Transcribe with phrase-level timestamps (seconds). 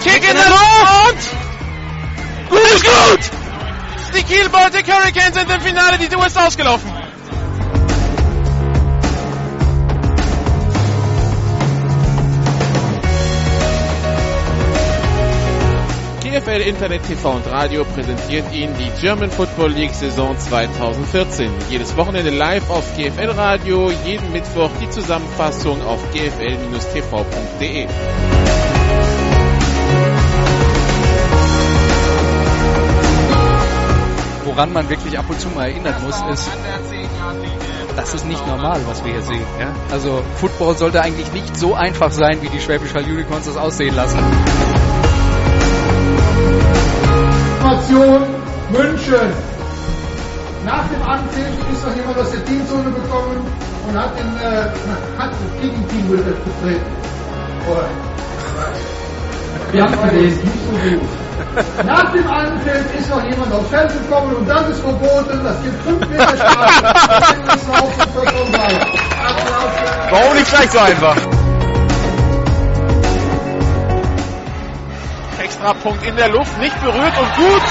[0.00, 1.28] Kick in der Luft!
[2.48, 2.60] Gut!
[2.60, 3.30] Ist gut!
[4.16, 6.90] Die Kiel Baltic Hurricanes sind im Finale, die Tour ist ausgelaufen.
[16.32, 21.50] GFL Internet TV und Radio präsentiert Ihnen die German Football League Saison 2014.
[21.70, 27.86] Jedes Wochenende live auf GFL Radio, jeden Mittwoch die Zusammenfassung auf gfl-tv.de.
[34.54, 36.50] Woran man wirklich ab und zu mal erinnern muss, ist,
[37.96, 39.46] das ist nicht normal, was wir hier sehen.
[39.58, 39.68] Ja?
[39.90, 43.96] Also Football sollte eigentlich nicht so einfach sein, wie die Schwäbisch Hall Unicorns das aussehen
[43.96, 44.18] lassen.
[47.56, 48.22] Information
[48.70, 49.32] München.
[50.66, 53.46] Nach dem Anpfiff ist noch jemand aus der Teamzone gekommen
[53.88, 54.64] und hat den, äh,
[55.18, 56.84] hat das Gegenteam betreten.
[59.72, 61.08] Wir haben gelesen, nicht so gut.
[61.84, 65.44] Nach dem Anpfiff ist noch jemand aufs Feld gekommen und das ist verboten.
[65.44, 66.82] Das gibt 5 Meter Strafe.
[70.10, 71.16] Warum nicht gleich so einfach?
[75.38, 77.62] Extrapunkt in der Luft, nicht berührt und gut.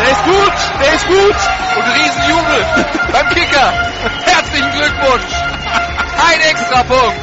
[0.00, 1.36] Der ist gut, der ist gut.
[1.76, 2.66] Und Riesenjubel
[3.12, 3.72] beim Kicker.
[4.24, 5.32] Herzlichen Glückwunsch.
[6.28, 7.20] Ein Extrapunkt.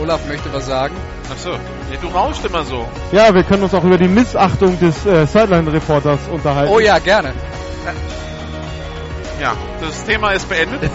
[0.00, 0.96] Olaf möchte was sagen.
[1.30, 1.58] Achso, ja,
[2.00, 2.86] du rauscht immer so.
[3.12, 6.72] Ja, wir können uns auch über die Missachtung des äh, Sideline-Reporters unterhalten.
[6.72, 7.32] Oh ja, gerne.
[9.40, 10.80] Ja, das Thema ist beendet.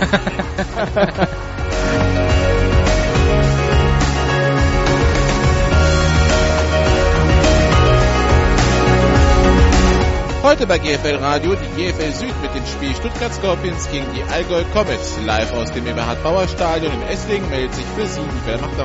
[10.42, 14.64] Heute bei GFL Radio die GFL Süd mit dem Spiel Stuttgart Scorpions gegen die Allgäu
[14.74, 15.20] Comets.
[15.26, 18.80] Live aus dem Eberhard Bauer Stadion in Esslingen meldet sich für Sie die Wehrmacht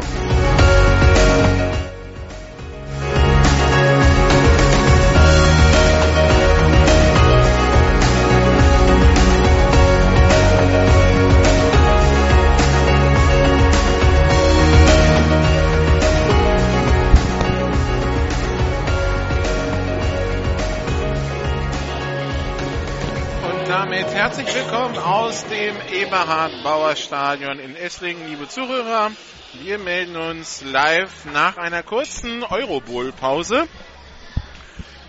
[25.34, 29.11] aus dem Eberhard-Bauer-Stadion in Esslingen, liebe Zuhörer.
[29.55, 33.67] Wir melden uns live nach einer kurzen Eurobowl-Pause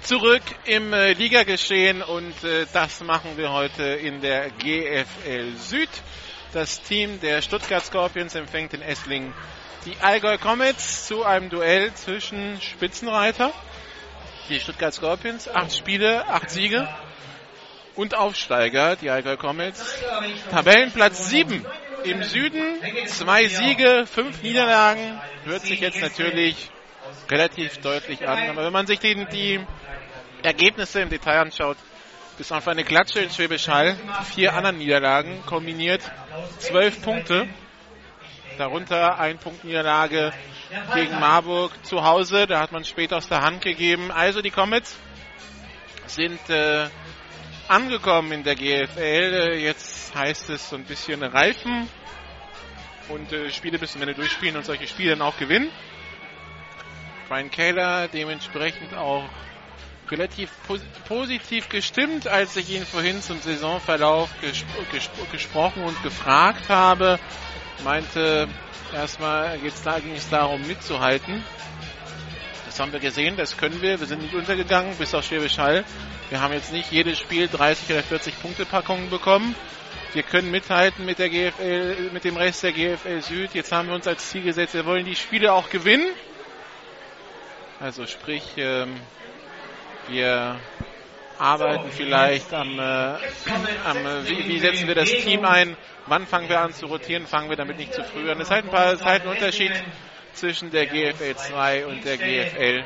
[0.02, 5.90] zurück im äh, Ligageschehen und äh, das machen wir heute in der GFL Süd.
[6.54, 9.32] Das Team der Stuttgart Scorpions empfängt in Esslingen
[9.86, 13.54] die Allgäu Comets zu einem Duell zwischen Spitzenreiter,
[14.50, 16.88] die Stuttgart Scorpions, acht Spiele, acht Siege
[17.96, 20.00] und Aufsteiger, die Allgäu Comets.
[20.52, 21.66] Tabellenplatz 7
[22.04, 25.20] im Süden, zwei Siege, fünf Niederlagen.
[25.46, 26.70] Hört sich jetzt natürlich
[27.30, 28.50] relativ deutlich an.
[28.50, 29.60] Aber wenn man sich die, die
[30.44, 31.78] Ergebnisse im Detail anschaut,
[32.38, 33.96] bis auf eine Klatsche in Schwäbisch Hall,
[34.34, 36.02] vier anderen Niederlagen kombiniert,
[36.60, 37.48] zwölf Punkte.
[38.58, 40.32] Darunter ein Punkt Niederlage
[40.94, 42.48] gegen Marburg zu Hause.
[42.48, 44.12] Da hat man später aus der Hand gegeben.
[44.12, 44.98] Also die Comets
[46.08, 46.88] sind äh,
[47.68, 49.58] angekommen in der GFL.
[49.60, 51.90] Jetzt heißt es so ein bisschen reifen
[53.10, 55.70] und äh, Spiele bis zum Ende durchspielen und solche Spiele dann auch gewinnen.
[57.28, 59.28] Brian Kaler dementsprechend auch
[60.10, 66.70] relativ pos positiv gestimmt, als ich ihn vorhin zum Saisonverlauf gesp gesp gesprochen und gefragt
[66.70, 67.20] habe.
[67.84, 68.48] Meinte,
[68.94, 71.44] erstmal ging es darum mitzuhalten.
[72.76, 74.02] Das haben wir gesehen, das können wir.
[74.02, 75.86] Wir sind nicht untergegangen, bis auf Schwäbisch Hall.
[76.30, 79.56] Wir haben jetzt nicht jedes Spiel 30 oder 40 Punkte Packungen bekommen.
[80.12, 83.54] Wir können mithalten mit der GFL, mit dem Rest der GFL Süd.
[83.54, 86.06] Jetzt haben wir uns als Ziel gesetzt, wir wollen die Spiele auch gewinnen.
[87.80, 89.00] Also sprich, ähm,
[90.10, 90.60] wir
[91.40, 95.78] arbeiten vielleicht am, äh, am äh, wie, wie, setzen wir das Team ein,
[96.08, 98.38] wann fangen wir an zu rotieren, fangen wir damit nicht zu früh an.
[98.38, 99.72] Das ist halt ein paar, ist halt ein Unterschied
[100.36, 102.84] zwischen der GFL 2 und der GFL.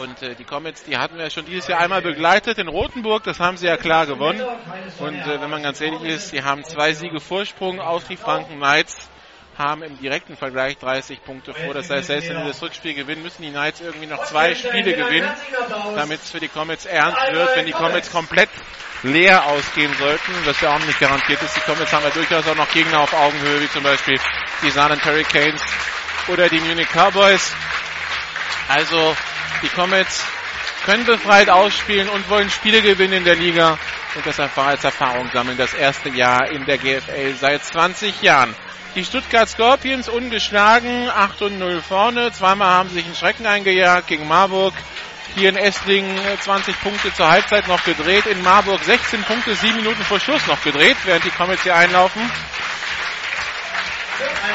[0.00, 3.40] Und äh, die Comets, die hatten wir schon dieses Jahr einmal begleitet in Rothenburg, das
[3.40, 4.42] haben sie ja klar gewonnen.
[4.98, 8.56] Und äh, wenn man ganz ehrlich ist, die haben zwei Siege Vorsprung auf die Franken
[8.56, 9.08] Knights
[9.58, 11.74] haben im direkten Vergleich 30 Punkte vor.
[11.74, 14.94] Das heißt, selbst wenn wir das Rückspiel gewinnen, müssen die Knights irgendwie noch zwei Spiele
[14.94, 15.28] gewinnen,
[15.96, 17.56] damit es für die Comets ernst wird.
[17.56, 18.48] Wenn die Comets komplett
[19.02, 22.54] leer ausgehen sollten, was ja auch nicht garantiert ist, die Comets haben ja durchaus auch
[22.54, 24.18] noch Gegner auf Augenhöhe, wie zum Beispiel
[24.62, 25.62] die Saarland Hurricanes
[26.28, 27.52] oder die Munich Cowboys.
[28.68, 29.16] Also
[29.62, 30.24] die Comets
[30.84, 33.78] können befreit ausspielen und wollen Spiele gewinnen in der Liga
[34.14, 35.56] und das einfach als Erfahrung sammeln.
[35.58, 38.54] Das erste Jahr in der GFL seit 20 Jahren.
[38.94, 42.32] Die Stuttgart Scorpions ungeschlagen, 8 und 0 vorne.
[42.32, 44.74] Zweimal haben sie sich einen Schrecken eingejagt gegen Marburg.
[45.36, 48.26] Hier in Esslingen 20 Punkte zur Halbzeit noch gedreht.
[48.26, 52.22] In Marburg 16 Punkte, 7 Minuten vor Schluss noch gedreht, während die Comets hier einlaufen.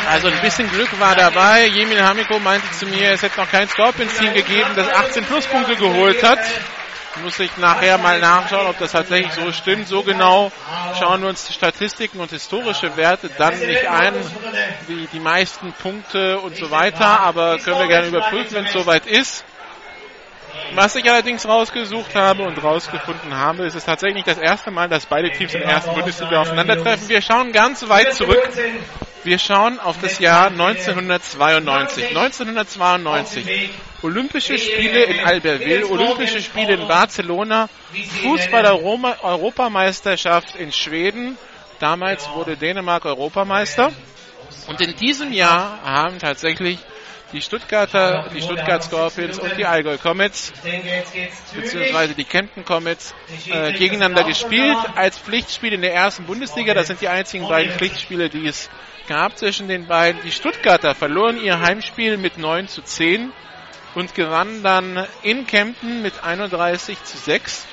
[0.10, 1.66] Also ein bisschen Glück war dabei.
[1.68, 6.24] Jemil Hamiko meinte zu mir, es hätte noch kein Scorpions-Team gegeben, das 18 Pluspunkte geholt
[6.24, 6.40] hat.
[7.22, 9.88] Muss ich nachher mal nachschauen, ob das tatsächlich so stimmt.
[9.88, 10.52] So genau
[11.00, 14.16] schauen wir uns die Statistiken und historische Werte dann nicht ein,
[14.88, 17.20] wie die meisten Punkte und so weiter.
[17.22, 19.46] Aber können wir gerne überprüfen, wenn es soweit ist.
[20.76, 25.06] Was ich allerdings rausgesucht habe und rausgefunden habe, ist es tatsächlich das erste Mal, dass
[25.06, 27.10] beide Teams der ersten Bundesliga aufeinandertreffen.
[27.10, 28.42] Wir schauen ganz weit zurück.
[29.24, 32.10] Wir schauen auf das Jahr 1992.
[32.10, 33.70] 1992.
[34.02, 37.70] Olympische Spiele in Albertville, Olympische Spiele in Barcelona,
[38.22, 41.38] Fußball-Europameisterschaft in Schweden.
[41.80, 43.94] Damals wurde Dänemark Europameister.
[44.68, 46.80] Und in diesem Jahr haben tatsächlich
[47.34, 50.54] die Stuttgarter, die Stuttgart Scorpions und die Allgäu Comets,
[51.54, 53.14] beziehungsweise die Kempten Comets,
[53.50, 56.74] äh, gegeneinander gespielt als Pflichtspiel in der ersten Bundesliga.
[56.74, 58.70] Das sind die einzigen beiden Pflichtspiele, die es
[59.08, 60.22] gab zwischen den beiden.
[60.22, 63.34] Die Stuttgarter verloren ihr Heimspiel mit 9 zu 10
[63.96, 67.66] und gewannen dann in Kempten mit 31 zu 6.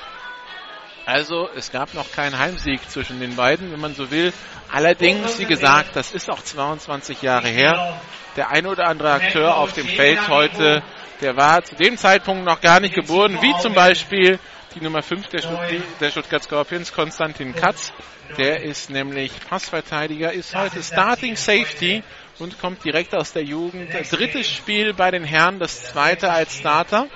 [1.05, 4.33] Also es gab noch keinen Heimsieg zwischen den beiden, wenn man so will.
[4.71, 7.99] Allerdings, wie gesagt, das ist auch 22 Jahre her.
[8.35, 10.81] Der ein oder andere Akteur auf dem Feld heute,
[11.19, 14.39] der war zu dem Zeitpunkt noch gar nicht geboren, wie zum Beispiel
[14.73, 15.59] die Nummer 5 der, Stutt
[15.99, 17.91] der Stuttgart Scorpions, Konstantin Katz.
[18.37, 22.03] Der ist nämlich Passverteidiger, ist heute Starting Safety
[22.39, 23.91] und kommt direkt aus der Jugend.
[24.09, 27.07] Drittes Spiel bei den Herren, das zweite als Starter.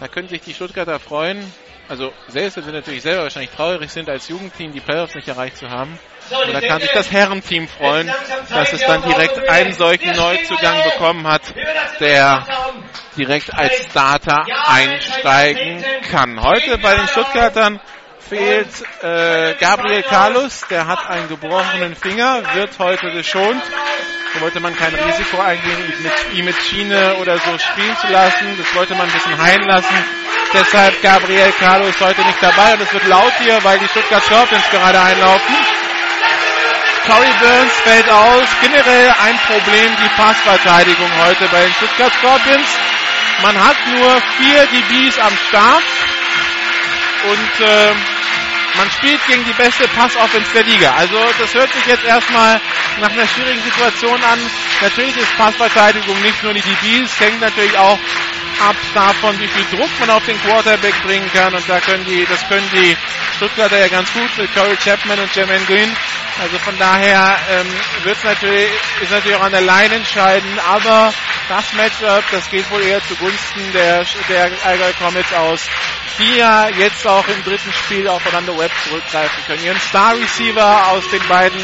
[0.00, 1.52] Da können sich die Stuttgarter freuen.
[1.88, 5.58] Also selbst wenn sie natürlich selber wahrscheinlich traurig sind, als Jugendteam die Playoffs nicht erreicht
[5.58, 5.98] zu haben.
[6.30, 8.12] Und da kann sich das Herrenteam freuen,
[8.48, 11.42] dass es dann direkt einen solchen Neuzugang bekommen hat,
[12.00, 12.46] der
[13.16, 16.42] direkt als Starter einsteigen kann.
[16.42, 17.80] Heute bei den Stuttgartern
[18.18, 18.68] fehlt
[19.02, 23.62] äh, Gabriel Carlos, der hat einen gebrochenen Finger, wird heute geschont.
[24.34, 28.08] Da wollte man kein Risiko eingehen, ihn mit, ihn mit Schiene oder so spielen zu
[28.08, 28.58] lassen.
[28.58, 29.94] Das wollte man ein bisschen heilen lassen.
[30.52, 34.68] Deshalb Gabriel Carlos heute nicht dabei und es wird laut hier, weil die Stuttgart Scorpions
[34.70, 35.54] gerade einlaufen.
[37.06, 38.48] Corey Burns fällt aus.
[38.62, 42.68] Generell ein Problem die Passverteidigung heute bei den Stuttgart Scorpions.
[43.42, 45.82] Man hat nur vier DBs am Start
[47.28, 47.94] und äh,
[48.76, 50.94] man spielt gegen die beste Passoffense der Liga.
[50.96, 52.58] Also das hört sich jetzt erstmal
[53.00, 54.38] nach einer schwierigen Situation an.
[54.80, 57.98] Natürlich ist Passverteidigung nicht nur die DBs, hängt natürlich auch
[58.60, 61.54] ab davon, wie viel Druck man auf den Quarterback bringen kann.
[61.54, 62.96] Und da können die, das können die
[63.36, 65.96] Stuttgarter ja ganz gut mit Corey Chapman und Jermaine Green.
[66.40, 67.66] Also von daher ähm,
[68.02, 68.68] wird natürlich,
[69.00, 71.14] ist natürlich auch an der Line entscheidend, aber
[71.48, 75.60] das Matchup, das geht wohl eher zugunsten der, der Allgäu Comets aus,
[76.18, 79.64] die ja jetzt auch im dritten Spiel auf Orlando Webb zurückgreifen können.
[79.64, 81.60] Ihren Star Receiver aus den beiden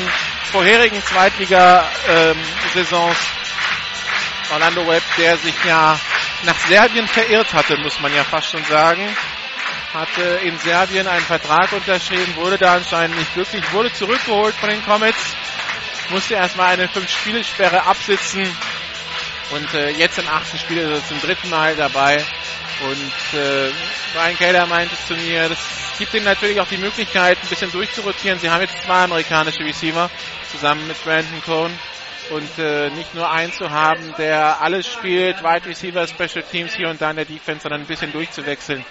[0.53, 3.40] vorherigen Zweitliga-Saisons, ähm,
[4.53, 5.99] Orlando Webb, der sich ja
[6.45, 9.07] nach Serbien verirrt hatte, muss man ja fast schon sagen.
[9.95, 14.85] Hatte in Serbien einen Vertrag unterschrieben, wurde da anscheinend nicht glücklich, wurde zurückgeholt von den
[14.85, 15.19] Comets,
[16.11, 18.57] musste erstmal eine Fünf-Spiele-Sperre absitzen
[19.51, 22.25] und äh, jetzt im achten Spiel ist er zum dritten Mal dabei.
[22.83, 23.71] Und äh,
[24.15, 25.59] Brian Keller meinte zu mir, das
[25.99, 28.39] gibt ihm natürlich auch die Möglichkeit, ein bisschen durchzurotieren.
[28.39, 30.09] Sie haben jetzt zwei amerikanische Receiver
[30.51, 31.79] zusammen mit Brandon Cohn
[32.31, 36.89] und äh, nicht nur einen zu haben, der alles spielt, Wide Receiver, Special Teams hier
[36.89, 38.85] und da in der Defense, sondern ein bisschen durchzuwechseln.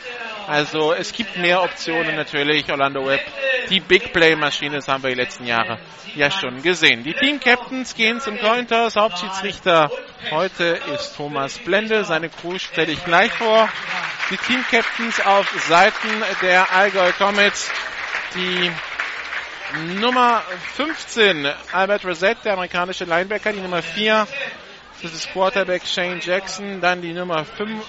[0.48, 2.70] Also es gibt mehr Optionen natürlich.
[2.72, 3.22] Orlando Webb,
[3.70, 5.78] die Big Play Maschine, das haben wir die letzten Jahre
[6.16, 7.04] ja schon gesehen.
[7.04, 8.96] Die Team Captains gehen zum Cointers.
[8.96, 9.92] Hauptschiedsrichter
[10.32, 12.04] heute ist Thomas Blende.
[12.04, 13.70] Seine Crew stelle ich gleich vor.
[14.32, 17.70] Die Team Captains auf Seiten der Allgäu Comets.
[18.34, 18.72] Die
[20.00, 20.42] Nummer
[20.76, 23.54] 15, Albert Rosette, der amerikanische Linebacker.
[23.54, 24.28] Die Nummer 4,
[25.02, 26.82] das ist Quarterback Shane Jackson.
[26.82, 27.86] Dann die Nummer 5,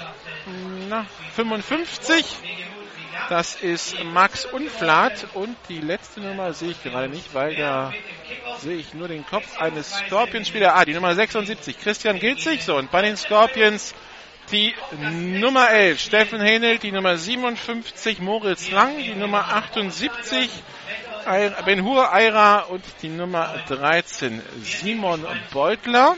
[0.88, 2.24] na, 55.
[3.28, 7.92] Das ist Max Unflat und die letzte Nummer sehe ich gerade nicht, weil da
[8.58, 10.72] sehe ich nur den Kopf eines Scorpions-Spielers.
[10.74, 12.62] Ah, die Nummer 76, Christian Gilzig.
[12.62, 13.94] So, und bei den Scorpions
[14.52, 14.74] die
[15.12, 20.50] Nummer 11, Steffen Henel, die Nummer 57, Moritz Lang, die Nummer 78,
[21.64, 26.16] Ben Hur Eira und die Nummer 13, Simon Beutler.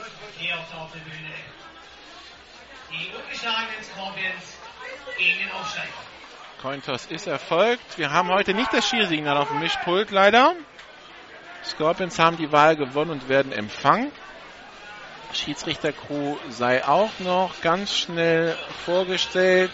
[6.60, 7.98] Cointoss ist erfolgt.
[7.98, 10.54] Wir haben heute nicht das Schiersignal auf dem Mischpult, leider.
[11.64, 14.12] Scorpions haben die Wahl gewonnen und werden empfangen.
[15.32, 19.72] Schiedsrichtercrew sei auch noch ganz schnell vorgestellt.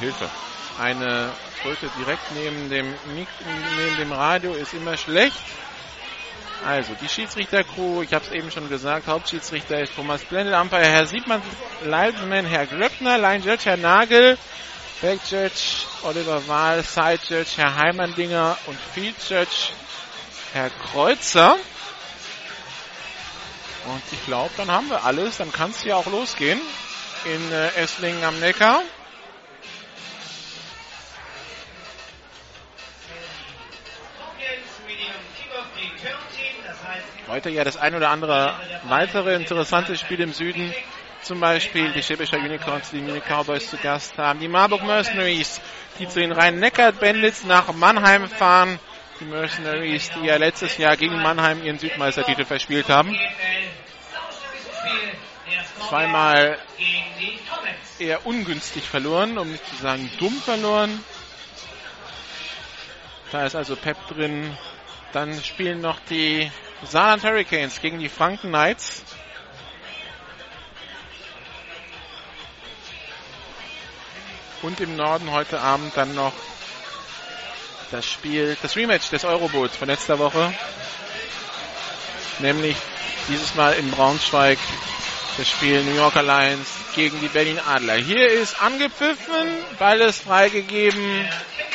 [0.00, 0.28] Hilfe.
[0.78, 1.30] Eine
[1.62, 5.40] Tröte direkt neben dem, neben dem Radio ist immer schlecht.
[6.66, 11.06] Also, die Schiedsrichtercrew, ich habe es eben schon gesagt, Hauptschiedsrichter ist Thomas Blendel, Umpire Herr
[11.06, 11.42] Siebmann,
[11.84, 14.36] Linesman Herr Glöckner, Line Judge Herr Nagel,
[15.00, 19.70] Back Judge Oliver Wahl, Side Judge Herr Heimandinger und Field Judge
[20.52, 21.56] Herr Kreuzer.
[23.84, 25.36] Und ich glaube, dann haben wir alles.
[25.36, 26.60] Dann kann es hier auch losgehen
[27.24, 28.82] in äh, Esslingen am Neckar.
[37.28, 38.54] Heute ja das ein oder andere
[38.84, 40.72] weitere interessante Spiel im Süden.
[41.22, 44.38] Zum Beispiel die Schäbischer Unicorns, die Munich Cowboys zu Gast haben.
[44.38, 45.60] Die Marburg Mercenaries,
[45.98, 48.78] die zu den Rhein-Neckar-Bandits nach Mannheim fahren.
[49.18, 53.18] Die Mercenaries, die ja letztes Jahr gegen Mannheim ihren Südmeistertitel verspielt haben.
[55.88, 56.58] Zweimal
[57.98, 61.02] eher ungünstig verloren, um nicht zu sagen dumm verloren.
[63.32, 64.56] Da ist also Pep drin.
[65.12, 66.52] Dann spielen noch die
[66.84, 69.02] Saarland Hurricanes gegen die Franken Knights.
[74.62, 76.32] Und im Norden heute Abend dann noch
[77.90, 80.52] das Spiel, das Rematch des Euroboots von letzter Woche.
[82.40, 82.76] Nämlich
[83.28, 84.58] dieses Mal in Braunschweig
[85.36, 87.96] das Spiel New Yorker Lions gegen die Berlin Adler.
[87.96, 91.28] Hier ist angepfiffen, Ball ist freigegeben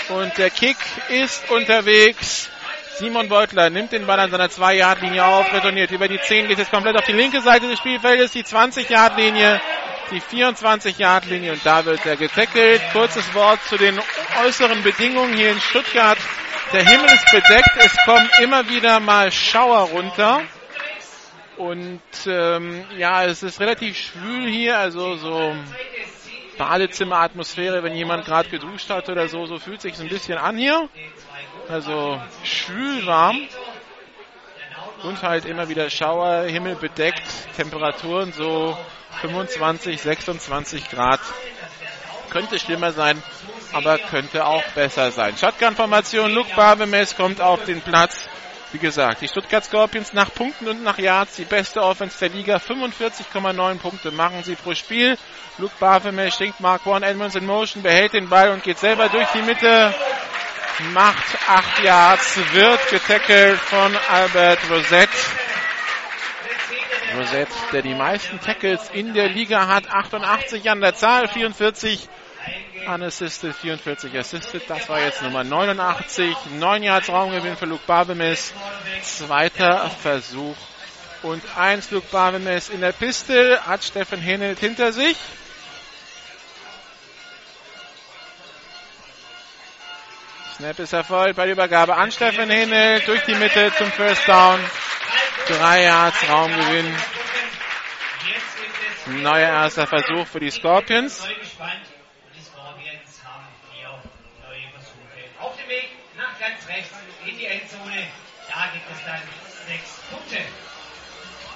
[0.09, 0.77] und der Kick
[1.09, 2.50] ist unterwegs.
[3.01, 6.69] Simon Beutler nimmt den Ball an seiner 2-Yard-Linie auf, retourniert über die 10, geht jetzt
[6.69, 9.59] komplett auf die linke Seite des Spielfeldes, die 20-Yard-Linie,
[10.11, 12.79] die 24-Yard-Linie und da wird er getackelt.
[12.93, 13.99] Kurzes Wort zu den
[14.45, 16.19] äußeren Bedingungen hier in Stuttgart.
[16.73, 20.43] Der Himmel ist bedeckt, es kommen immer wieder mal Schauer runter.
[21.57, 25.55] Und ähm, ja, es ist relativ schwül hier, also so
[26.59, 30.87] Badezimmeratmosphäre, wenn jemand gerade geduscht hat oder so, so fühlt sich ein bisschen an hier.
[31.71, 33.47] Also schwül warm
[35.03, 37.23] und halt immer wieder Schauer, Himmel bedeckt,
[37.55, 38.77] Temperaturen so
[39.21, 41.21] 25, 26 Grad.
[42.29, 43.23] Könnte schlimmer sein,
[43.71, 45.37] aber könnte auch besser sein.
[45.37, 48.27] Shotgun-Formation, Luke Barbemes kommt auf den Platz.
[48.73, 52.57] Wie gesagt, die Stuttgart Scorpions nach Punkten und nach Yards die beste Offense der Liga.
[52.57, 55.17] 45,9 Punkte machen sie pro Spiel.
[55.57, 59.27] Luke Barbemes schenkt Mark One Edmonds in Motion, behält den Ball und geht selber durch
[59.33, 59.93] die Mitte
[60.93, 65.09] macht 8 Yards, wird getackelt von Albert Rosette.
[67.17, 72.07] Rosette, der die meisten Tackles in der Liga hat, 88 an der Zahl, 44
[72.87, 74.63] unassisted, 44 assisted.
[74.67, 76.35] Das war jetzt Nummer 89.
[76.57, 78.53] 9 Yards Raumgewinn für Luke Barbemes.
[79.03, 80.55] Zweiter Versuch
[81.23, 85.17] und 1 Luke Barbemes in der Piste, hat Steffen Henelt hinter sich.
[90.61, 94.59] Snap ist erfolgt bei der Übergabe an Steffen Hinnel durch die Mitte zum First Down.
[95.47, 96.95] Drei Yards Raumgewinn.
[99.23, 101.21] Neuer erster Versuch für die Scorpions.
[105.39, 106.91] Auf dem Weg nach ganz rechts
[107.25, 108.07] in die Endzone.
[108.47, 109.21] Da gibt es dann
[109.67, 110.37] sechs Punkte.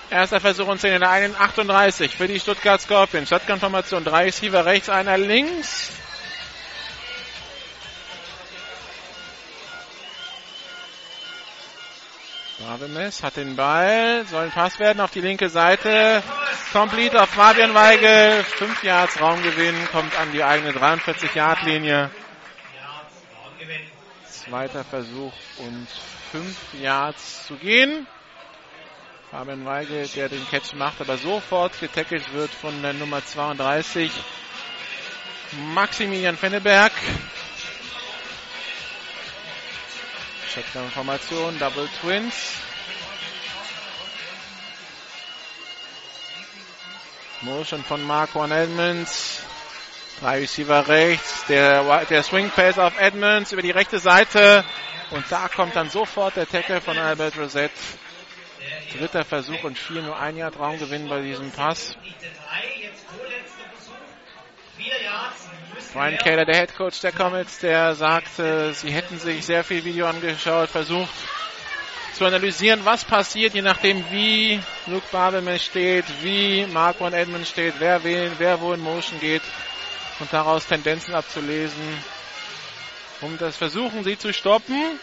[0.10, 3.30] Erster Versuch und 10 in der 38 für die Stuttgart Scorpions.
[3.30, 5.92] Shotgun-Formation, drei Receiver rechts, einer links.
[12.68, 16.24] Barbemes hat den Ball, soll ein Pass werden auf die linke Seite.
[16.74, 18.44] Complete auf Fabian Weigel.
[18.44, 22.10] 5 Yards Raumgewinn, kommt an die eigene 43-Yard-Linie.
[24.28, 25.88] Zweiter Versuch und
[26.32, 28.08] 5 Yards zu gehen.
[29.30, 34.12] Fabian Weigel, der den Catch macht, aber sofort getackelt wird von der Nummer 32.
[35.76, 36.94] Maximilian Fenneberg.
[40.56, 42.62] Shotgun-Formation, Double Twins.
[47.42, 49.44] Motion von Marco Edmonds.
[50.22, 51.46] Drei Receiver rechts.
[51.48, 54.64] Der, der Swing Pass auf Edmonds über die rechte Seite.
[55.12, 57.74] Und da kommt dann sofort der Tackle von Albert Rosette.
[58.98, 61.98] Dritter Versuch und vier, nur ein Jahr Traumgewinn bei diesem Pass.
[65.96, 70.08] Brian Kaler, der Head Coach der Comets, der sagte, sie hätten sich sehr viel Video
[70.08, 71.10] angeschaut, versucht
[72.12, 77.76] zu analysieren, was passiert, je nachdem, wie Luke Barbemes steht, wie Mark Van Edmund steht,
[77.80, 79.42] wer wählen, wer wo in Motion geht
[80.20, 82.04] und daraus Tendenzen abzulesen,
[83.22, 85.00] um das versuchen, sie zu stoppen.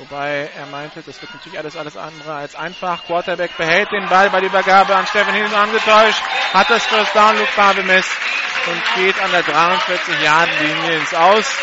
[0.00, 3.04] Wobei er meinte, das wird natürlich alles alles andere als einfach.
[3.04, 6.22] Quarterback behält den Ball bei der Übergabe an Steffen Hilden angetäuscht,
[6.54, 8.06] hat das First Down, Luke Babemes
[8.66, 11.54] und geht an der 43 Yard Linie ins Aus.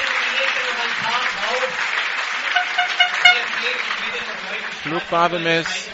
[4.86, 5.90] Luke Babemes,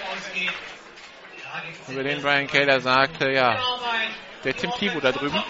[1.87, 3.57] über den Brian Kaler sagte, ja,
[4.43, 5.41] der Tim Thibault da drüben.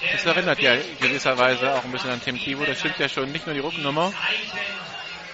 [0.00, 2.68] Das erinnert ja gewisserweise auch ein bisschen an Tim Thibault.
[2.68, 3.30] Das stimmt ja schon.
[3.32, 4.12] Nicht nur die Rückennummer,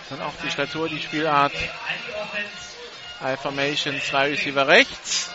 [0.08, 1.52] sondern auch die Statur, die Spielart.
[3.23, 5.30] I-Formation, zwei Receiver rechts.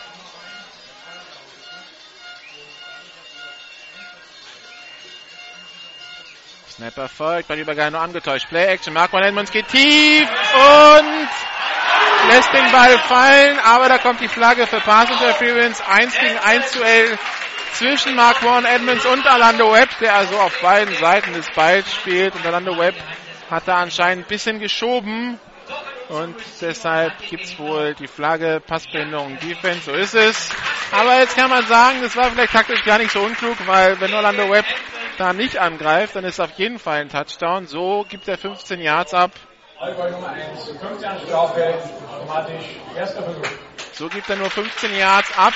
[6.70, 8.48] Snapper folgt, bei Übergang nur angetäuscht.
[8.48, 11.28] Play Action, Markman Edmonds geht tief und
[12.30, 15.80] lässt den Ball fallen, aber da kommt die Flagge für Pass Interference.
[15.80, 17.18] 1 gegen 1 Duell
[17.72, 22.34] zwischen Marquan Edmonds und Orlando Webb, der also auf beiden Seiten des Balls spielt.
[22.34, 22.94] Und Orlando Webb
[23.50, 25.38] hat da anscheinend ein bisschen geschoben.
[26.08, 29.84] Und deshalb gibt es wohl die Flagge Passbehinderung Defense.
[29.84, 30.50] So ist es.
[30.90, 34.12] Aber jetzt kann man sagen, das war vielleicht taktisch gar nicht so unklug, weil wenn
[34.12, 34.66] Orlando Webb
[35.16, 37.66] da nicht angreift, dann ist auf jeden Fall ein Touchdown.
[37.66, 39.30] So gibt er 15 Yards ab.
[43.92, 45.54] So gibt er nur 15 Yards ab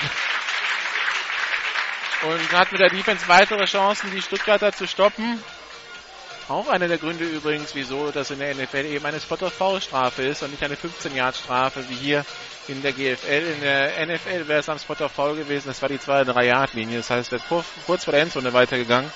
[2.22, 5.42] und hat mit der Defense weitere Chancen, die Stuttgarter zu stoppen.
[6.48, 10.52] Auch einer der Gründe übrigens, wieso das in der NFL eben eine Spot-of-Foul-Strafe ist und
[10.52, 12.24] nicht eine 15-Yard-Strafe wie hier
[12.68, 13.54] in der GFL.
[13.54, 16.98] In der NFL wäre es am Spot-of-Foul gewesen, das war die 2-3-Yard-Linie.
[16.98, 19.10] Das heißt, er wird kurz vor der Endzone weitergegangen.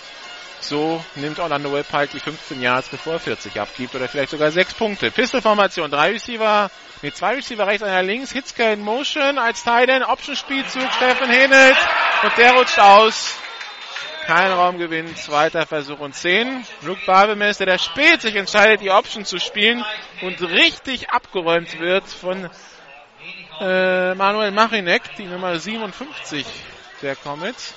[0.60, 4.50] So nimmt Orlando Webb halt die 15 Yards, bevor er 40 abgibt oder vielleicht sogar
[4.50, 5.10] 6 Punkte.
[5.10, 6.70] Pistol-Formation, drei Receiver,
[7.02, 11.76] nee, zwei Receiver rechts, einer links, Hitzke in Motion als Titan, Option-Spielzug, Steffen Henelt
[12.22, 13.34] und der rutscht aus.
[14.26, 16.64] Kein Raumgewinn, zweiter Versuch und 10.
[16.82, 19.84] Luke Barbemes, der spät sich entscheidet, die Option zu spielen
[20.20, 22.48] und richtig abgeräumt wird von
[23.60, 26.46] äh, Manuel Machinek, die Nummer 57
[27.02, 27.74] der Comets.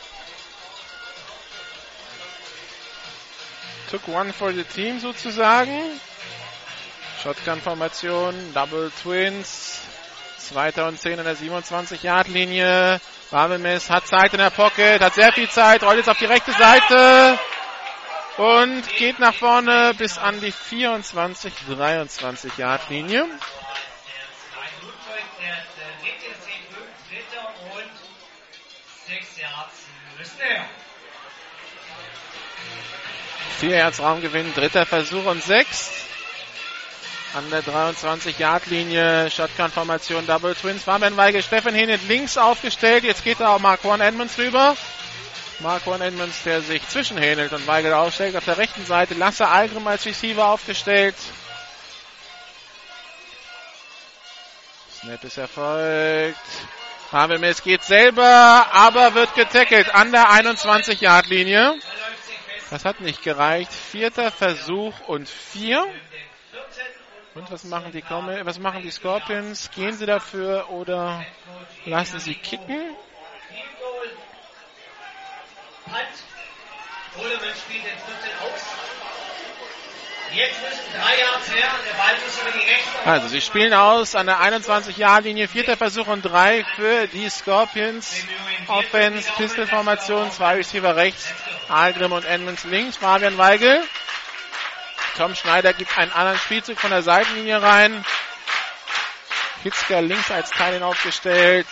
[3.93, 5.99] Took one for the team sozusagen.
[7.21, 9.81] Shotgun-Formation, Double Twins.
[10.39, 12.99] Zweiter und 10 an der 27-Yard-Linie.
[13.29, 16.53] Babelmes hat Zeit in der Pocket, hat sehr viel Zeit, rollt jetzt auf die rechte
[16.53, 17.37] Seite
[18.37, 23.27] und geht nach vorne bis an die 24, 23 Yard Linie.
[33.63, 35.89] Vier Yards Raumgewinn, dritter Versuch und sechs.
[37.33, 40.83] An der 23-Yard-Linie, Shotgun-Formation, Double Twins.
[40.83, 43.05] Fabian Weigel, Steffen Hennet links aufgestellt.
[43.05, 44.75] Jetzt geht da auch Marquan Edmonds rüber.
[45.59, 48.35] Marquan Edmonds, der sich zwischen Henelt und Weigel aufstellt.
[48.35, 51.15] Auf der rechten Seite Lasse Algrim als Receiver aufgestellt.
[54.99, 56.37] Snap ist erfolgt.
[57.13, 61.79] Habemes geht selber, aber wird getackelt an der 21-Yard-Linie.
[62.73, 63.71] Das hat nicht gereicht.
[63.71, 65.85] Vierter Versuch und vier.
[67.35, 69.69] Und was machen die was machen die Scorpions?
[69.75, 71.23] Gehen sie dafür oder
[71.85, 72.95] lassen sie kicken?
[83.05, 88.15] Also sie spielen aus an der 21-Jahr-Linie, vierter Versuch und drei für die Scorpions.
[88.67, 91.33] Offense, Pistol-Formation, zwei Receiver rechts,
[91.67, 93.83] Algrim und Edmonds links, Fabian Weigel.
[95.17, 98.03] Tom Schneider gibt einen anderen Spielzug von der Seitenlinie rein.
[99.63, 101.67] Hitzker links als Teilin aufgestellt.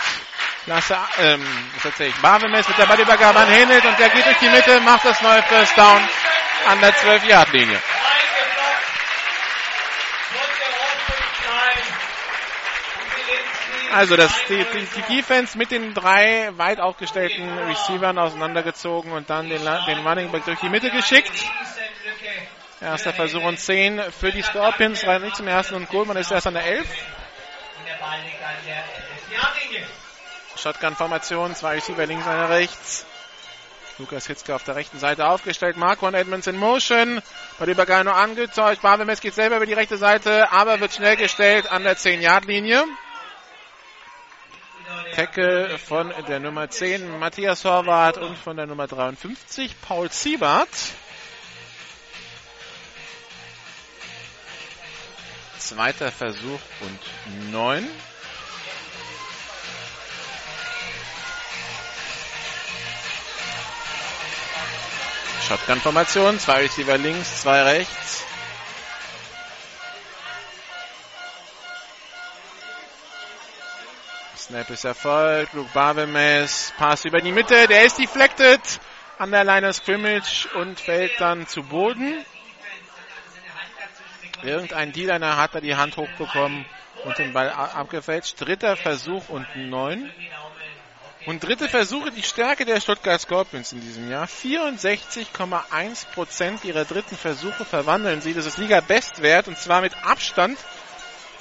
[0.66, 1.44] Klasse, ähm,
[1.76, 2.16] was erzähl ich?
[2.18, 5.42] Barbemes mit der Ballübergabe an Hennelt und der geht durch die Mitte, macht das neue
[5.44, 6.02] First Down
[6.68, 7.82] an der 12-Yard-Linie.
[13.94, 19.50] Also das, die, die, die, Defense mit den drei weit aufgestellten Receivern auseinandergezogen und dann
[19.50, 21.32] den, den Running Back durch die Mitte geschickt.
[22.80, 25.06] Erster Versuch und 10 für die Scorpions.
[25.06, 26.88] Rein nicht zum ersten und Goldman ist erst an der 11.
[30.58, 33.06] Shotgun-Formation, zwei Receiver links, einer rechts.
[33.98, 35.78] Lukas Hitzke auf der rechten Seite aufgestellt.
[35.78, 37.22] Marquand Edmonds in Motion.
[37.60, 38.82] Bei der Bagano angetäuscht.
[38.82, 42.86] Barbemes geht selber über die rechte Seite, aber wird schnell gestellt an der 10-Yard-Linie.
[45.16, 50.70] Tackle von der Nummer 10 Matthias Horvath und von der Nummer 53 Paul Siebert.
[55.60, 57.88] Zweiter Versuch und neun.
[65.48, 68.24] Shotgun-Formation, zwei Receiver links, zwei rechts.
[74.52, 75.54] Snap ist erfolgt.
[75.54, 76.74] Luke Barbemes.
[76.78, 77.70] Pass über die Mitte.
[77.70, 78.60] Der ist deflected
[79.18, 82.26] an der Line of Scrimmage und fällt dann zu Boden.
[84.44, 86.66] Irgendein D-Liner hat da die Hand hochbekommen
[87.06, 88.42] und den Ball abgefälscht.
[88.42, 90.12] Dritter Versuch und neun.
[91.26, 94.26] Und dritte Versuche, die Stärke der Stuttgart Scorpions in diesem Jahr.
[94.26, 98.34] 64,1 Prozent ihrer dritten Versuche verwandeln sie.
[98.34, 100.58] Das ist Liga-Bestwert und zwar mit Abstand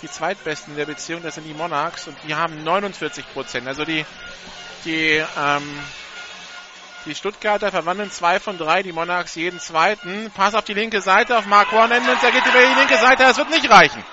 [0.03, 1.23] die zweitbesten der Beziehung.
[1.23, 3.67] Das sind die Monarchs und die haben 49 Prozent.
[3.69, 4.05] Also die,
[4.85, 5.81] die, ähm,
[7.07, 10.31] die Stuttgarter verwandeln zwei von drei, die Monarchs jeden zweiten.
[10.35, 13.23] Pass auf die linke Seite auf Mark Warren und er geht über die linke Seite.
[13.23, 14.05] Das wird nicht reichen.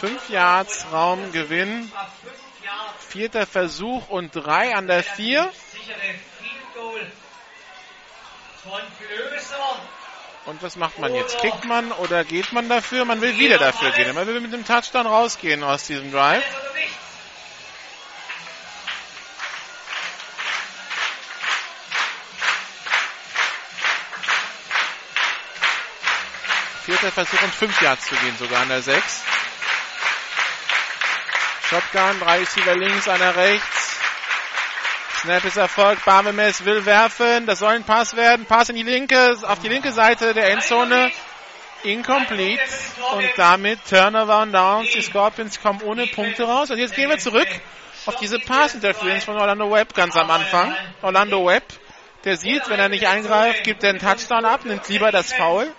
[0.00, 1.90] Fünf Yards Raumgewinn.
[3.08, 5.50] Vierter Versuch und drei an der vier.
[10.46, 11.38] Und was macht man jetzt?
[11.38, 13.04] Kickt man oder geht man dafür?
[13.04, 14.14] Man will wieder dafür gehen.
[14.14, 16.44] Man will mit dem Touchdown rausgehen aus diesem Drive.
[26.86, 29.22] Vierter Versuch und fünf Yards zu gehen, sogar an der sechs.
[31.68, 33.79] Shotgun, drei Receiver links, einer rechts.
[35.22, 36.06] Snap ist erfolgt.
[36.06, 37.44] Barmemes will werfen.
[37.44, 38.46] Das soll ein Pass werden.
[38.46, 41.10] Pass in die linke, auf die linke Seite der Endzone.
[41.82, 42.62] Incomplete.
[43.12, 44.90] Und damit Turnover und Downs.
[44.92, 46.70] Die Scorpions kommen ohne Punkte raus.
[46.70, 47.48] Und jetzt gehen wir zurück
[48.06, 50.74] auf diese Pass-Interference von Orlando Webb ganz am Anfang.
[51.02, 51.64] Orlando Webb,
[52.24, 55.70] der sieht, wenn er nicht eingreift, gibt er einen Touchdown ab, nimmt lieber das Foul.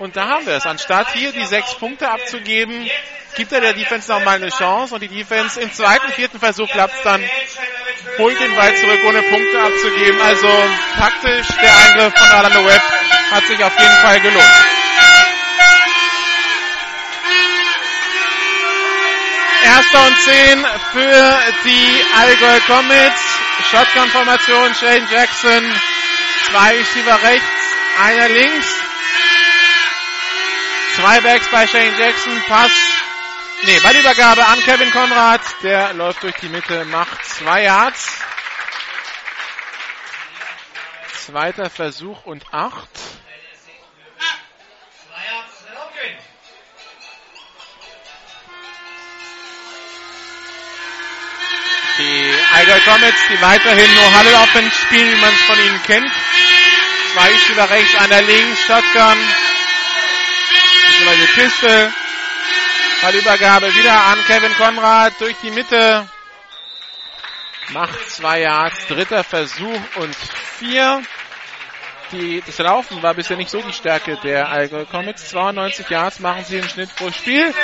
[0.00, 0.64] Und da haben wir es.
[0.64, 2.88] Anstatt hier die sechs Punkte abzugeben,
[3.36, 4.94] gibt er der Defense nochmal eine Chance.
[4.94, 7.22] Und die Defense im zweiten, vierten Versuch klappt es dann,
[8.16, 10.18] holt den Ball zurück, ohne Punkte abzugeben.
[10.22, 10.48] Also
[10.96, 12.82] taktisch der Eingriff von Orlando Webb
[13.30, 14.54] hat sich auf jeden Fall gelohnt.
[19.62, 23.20] Erster und zehn für die Allgäu Comets.
[23.70, 25.62] Shotgun-Formation, Shane Jackson.
[26.48, 27.44] Zwei Receiver rechts,
[28.02, 28.89] einer links.
[31.00, 32.42] Zwei Backs bei Shane Jackson.
[32.46, 32.70] Pass.
[33.62, 35.40] Nee, Ballübergabe an Kevin Konrad.
[35.62, 38.18] Der läuft durch die Mitte, macht zwei Yards.
[41.24, 42.90] Zweiter Versuch und acht.
[51.96, 56.12] Die Allgäu Comets, die weiterhin nur Huddle Offense spielen, wie man es von ihnen kennt.
[57.14, 59.18] Zwei Schüler rechts, einer links, Shotgun.
[61.00, 61.92] Beziehungsweise Piste.
[63.00, 66.06] Ballübergabe wieder an Kevin Konrad durch die Mitte.
[67.70, 70.14] Macht zwei Yards, dritter Versuch und
[70.58, 71.02] vier.
[72.12, 75.30] Die, das Laufen war bisher nicht so die Stärke der Allgäu Comets.
[75.30, 77.54] 92 Yards machen sie im Schnitt pro Spiel.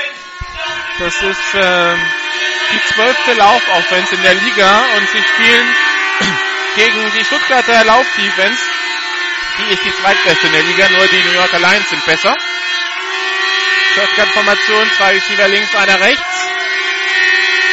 [0.98, 1.94] Das ist äh,
[2.72, 5.74] die zwölfte Laufoffense in der Liga und sie spielen
[6.76, 8.62] gegen die Stuttgarter Laufdefense.
[9.58, 12.34] Die ist die zweitbeste in der Liga, nur die New Yorker Lions sind besser.
[13.96, 16.22] Shotgun-Formation, zwei Receiver links, einer rechts.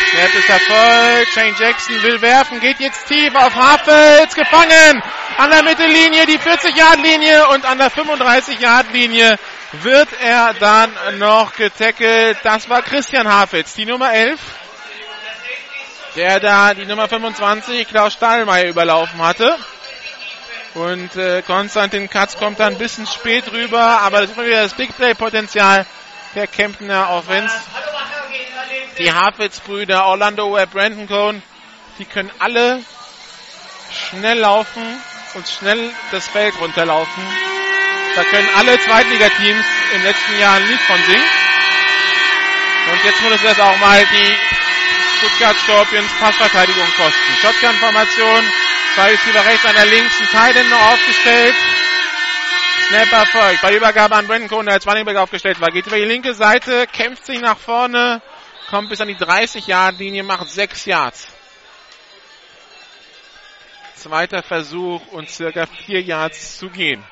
[0.09, 1.33] Snap ist erfolgt.
[1.33, 5.03] Shane Jackson will werfen, geht jetzt tief auf Hafels, gefangen.
[5.37, 9.37] An der Mittellinie, die 40-Yard-Linie und an der 35-Yard-Linie
[9.81, 12.37] wird er dann noch getackelt.
[12.43, 14.39] Das war Christian Hafels, die Nummer 11,
[16.15, 19.57] der da die Nummer 25, Klaus Stahlmeier, überlaufen hatte.
[20.73, 24.63] Und äh, Konstantin Katz kommt dann ein bisschen spät rüber, aber das ist immer wieder
[24.63, 25.85] das Big Play-Potenzial
[26.35, 27.53] der Kemptener Offense.
[28.97, 31.43] Die Harpitz-Brüder, Orlando Webb, Brandon Cohn,
[31.99, 32.83] die können alle
[33.91, 34.83] schnell laufen
[35.35, 37.23] und schnell das Feld runterlaufen.
[38.15, 41.29] Da können alle Zweitligateams den letzten Jahren ein Lied von singen.
[42.91, 44.37] Und jetzt muss es auch mal die
[45.17, 47.37] Stuttgart Scorpions Passverteidigung kosten.
[47.41, 48.43] Shotgun-Formation,
[48.95, 51.55] zwei Receiver rechts, einer links, ein Titan noch aufgestellt.
[52.87, 53.61] Snap erfolgt.
[53.61, 55.69] Bei Übergabe an Brandon Cohn, der als Running Back aufgestellt war.
[55.71, 58.21] Geht über die linke Seite, kämpft sich nach vorne,
[58.69, 61.27] kommt bis an die 30-Yard-Linie, macht 6 Yards.
[63.95, 67.03] Zweiter Versuch und circa 4 Yards zu gehen.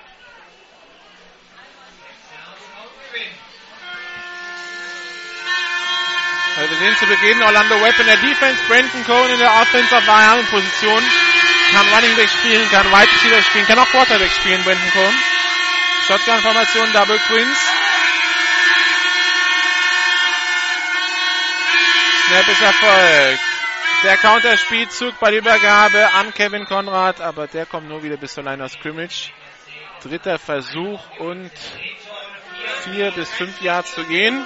[6.57, 10.01] Also wir sehen zu Beginn Orlando Webb in der Defense, Brandon Cohn in der Offensive
[10.51, 11.03] Position.
[11.71, 15.13] Kann Running Back spielen, kann Wide Receiver spielen, kann auch Quarterback spielen, Brandon Cohn.
[16.11, 17.57] Shotgun-Formation, Double Twins.
[22.27, 23.39] Snap ist erfolgt.
[24.03, 28.43] Der Counterspielzug bei der Übergabe an Kevin Konrad, aber der kommt nur wieder bis zur
[28.43, 29.31] Line of Scrimmage.
[30.03, 31.51] Dritter Versuch und
[32.83, 34.45] vier bis fünf Yards zu gehen.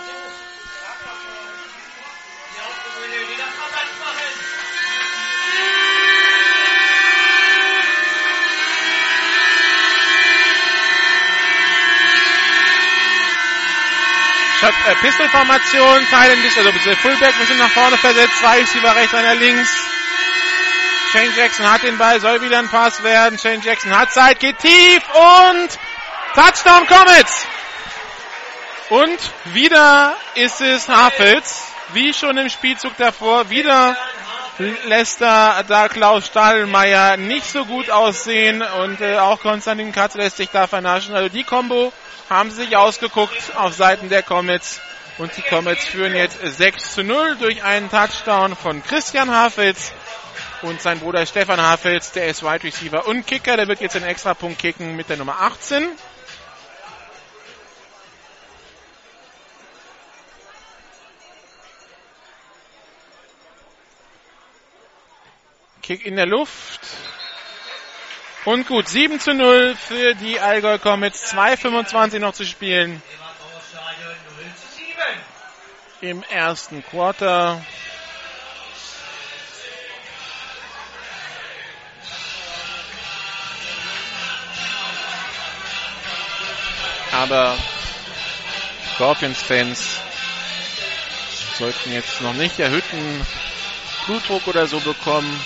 [14.62, 16.00] Äh, Pistolformation,
[16.42, 19.70] bis, also Fullback, wir sind nach vorne versetzt, zwei Receiver rechts, einer links.
[21.12, 23.40] Shane Jackson hat den Ball, soll wieder ein Pass werden.
[23.40, 25.70] Shane Jackson hat Zeit, geht tief und
[26.34, 27.48] Touchdown Comets!
[28.90, 29.20] Und
[29.54, 33.96] wieder ist es Hafels, wie schon im Spielzug davor, wieder
[34.86, 40.38] lässt da, da Klaus Stahlmeier nicht so gut aussehen und äh, auch Konstantin Katz lässt
[40.38, 41.16] sich da vernaschen.
[41.16, 41.92] Also die Combo
[42.30, 44.82] haben sie sich ausgeguckt auf Seiten der Comets
[45.18, 49.92] und die Comets führen jetzt 6 zu 0 durch einen Touchdown von Christian Hafels
[50.62, 54.04] und sein Bruder Stefan Hafels, der ist Wide Receiver und Kicker, der wird jetzt den
[54.04, 55.88] Extrapunkt kicken mit der Nummer 18.
[65.82, 66.82] Kick in der Luft.
[68.46, 71.34] Und gut, 7 zu 0 für die Allgäu Comets.
[71.34, 73.02] 2,25 noch zu spielen.
[76.00, 77.66] Im ersten Quarter.
[87.12, 87.58] Aber
[88.94, 90.00] Scorpions-Fans
[91.58, 93.26] sollten jetzt noch nicht erhöhten
[94.06, 95.42] Blutdruck oder so bekommen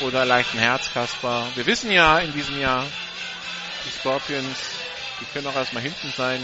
[0.00, 1.48] oder leichten Herzkasper.
[1.54, 2.84] Wir wissen ja in diesem Jahr,
[3.84, 4.58] die Scorpions,
[5.20, 6.40] die können auch erstmal hinten sein.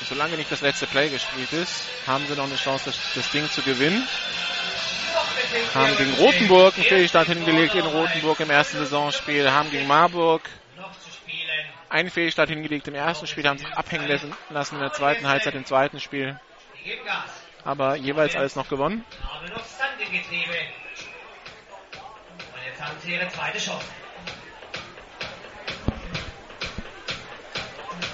[0.00, 3.30] Und solange nicht das letzte Play gespielt ist, haben sie noch eine Chance, das, das
[3.30, 4.06] Ding zu gewinnen.
[5.74, 10.42] Haben gegen Rothenburg einen Fehlstart hingelegt in Rothenburg im ersten Saisonspiel, haben gegen Marburg
[11.88, 14.08] einen Fehlstart hingelegt im ersten Spiel, haben sich abhängen
[14.50, 16.38] lassen in der zweiten Halbzeit im zweiten Spiel
[17.66, 19.04] aber jeweils alles noch gewonnen.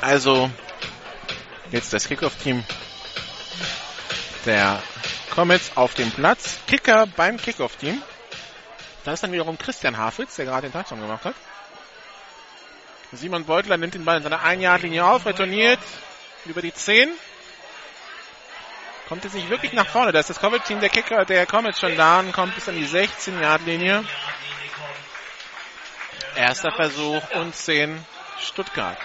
[0.01, 0.51] Also,
[1.71, 2.65] jetzt das Kickoff-Team
[4.47, 4.83] der
[5.31, 6.59] Comets auf dem Platz.
[6.67, 8.03] Kicker beim Kickoff-Team.
[9.05, 11.35] Da ist dann wiederum Christian Hafitz, der gerade den Touchdown gemacht hat.
[13.13, 15.81] Simon Beutler nimmt den Ball in seiner Einjahrlinie auf, retourniert
[16.47, 17.11] über die 10.
[19.09, 20.13] Kommt jetzt nicht wirklich nach vorne.
[20.13, 22.87] Da ist das Coverage-Team der Kicker, der Comets schon da und kommt bis an die
[22.87, 24.05] 16-Yard-Linie.
[26.37, 28.05] Erster Versuch und 10
[28.41, 28.99] Stuttgart.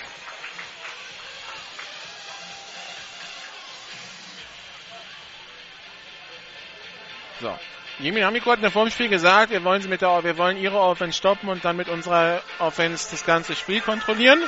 [7.40, 7.58] So.
[8.00, 10.80] Jimmy Amiko hat in der Vormspiel gesagt, wir wollen sie mit der, wir wollen ihre
[10.80, 14.42] Offense stoppen und dann mit unserer Offense das ganze Spiel kontrollieren.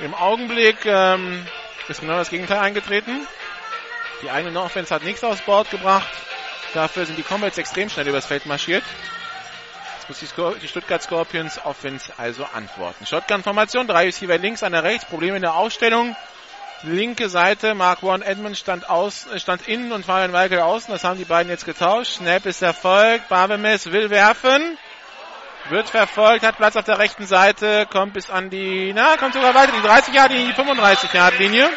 [0.00, 1.46] Im Augenblick ähm,
[1.88, 3.26] ist genau das Gegenteil eingetreten.
[4.22, 6.08] Die eigene Offense hat nichts aufs Board gebracht.
[6.72, 8.84] Dafür sind die Comets extrem schnell übers Feld marschiert.
[9.96, 13.06] Jetzt muss die, Skor die Stuttgart Scorpions Offense also antworten.
[13.06, 15.04] Shotgun-Formation, drei Receiver links, einer rechts.
[15.04, 16.16] Probleme in der Aufstellung.
[16.82, 20.92] Linke Seite, Mark Warren Edmonds stand, aus, stand innen und Fabian Weigel außen.
[20.92, 22.16] Das haben die beiden jetzt getauscht.
[22.16, 23.28] Snap ist erfolgt.
[23.28, 24.76] Barbemes will werfen.
[25.70, 29.54] Wird verfolgt, hat Platz auf der rechten Seite, kommt bis an die, na, kommt sogar
[29.54, 31.70] weiter, die 30 Yard die 35 Yard Linie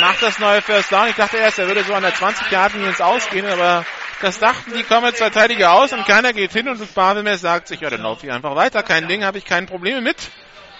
[0.00, 1.08] macht das neue First Down.
[1.08, 3.84] Ich dachte erst, er würde so an der 20 Yard ins Ausgehen, aber
[4.20, 7.90] das dachten die Comets Verteidiger aus und keiner geht hin und Barbemes sagt sich, ja,
[7.90, 8.82] dann laufe ich einfach weiter.
[8.82, 10.16] Kein Ding, habe ich keine Probleme mit.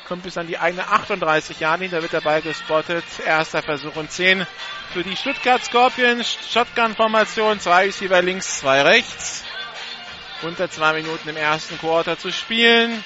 [0.08, 3.04] Kommt bis an die eigene 38 Yard Linie, da wird dabei gespottet.
[3.24, 4.46] Erster Versuch und 10
[4.92, 6.38] für die Stuttgart Scorpions.
[6.50, 9.44] Shotgun-Formation, zwei Receiver links, zwei rechts.
[10.42, 13.02] Unter zwei Minuten im ersten Quarter zu spielen.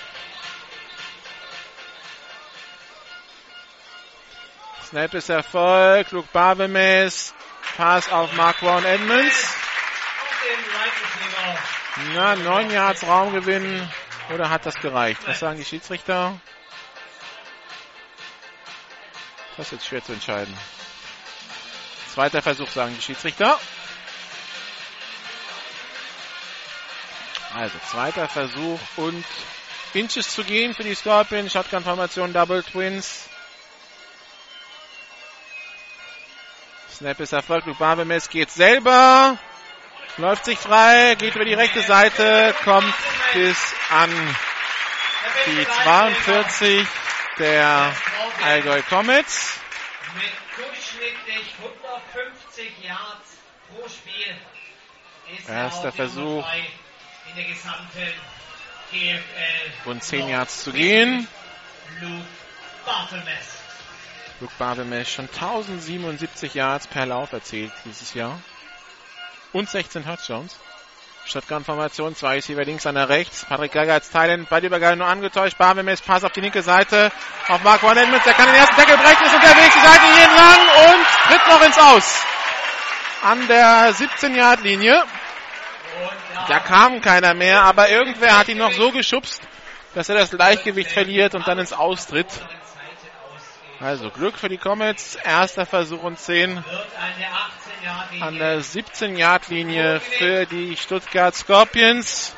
[4.89, 6.11] Snap ist Erfolg.
[6.13, 7.35] Luke Barbemes.
[7.77, 9.55] Pass auf Mark Warren Edmonds.
[12.15, 13.87] Na, neun Yards Raumgewinn.
[14.33, 15.21] Oder hat das gereicht?
[15.27, 16.41] Was sagen die Schiedsrichter?
[19.59, 20.57] Das ist jetzt schwer zu entscheiden.
[22.15, 23.59] Zweiter Versuch, sagen die Schiedsrichter.
[27.55, 29.25] Also, zweiter Versuch und
[29.93, 31.51] Inches zu gehen für die Scorpion.
[31.51, 33.29] Shotgun-Formation Double Twins.
[36.99, 37.69] Snap ist erfolgt.
[37.69, 39.39] Lubabemes geht selber.
[40.17, 42.93] Läuft sich frei, geht über die rechte Seite, kommt
[43.35, 44.11] bis an
[45.47, 46.89] die 42
[47.39, 47.95] der
[48.45, 49.61] Allgäu Comets.
[50.17, 50.25] Mit
[50.57, 53.37] durchschnittlich 150 Yards
[53.69, 54.37] pro Spiel
[55.39, 56.45] ist Erster Versuch.
[57.29, 58.13] In der gesamten
[58.91, 59.89] GFL.
[59.89, 61.29] Und 10 Yards zu gehen.
[62.01, 62.27] Luke
[62.85, 63.68] Barthelmess.
[64.41, 68.39] Luke Barbemesh schon 1077 Yards per Lauf erzielt dieses Jahr.
[69.53, 70.57] Und 16 Touchdowns.
[71.27, 73.45] Shotgun-Formation, zwei Receiver links, einer rechts.
[73.45, 75.59] Patrick Geiger als Thailand, Ballübergabe nur angetäuscht.
[75.59, 77.11] Barmemes Pass auf die linke Seite.
[77.49, 80.25] Auf Mark Van Edmonds, der kann den ersten Deckel brechen, ist unterwegs, die Seite hier
[80.25, 82.25] entlang und tritt noch ins Aus.
[83.25, 85.03] An der 17-Yard-Linie.
[86.47, 89.43] Da kam keiner mehr, aber irgendwer hat ihn noch so geschubst,
[89.95, 92.29] dass er das Gleichgewicht verliert und dann ins Austritt.
[93.81, 95.15] Also Glück für die Comets.
[95.15, 96.65] Erster Versuch und 10
[98.21, 102.35] an der 17-Yard-Linie für die Stuttgart Scorpions.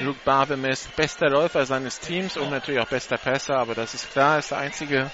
[0.00, 4.12] Luke Barwim ist bester Läufer seines Teams und natürlich auch bester Pässer, aber das ist
[4.12, 5.10] klar, ist der einzige,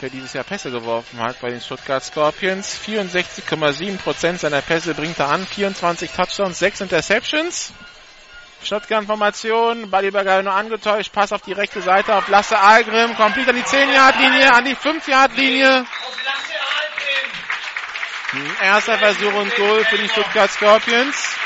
[0.00, 2.78] der dieses Jahr Pässe geworfen hat bei den Stuttgart Scorpions.
[2.86, 7.72] 64,7% seiner Pässe bringt er an, 24 Touchdowns, 6 Interceptions.
[8.64, 13.62] Shotgun-Formation, Ballübergabe nur angetäuscht, Pass auf die rechte Seite auf Lasse Algrim, komplett an die
[13.62, 15.86] 10-Yard-Linie, an die 5-Yard-Linie.
[18.60, 21.36] Erster Versuch und Goal für die Stuttgart Scorpions.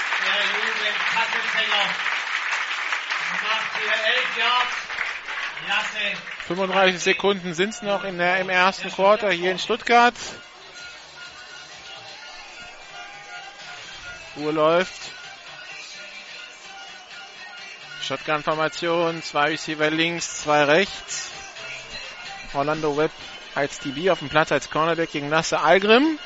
[6.46, 10.14] 35 Sekunden sind es noch in der, im ersten Quarter hier in Stuttgart.
[14.36, 15.17] Uhr läuft.
[18.02, 21.30] Shotgun-Formation, zwei Receiver links, zwei rechts.
[22.54, 23.10] Orlando Webb
[23.54, 26.18] als DB auf dem Platz als Cornerback gegen Lasse Algrim.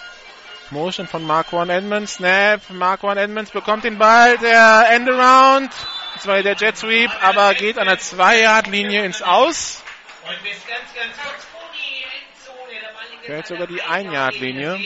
[0.70, 2.14] Motion von Marquan Edmonds.
[2.14, 2.61] Snap.
[2.70, 4.38] Marquan Edmonds bekommt den Ball.
[4.38, 5.72] Der Endaround.
[6.14, 9.82] Das war der Jet Sweep, aber geht an der 2-Yard-Linie ins Aus.
[13.22, 14.78] Fällt sogar die 1-Yard-Linie.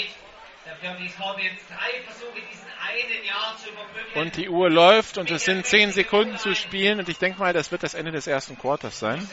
[4.14, 7.52] Und die Uhr läuft und es sind 10 Sekunden zu spielen und ich denke mal,
[7.52, 9.28] das wird das Ende des ersten Quarters sein.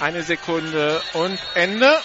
[0.00, 1.96] Eine Sekunde und Ende.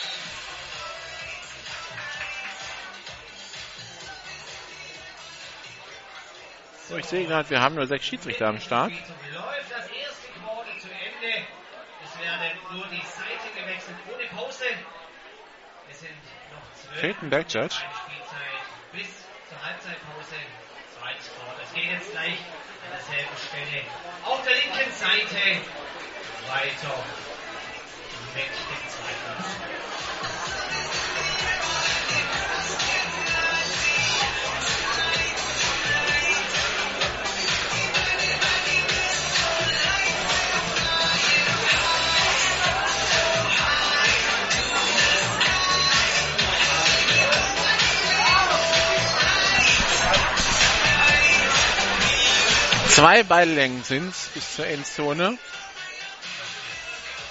[6.87, 8.91] So, ich sehe gerade, wir haben nur sechs Schiedsrichter am Start.
[8.91, 9.03] Läuft
[9.71, 11.47] das erste Quarter zu Ende.
[12.05, 14.65] Es werden nur die Seite gewechselt ohne Pause.
[15.89, 16.11] Es sind
[17.03, 17.75] ein Backjudge.
[18.91, 19.07] Bis
[19.49, 20.35] zur Halbzeitpause.
[20.97, 21.61] Zweites Quarter.
[21.63, 22.39] Es geht jetzt gleich
[22.85, 23.83] an derselben Stelle
[24.25, 25.61] auf der linken Seite
[26.49, 27.03] weiter
[28.33, 30.66] mit dem zweiten.
[52.97, 55.37] Zwei Balllängen sind es bis zur Endzone.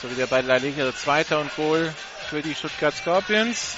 [0.00, 1.92] So wie der da liegt, also zweiter und Goal
[2.31, 3.74] für die Stuttgart Scorpions.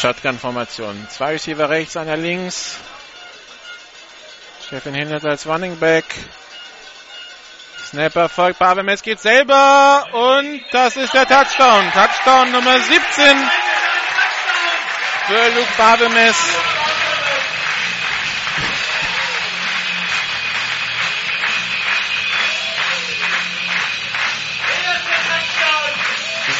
[0.00, 1.08] Shotgun-Formation.
[1.10, 2.78] Zwei Receiver rechts, einer links.
[4.66, 6.06] Steffen Hindert als Running Back.
[7.90, 11.92] Snapper folgt Pavemes geht selber und das ist der Touchdown.
[11.92, 13.00] Touchdown Nummer 17
[15.26, 16.36] für Luke Pavemes.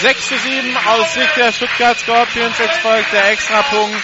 [0.00, 2.58] 6 zu 7 aus Sicht der Stuttgart Scorpions.
[2.58, 4.02] Jetzt folgt der Extrapunkt.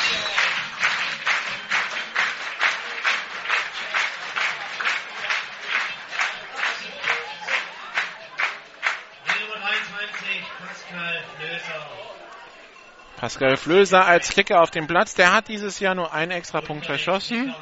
[13.16, 15.14] Pascal Flöser als Kicker auf dem Platz.
[15.14, 17.54] Der hat dieses Jahr nur einen Extrapunkt verschossen.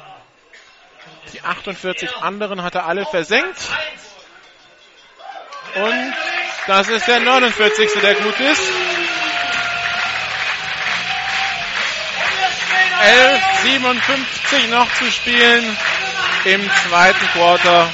[1.31, 3.61] Die 48 anderen hat er alle versenkt.
[5.75, 6.13] Und
[6.67, 7.89] das ist der 49.
[8.01, 8.61] der gut ist.
[13.63, 15.77] 11,57 noch zu spielen
[16.45, 17.89] im zweiten Quarter.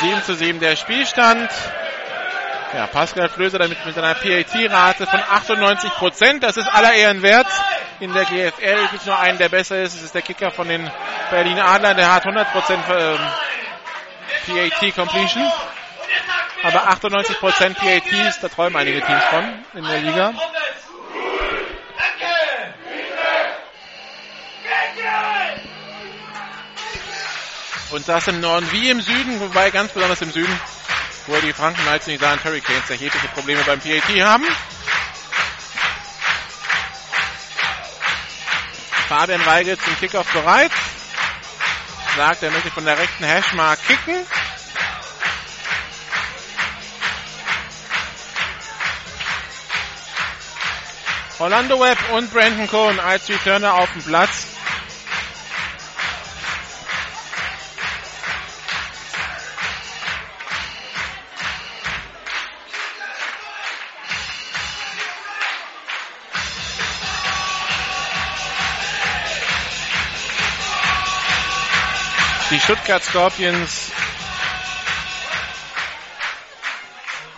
[0.00, 1.50] Sieben zu sieben der Spielstand.
[2.74, 6.42] Ja, Pascal Flöser damit mit einer PAT-Rate von 98 Prozent.
[6.42, 7.48] Das ist aller Ehren wert.
[7.98, 9.96] In der GFL gibt es nur einen, der besser ist.
[9.96, 10.90] Das ist der Kicker von den
[11.30, 11.96] Berlin Adlern.
[11.96, 13.18] Der hat 100 Prozent ähm,
[14.46, 15.50] PAT Completion.
[16.62, 20.34] Aber 98 Prozent PATs, da träumen einige Teams von in der Liga.
[27.90, 30.60] Und das im Norden wie im Süden, wobei ganz besonders im Süden,
[31.26, 34.46] wo die Franken Knights und die Saarland Hurricanes erhebliche Probleme beim PAT haben.
[39.08, 40.70] Fabian Weigel zum Kickoff bereit.
[42.16, 44.26] Sagt, er möchte von der rechten Hashmark kicken.
[51.38, 54.49] Orlando Webb und Brandon Cohn als Returner auf dem Platz.
[72.70, 73.90] Stuttgart Scorpions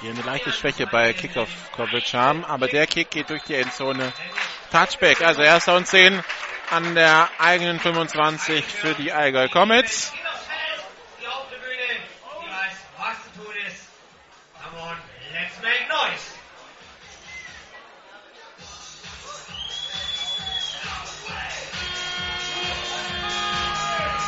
[0.03, 4.13] die eine leichte Schwäche bei Kickoff Coverage haben, aber der Kick geht durch die Endzone.
[4.71, 6.23] Touchback, also erster und 10
[6.71, 10.13] an der eigenen 25 für die Allgäu Comets.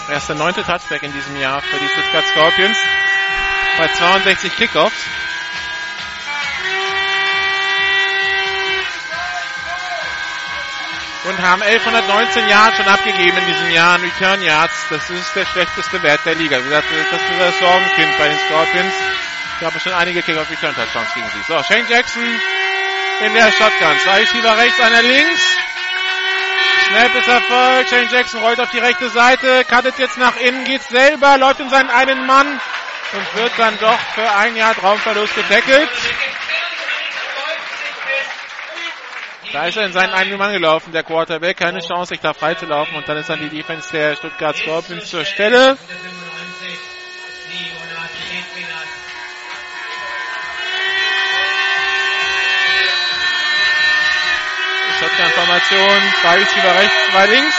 [0.09, 2.79] Erster neunte Touchback in diesem Jahr für die Stuttgart Scorpions
[3.79, 5.05] bei 62 Kickoffs.
[11.25, 14.75] und haben 1119 Yards schon abgegeben in diesem Jahr an Return Yards.
[14.91, 16.59] Das ist der schlechteste Wert der Liga.
[16.59, 18.95] Wie gesagt, das ist das Sorgenkind bei den Scorpions.
[19.59, 21.43] Ich habe schon einige Kick-Off Return Touchdowns gegen sie.
[21.49, 22.23] So, Shane Jackson
[23.25, 23.99] in der Shotgun.
[24.03, 25.41] Zwei Receiver rechts, einer links.
[26.95, 27.90] Snap ist erfolgt.
[27.90, 31.68] Shane Jackson rollt auf die rechte Seite, cuttet jetzt nach innen, geht selber, läuft in
[31.68, 35.88] seinen einen Mann und wird dann doch für ein Jahr Traumverlust getackelt.
[39.53, 41.57] Da ist er in seinen eigenen Mann gelaufen, der Quarterback.
[41.57, 42.95] Keine Chance, sich da frei zu laufen.
[42.95, 45.76] Und dann ist dann die Defense der Stuttgart Scorpions zur Stelle.
[55.55, 56.15] Shotgun-Formation.
[56.21, 57.57] Zwei Receiver rechts, zwei links.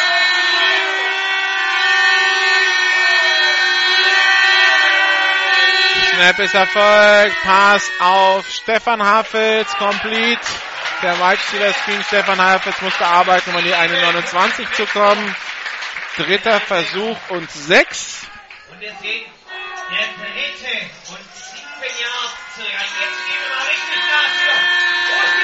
[6.13, 7.41] Snap ist erfolgt.
[7.43, 9.69] Pass auf Stefan Hafels.
[9.77, 10.41] Complete.
[11.01, 15.35] Der Wide Screen Stefan Halfitz musste arbeiten, um an die 1,29 zu kommen.
[16.17, 18.27] Dritter Versuch und sechs.
[18.71, 19.25] Und wir sehen,
[19.91, 22.69] der dritte und sieben Jahre zurück.
[22.71, 24.55] Jetzt gehen wir mal richtig Gas hier.
[25.09, 25.35] Wo ist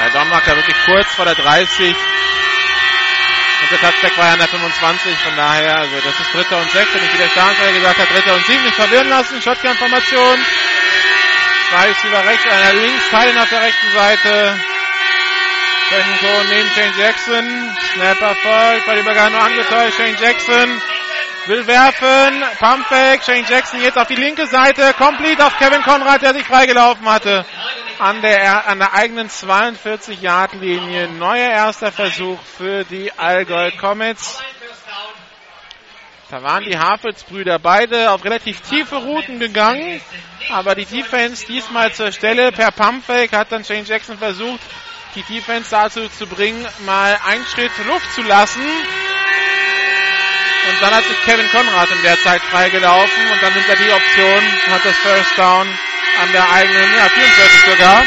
[0.00, 1.94] Ja, Dommacher wirklich kurz vor der 30.
[3.62, 6.70] Und der Touchback war ja an der 25, von daher, also das ist dritter und
[6.70, 10.38] sechs, wenn ich wieder Starnsteiger gesagt habe, dritter und sieben, nicht verwirren lassen, Shotgun-Formation.
[11.68, 14.58] Zwei Receiver rechts, einer links, Teilen auf der rechten Seite.
[15.90, 17.76] Brandon Cohen neben Shane Jackson.
[17.94, 19.96] Snap erfolgt, bei Übergang nur angetäuscht.
[19.98, 20.82] Shane Jackson
[21.46, 22.44] will werfen.
[22.58, 23.22] Pumpback.
[23.22, 24.94] Shane Jackson jetzt auf die linke Seite.
[24.94, 27.44] Complete auf Kevin Conrad, der sich freigelaufen hatte.
[28.00, 31.08] An der, an der eigenen 42-Yard-Linie.
[31.08, 34.38] Neuer erster Versuch für die Allgäu Comets.
[36.30, 40.00] Da waren die Havels-Brüder beide auf relativ tiefe Routen gegangen,
[40.50, 42.52] aber die Defense diesmal zur Stelle.
[42.52, 44.60] Per Pumpfake hat dann Shane Jackson versucht,
[45.14, 48.62] die Defense dazu zu bringen, mal einen Schritt Luft zu lassen.
[50.70, 53.90] Und dann hat sich Kevin Konrad in der Zeit freigelaufen und dann nimmt er die
[53.92, 55.68] Option hat das First Down
[56.20, 58.04] an der eigenen, ja, 44 sogar.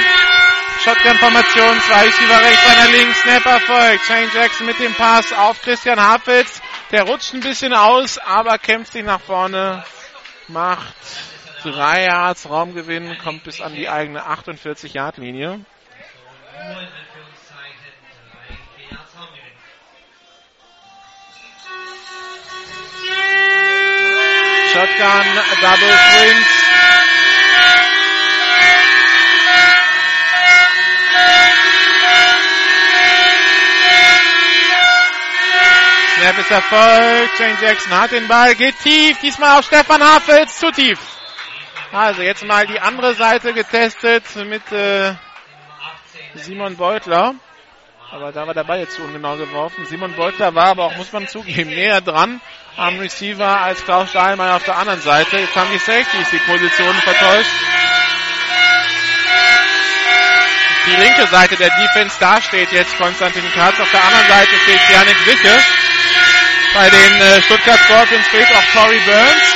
[0.83, 4.05] Shotgun-Formation, zwei Receiver rechts, einer links, Snap erfolgt.
[4.05, 6.61] Shane Jackson mit dem Pass auf Christian Hafels.
[6.91, 9.83] Der rutscht ein bisschen aus, aber kämpft sich nach vorne,
[10.49, 10.93] macht
[11.63, 15.61] drei Yards Raumgewinn, kommt bis an die eigene 48 Yard Linie.
[24.73, 25.25] Shotgun,
[25.61, 26.62] Double Swings.
[36.23, 37.37] Snap ist erfolgt.
[37.37, 39.19] Shane Jackson hat den Ball, geht tief.
[39.19, 40.97] Diesmal auf Stefan Hafels, zu tief.
[41.91, 45.15] Also jetzt mal die andere Seite getestet mit äh,
[46.35, 47.35] Simon Beutler.
[48.09, 49.85] Aber da war der Ball jetzt zu ungenau geworfen.
[49.85, 52.39] Simon Beutler war aber auch, muss man zugeben, näher dran
[52.77, 55.39] am Receiver als Klaus Stahlmann auf der anderen Seite.
[55.39, 57.51] Jetzt haben die Safeties die Positionen vertäuscht.
[60.85, 63.77] Die linke Seite der Defense, da steht jetzt Konstantin Katz.
[63.77, 65.83] Auf der anderen Seite steht Janik Sicke.
[66.73, 69.55] Bei den äh, Stuttgart Scorpions fehlt auch Corey Burns.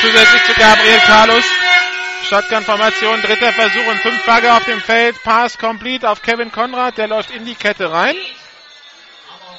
[0.00, 1.44] Zusätzlich zu Gabriel Carlos.
[2.28, 5.22] Shotgun-Formation, dritter Versuch und fünf Bagger auf dem Feld.
[5.22, 8.16] Pass complete auf Kevin Konrad, der läuft in die Kette rein.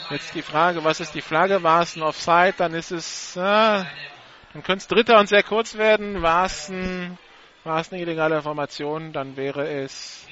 [0.09, 1.61] Jetzt die Frage, was ist die Flagge?
[1.61, 2.55] War es ein Offside?
[2.57, 6.23] Dann ist es, äh, dann könnte es Dritter und sehr kurz werden.
[6.23, 7.19] War es ein,
[7.63, 9.13] war es eine illegale Formation?
[9.13, 10.25] Dann wäre es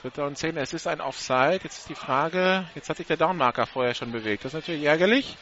[0.00, 0.56] Dritter und Zehn.
[0.56, 1.60] Es ist ein Offside.
[1.62, 4.44] Jetzt ist die Frage, jetzt hat sich der Downmarker vorher schon bewegt.
[4.44, 5.36] Das ist natürlich ärgerlich,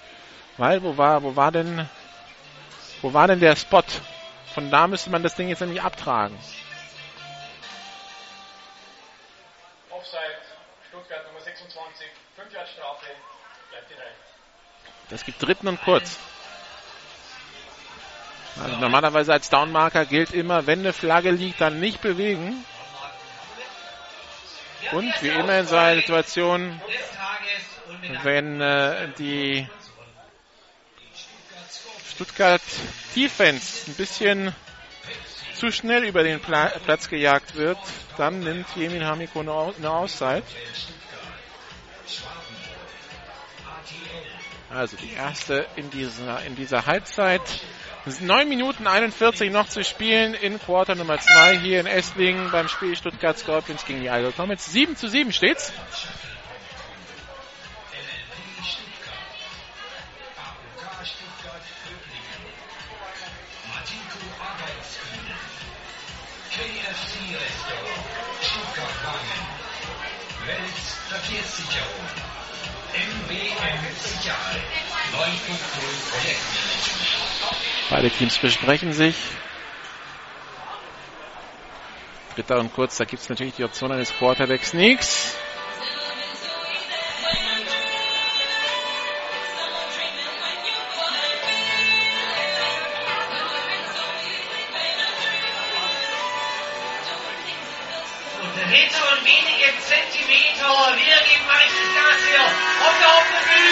[0.57, 1.89] weil wo war, wo war denn,
[3.01, 3.85] wo war denn der Spot?
[4.55, 6.37] Von da müsste man das Ding jetzt nämlich abtragen.
[9.91, 10.19] Offside,
[10.89, 13.07] Stuttgart Nummer 26, 5 Jahre Strafe,
[13.71, 14.15] bleibt hinein.
[15.11, 16.19] Das gibt Dritten und Kurz.
[18.61, 22.65] Also normalerweise als Downmarker gilt immer, wenn eine Flagge liegt, dann nicht bewegen.
[24.93, 26.81] Und wie immer in so einer Situation,
[28.23, 29.69] wenn äh, die
[32.11, 32.63] Stuttgart
[33.15, 34.55] Defense ein bisschen
[35.55, 37.79] zu schnell über den Pla Platz gejagt wird,
[38.17, 40.45] dann nimmt Jemin Hamiko eine, Au eine Auszeit.
[44.71, 47.43] Also die erste in dieser, in dieser Halbzeit.
[48.09, 52.51] Es sind 9 Minuten 41 noch zu spielen in Quarter Nummer 2 hier in Esslingen
[52.51, 54.73] beim Spiel Stuttgart Scorpions gegen die Idle Comets.
[54.73, 55.75] 7 zu 7 steht's.
[71.09, 72.09] Verkehrssicherung.
[72.95, 74.63] MWM Sicherheit.
[75.13, 77.08] 9.0 Projektmanagement.
[77.91, 79.17] Beide Teams besprechen sich.
[82.35, 85.35] Dritter und kurz, da gibt es natürlich die Option eines Quarterback Sneaks.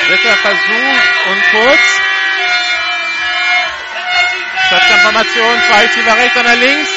[0.08, 2.15] Dritter Versuch und kurz.
[4.76, 6.90] Shotgun-Formation, zwei Receiver rechts, einer links.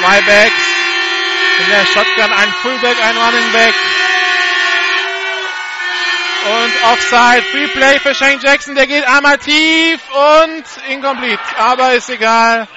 [0.00, 0.60] Zwei Backs.
[1.58, 3.74] In der Shotgun ein Fullback, ein Running Back.
[6.46, 11.40] Und Offside, Free Play für Shane Jackson, der geht einmal tief und incomplete.
[11.58, 12.68] Aber ist egal.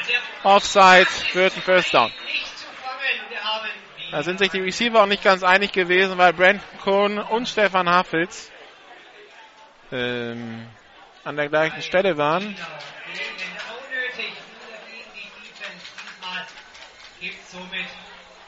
[0.44, 2.12] Offside wird ein First Down.
[4.12, 7.88] Da sind sich die Receiver auch nicht ganz einig gewesen, weil Brandon Cohn und Stefan
[7.88, 8.52] Hafels
[9.92, 10.68] ähm,
[11.24, 12.56] an der gleichen Stelle waren.
[12.56, 12.56] Genau.
[13.14, 14.34] Gegen unnötig.
[14.66, 15.86] Wieder gegen die Defense.
[16.02, 16.46] Diesmal
[17.20, 17.86] gibt somit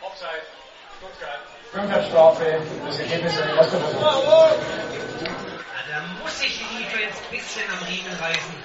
[0.02, 0.48] Offside,
[0.98, 1.42] Stuttgart.
[1.74, 4.02] 5 Jahre Strafe, das Ergebnis der ersten Versuch.
[5.90, 8.56] Da muss sich die Defense ein bisschen am Riemen reißen.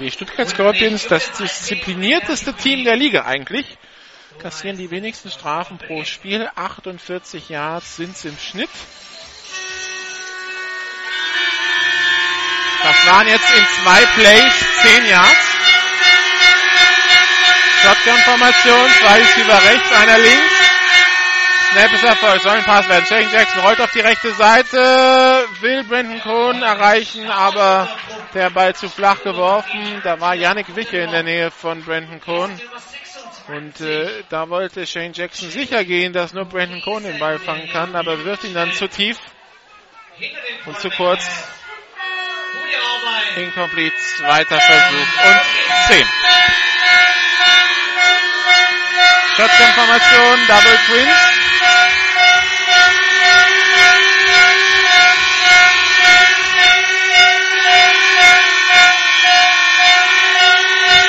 [0.00, 3.78] Die Stuttgart Scorpions, das disziplinierteste Team der Liga eigentlich,
[4.38, 6.48] kassieren die wenigsten Strafen pro Spiel.
[6.54, 8.70] 48 Yards sind es im Schnitt.
[12.82, 15.55] Das waren jetzt in zwei Plays 10 Yards.
[17.86, 20.54] Shotgun-Formation, zwei Receiver rechts, einer links.
[21.70, 23.06] Snap ist erfolgt, soll ein Pass werden.
[23.06, 27.88] Shane Jackson rollt auf die rechte Seite, will Brandon Cohn erreichen, aber
[28.34, 30.00] der Ball zu flach geworfen.
[30.02, 32.50] Da war Yannick Wicke in der Nähe von Brandon Cohn.
[32.50, 33.54] Nummer 26.
[33.54, 37.68] Und äh, da wollte Shane Jackson sicher gehen, dass nur Brandon Cohn den Ball fangen
[37.70, 39.18] kann, aber wirft ihn dann zu tief
[40.64, 41.24] und zu kurz.
[43.36, 45.40] Incomplete, zweiter Versuch und
[45.94, 46.06] 10.
[49.36, 51.10] Shotgun-Formation, Double Twins.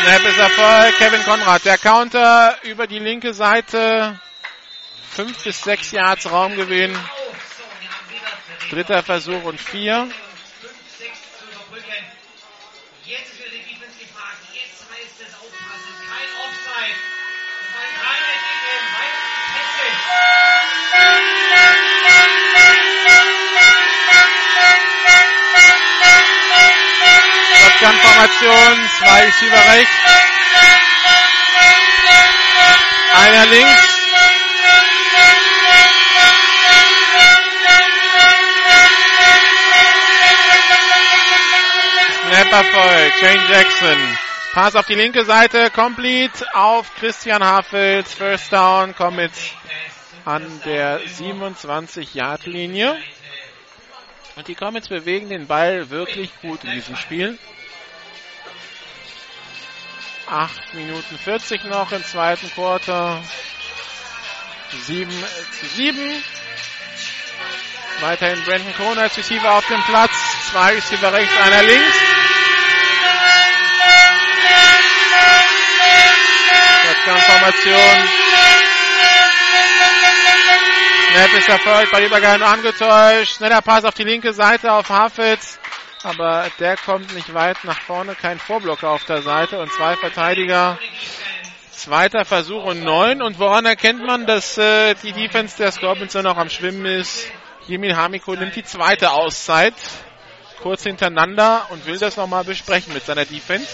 [0.01, 0.97] Snap ist Erfolg.
[0.97, 4.19] Kevin Konrad, der Counter über die linke Seite.
[5.09, 6.97] Fünf bis sechs Yards Raumgewinn.
[8.69, 10.09] Dritter Versuch und vier.
[27.79, 29.93] Shotgun-Formation, zwei Receiver rechts.
[33.13, 33.97] Einer links.
[42.27, 44.17] Snap Erfolg, Shane Jackson.
[44.53, 48.11] Pass auf die linke Seite, complete auf Christian Hafels.
[48.11, 49.51] First down, Comets
[50.25, 52.97] an der 27-Yard-Linie.
[54.35, 57.37] Und die Comets bewegen den Ball wirklich gut in diesem Spiel.
[60.29, 63.21] 8 Minuten 40 noch im zweiten Quarter.
[64.85, 66.23] 7 zu 7.
[68.01, 70.11] Weiterhin Brandon Kohn als Receiver auf dem Platz.
[70.51, 71.95] Zwei Receiver rechts, einer links.
[76.83, 78.27] Shotgun-Formation.
[81.17, 83.37] Snap ist erfolgt, bei Übergang angetäuscht.
[83.37, 85.57] Schneller Pass auf die linke Seite auf Hafitz.
[86.03, 88.15] Aber der kommt nicht weit nach vorne.
[88.15, 90.77] Kein Vorblocker auf der Seite und zwei Verteidiger.
[91.71, 93.21] Zweiter Versuch und neun.
[93.21, 97.25] Und woran erkennt man, dass äh, die Defense der Scorpions noch am Schwimmen ist?
[97.67, 99.73] Jimmy Hamiko nimmt die zweite Auszeit.
[100.61, 103.67] Kurz hintereinander und will das nochmal besprechen mit seiner Defense.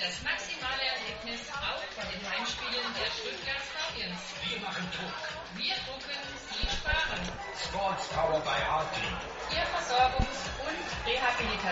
[0.00, 0.88] Das maximale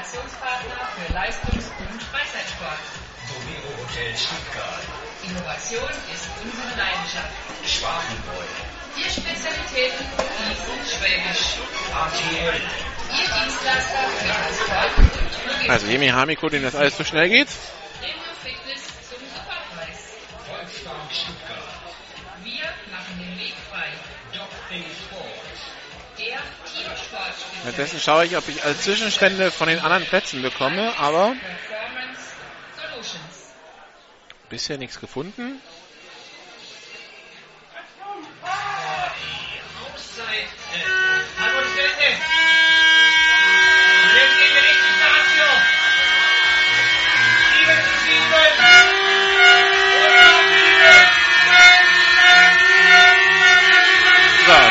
[0.07, 2.79] Rehabilitationspartner für Leistungs- und Freizeitsport.
[3.27, 4.83] Domero Hotel Stuttgart.
[5.25, 7.35] Innovation ist unsere Leidenschaft.
[7.67, 8.47] Schwabenbräu.
[8.95, 10.07] Vier Spezialitäten,
[10.39, 11.59] Gießen, Schwäbisch.
[11.91, 12.55] RTL.
[13.11, 15.71] Ihr Dienstleister für Transport und Logistik.
[15.71, 17.49] Also Jimmy Hamiko, dem das alles zu schnell geht.
[17.99, 20.15] Premium Fitness zum Superpreis.
[20.47, 21.67] Volksbank Stuttgart.
[22.45, 23.91] Wir machen den Weg frei.
[24.69, 25.06] Teamsport
[27.63, 31.35] Währenddessen schaue ich, ob ich alle Zwischenstände von den anderen Plätzen bekomme, aber
[34.49, 35.61] bisher nichts gefunden.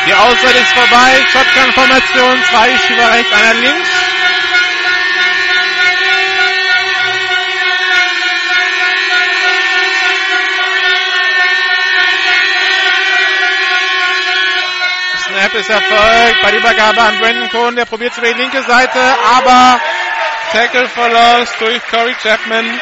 [0.06, 1.26] Die Auszeit ist vorbei.
[1.32, 3.88] Shotgun-Formation, zwei Receiver rechts, einer links.
[15.26, 17.76] Snap ist erfolgt bei der Übergabe an Brandon Cohn.
[17.76, 19.00] Der probiert es über die linke Seite,
[19.36, 19.80] aber
[20.52, 22.80] Tackle for Loss durch Corey Chapman.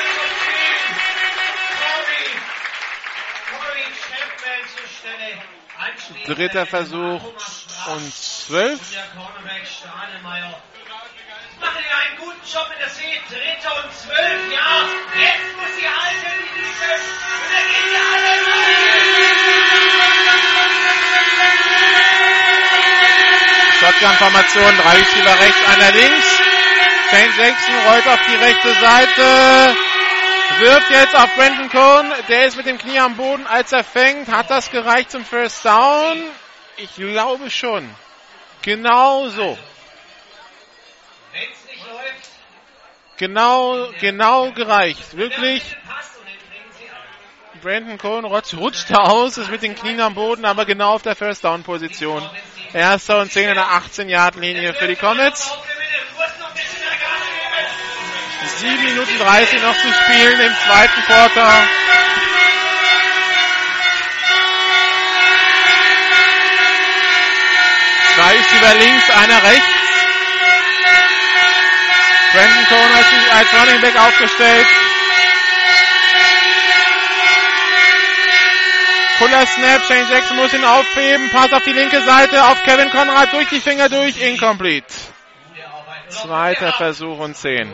[6.27, 7.21] Dritter Versuch
[7.87, 8.81] und zwölf.
[8.81, 10.59] Und der Cornerback Stahnemeyer.
[11.61, 13.21] Machen ja einen guten Job in der See.
[13.29, 14.53] Dritter und zwölf.
[14.53, 14.89] Ja,
[15.21, 17.05] jetzt muss sie halten, die Defense.
[17.29, 18.35] Und dann gehen die alle
[23.81, 26.41] Shotgun-Formation, drei Receiver rechts, einer links.
[27.11, 29.77] Shane Jackson rollt auf die rechte Seite,
[30.59, 34.29] wirft jetzt auf Brandon Cohn, der ist mit dem Knie am Boden, als er fängt.
[34.29, 36.23] Hat das gereicht zum First Down?
[36.77, 37.89] Ich glaube schon.
[38.63, 39.59] Genau so.
[43.17, 45.17] Genau, genau gereicht.
[45.17, 45.63] Wirklich.
[47.63, 51.03] Brandon Cohn rutscht, rutscht da aus, ist mit den Knien am Boden, aber genau auf
[51.03, 52.29] der First Down Position.
[52.75, 55.51] Erster und 10 in der 18 Yard Linie für die Comets.
[58.47, 61.69] 7 Minuten 30 noch zu spielen im zweiten Quarter.
[68.15, 69.69] Zwei ist über links, einer rechts.
[72.33, 74.67] Brandon Cohn als, als Running Back aufgestellt.
[79.19, 81.31] Puller Snap, Shane Jackson muss ihn aufheben.
[81.31, 84.93] Pass auf die linke Seite, auf Kevin Conrad, durch die Finger durch, incomplete.
[86.09, 87.73] Zweiter Versuch und 10.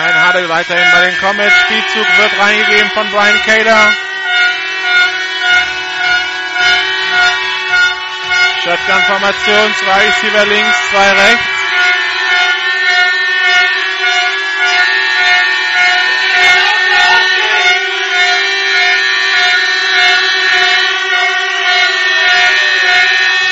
[0.00, 1.54] Kein Huddle weiterhin bei den Comets.
[1.60, 3.92] Spielzug wird reingegeben von Brian Kader.
[8.64, 11.44] Shotgun-Formation, zwei Receiver links, zwei rechts.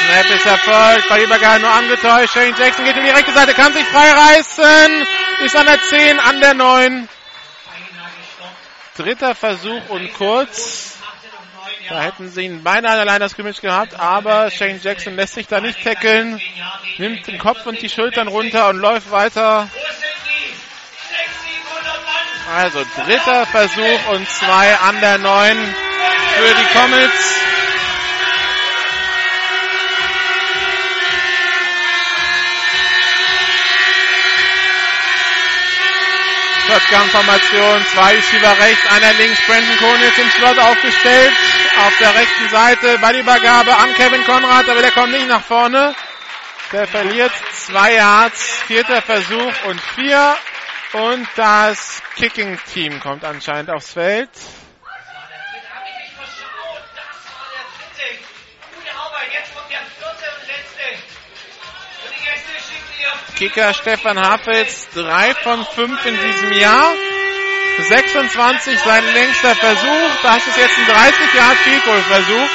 [0.07, 2.33] Snap ist erfolgt, bei Übergabe nur angetäuscht.
[2.33, 5.07] Shane Jackson geht in die rechte Seite, kann sich freireißen,
[5.41, 7.09] ist an der 10, an der 9.
[8.97, 10.99] Dritter Versuch und kurz.
[11.89, 15.61] Da hätten sie ihn beinahe allein das Scrimmage gehabt, aber Shane Jackson lässt sich da
[15.61, 16.41] nicht tackeln,
[16.99, 19.69] nimmt den Kopf und die Schultern runter und läuft weiter.
[22.55, 25.57] Also dritter Versuch und zwei an der 9
[26.37, 27.58] für die Comets.
[36.69, 41.33] Shotgun-Formation, zwei Receiver rechts, einer links, Brandon Cohn jetzt im Slot aufgestellt,
[41.79, 45.95] auf der rechten Seite, Ballübergabe an Kevin Konrad, aber der kommt nicht nach vorne.
[46.73, 47.33] Der verliert
[47.69, 50.37] Zwei Yards, vierter Versuch und vier.
[50.95, 54.31] Und das Kicking-Team kommt anscheinend aufs Feld.
[63.39, 66.93] Kicker Stefan Hafels, drei von fünf in diesem Jahr.
[67.79, 70.11] 26 sein längster Versuch.
[70.25, 72.51] Das ist jetzt ein 30 Yard Field Versuch.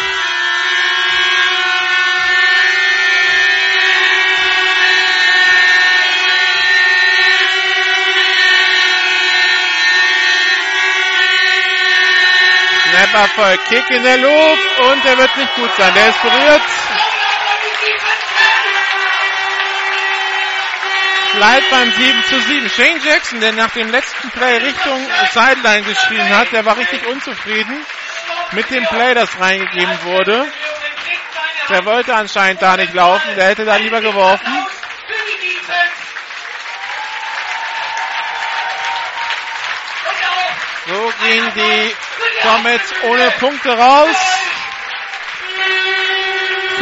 [12.91, 15.93] Snapper voll Kick in der Luft und der wird nicht gut sein.
[15.93, 16.72] Der ist berührt.
[21.35, 22.69] Bleibt beim 7 zu 7.
[22.69, 24.99] Shane Jackson, der nach dem letzten Play Richtung
[25.31, 27.85] Sideline geschrien hat, der war richtig unzufrieden
[28.51, 30.45] mit dem Play, das reingegeben wurde.
[31.69, 34.45] Der wollte anscheinend da nicht laufen, der hätte da lieber geworfen.
[40.85, 41.95] So gehen die
[42.41, 44.42] Comets ohne Punkte raus.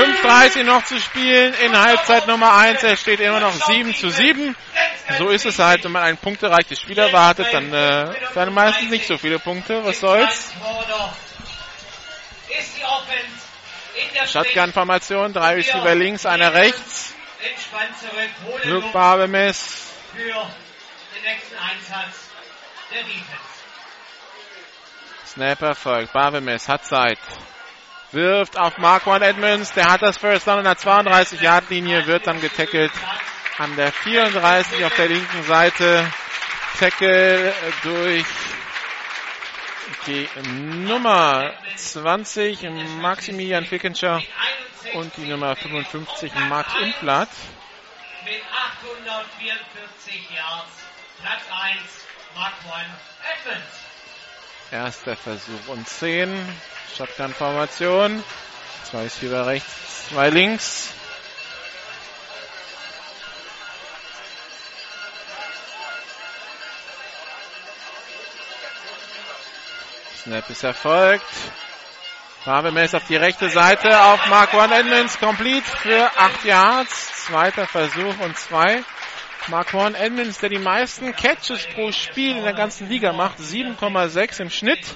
[0.01, 2.83] 5.30 noch zu spielen in Halbzeit Nummer 1.
[2.83, 4.55] Es steht immer noch 7 zu 7.
[5.17, 9.05] So ist es halt, wenn man ein punktereiches Spiel erwartet, dann äh, dann meistens nicht
[9.05, 9.83] so viele Punkte.
[9.83, 10.53] Was soll's?
[14.25, 17.13] Shotgun-Formation, drei Receiver links, einer rechts.
[18.63, 19.87] Luke Barbemes.
[25.27, 26.13] Snapper folgt.
[26.13, 27.19] Barbemes hat Zeit.
[28.11, 29.71] Wirft auf Marquand Edmonds.
[29.73, 32.07] Der hat das First Down an der 32-Yard-Linie.
[32.07, 32.91] Wird dann getackelt
[33.57, 36.11] an der 34 auf der linken Seite.
[36.77, 37.53] Tackle
[37.83, 38.25] durch
[40.07, 42.63] die Nummer 20
[42.99, 44.21] Maximilian Fickenscher
[44.93, 47.29] und die Nummer 55 Max Implat.
[48.25, 48.41] Mit
[48.79, 50.71] 844 Yards.
[51.21, 51.81] Platz 1,
[52.35, 52.89] Marquand
[53.31, 53.79] Edmonds.
[54.71, 56.29] Erster Versuch und 10.
[56.97, 58.23] Shotgun-Formation.
[58.83, 60.89] Zwei Receiver rechts, zwei links.
[70.23, 71.25] Snap ist erfolgt.
[72.45, 75.19] Barbemes auf die rechte Seite auf Mark One Edmonds.
[75.19, 77.25] Complete für 8 Yards.
[77.25, 78.83] Zweiter Versuch und 2.
[79.47, 83.39] Marquand Edmonds, der die meisten Catches pro Spiel in der ganzen Liga macht.
[83.39, 84.95] 7,6 im Schnitt.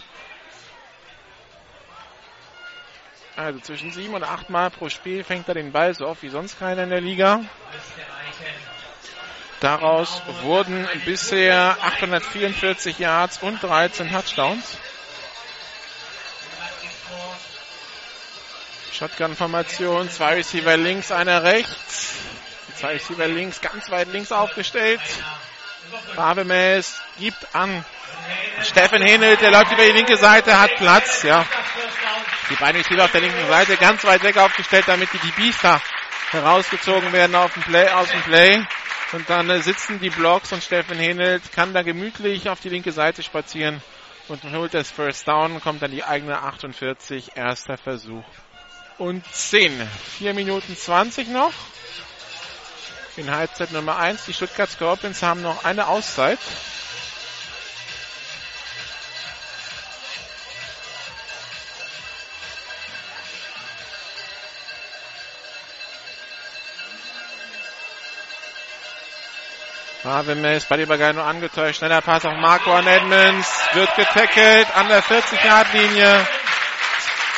[3.35, 6.29] Also zwischen 7 und 8 Mal pro Spiel fängt er den Ball so oft wie
[6.29, 7.41] sonst keiner in der Liga.
[9.59, 14.77] Daraus wurden bisher 844 Yards und 13 Touchdowns.
[18.93, 22.13] Shotgun-Formation, zwei Receiver links, einer rechts.
[22.69, 25.01] Die zwei Receiver links, ganz weit links aufgestellt.
[26.15, 27.83] Barbemes gibt an.
[28.63, 31.45] Steffen Henelt, der läuft über die linke Seite, hat Platz, ja.
[32.49, 35.81] Die beiden Receiver auf der linken Seite ganz weit weg aufgestellt, damit die DBs da
[36.31, 38.63] herausgezogen werden auf dem Play, aus dem Play.
[39.13, 42.91] Und dann äh, sitzen die Blocks und Steffen Henelt kann da gemütlich auf die linke
[42.91, 43.81] Seite spazieren
[44.27, 48.23] und holt das First Down, kommt dann die eigene 48, erster Versuch
[48.97, 49.87] und 10.
[50.17, 51.53] 4 Minuten 20 noch.
[53.17, 54.25] In Halbzeit Nummer 1.
[54.25, 56.39] Die Stuttgart Scorpions haben noch eine Auszeit.
[70.05, 71.79] Marvin bei Ballübergabe nur angetäuscht.
[71.79, 73.51] Schneller Pass auf Marco Edmonds.
[73.73, 76.27] Wird getackelt an der 40-Yard-Linie.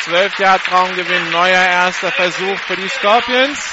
[0.04, 1.32] 12 Yard Raumgewinn.
[1.32, 3.67] Neuer erster Versuch für die Scorpions.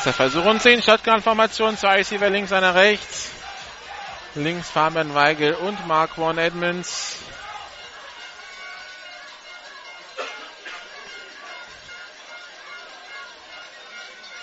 [0.00, 0.80] Erster Versuch und 10.
[0.80, 1.76] Shotgun-Formation.
[1.76, 3.32] Zwei Receiver links, einer rechts.
[4.34, 7.18] Links Fabian Weigel und Marquand Edmonds.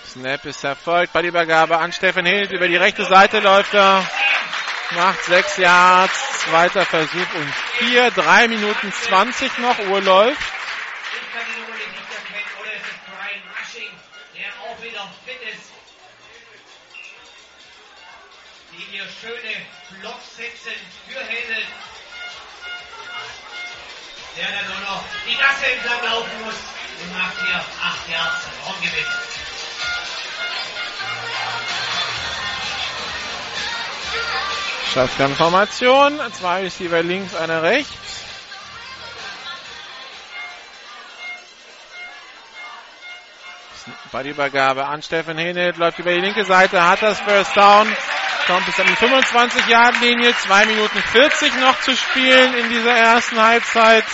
[0.06, 1.12] Snap ist erfolgt.
[1.12, 2.52] Ballübergabe an Steffen Hild.
[2.52, 4.08] Über die rechte Seite läuft er.
[4.94, 6.44] Macht 6 Yards.
[6.44, 8.12] Zweiter Versuch und 4.
[8.12, 9.76] 3 Minuten 20 noch.
[9.88, 10.47] Uhr läuft.
[19.20, 20.60] schöne Block 6
[21.08, 21.62] für Helle.
[24.36, 26.54] Der dann nur noch die Gasse entlang laufen muss
[27.02, 29.06] und macht hier 8 Yards Raumgewinn.
[34.94, 37.92] Shotgun-Formation, zwei ist Receiver links, einer rechts.
[44.12, 45.76] Ballübergabe an Steffen Hennet.
[45.76, 47.88] läuft über die linke Seite, hat das First Down
[48.48, 54.04] kommt bis an die 25-Yard-Linie, 2 Minuten 40 noch zu spielen in dieser ersten Halbzeit.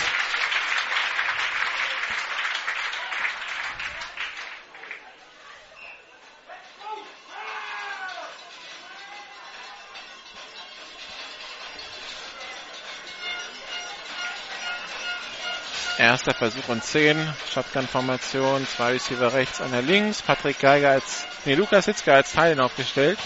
[15.97, 17.33] Erster Versuch und 10.
[17.55, 18.67] Shotgun-Formation.
[18.67, 20.23] Zwei Receiver rechts, einer links.
[20.23, 23.19] Patrick Geiger als, nee, Lukas Hitzke als Teilen aufgestellt.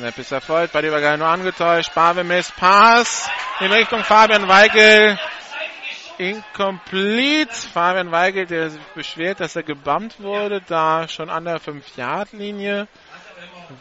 [0.00, 1.92] Snap ist erfolgt, bei der Übergabe nur angetäuscht.
[1.94, 3.28] Barwemis Pass
[3.60, 5.18] in Richtung Fabian Weigel.
[6.16, 7.52] Incomplete.
[7.52, 12.88] Fabian Weigel, der sich beschwert, dass er gebammt wurde, da schon an der 5-Yard-Linie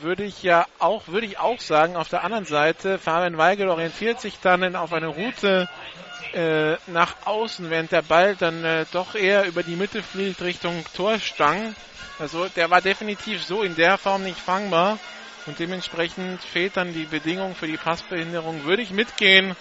[0.01, 4.19] würde ich ja auch, würde ich auch sagen, auf der anderen Seite, Fabian Weigel orientiert
[4.19, 5.69] sich dann auf eine Route
[6.33, 10.83] äh, nach außen, während der Ball dann äh, doch eher über die Mitte fliegt Richtung
[10.97, 11.73] Torstang.
[12.19, 14.99] Also der war definitiv so in der Form nicht fangbar
[15.45, 18.65] und dementsprechend fehlt dann die Bedingung für die Passbehinderung.
[18.65, 19.55] Würde ich mitgehen.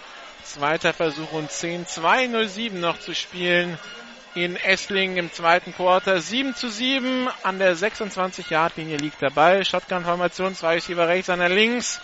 [0.44, 3.78] Zweiter Versuch und 10, 2-0-7 noch zu spielen
[4.34, 6.20] in Esslingen im zweiten Quarter.
[6.20, 9.64] 7 zu 7 an der 26-Yard-Linie liegt der Ball.
[9.64, 12.00] Shotgun-Formation, zwei Receiver rechts, einer links.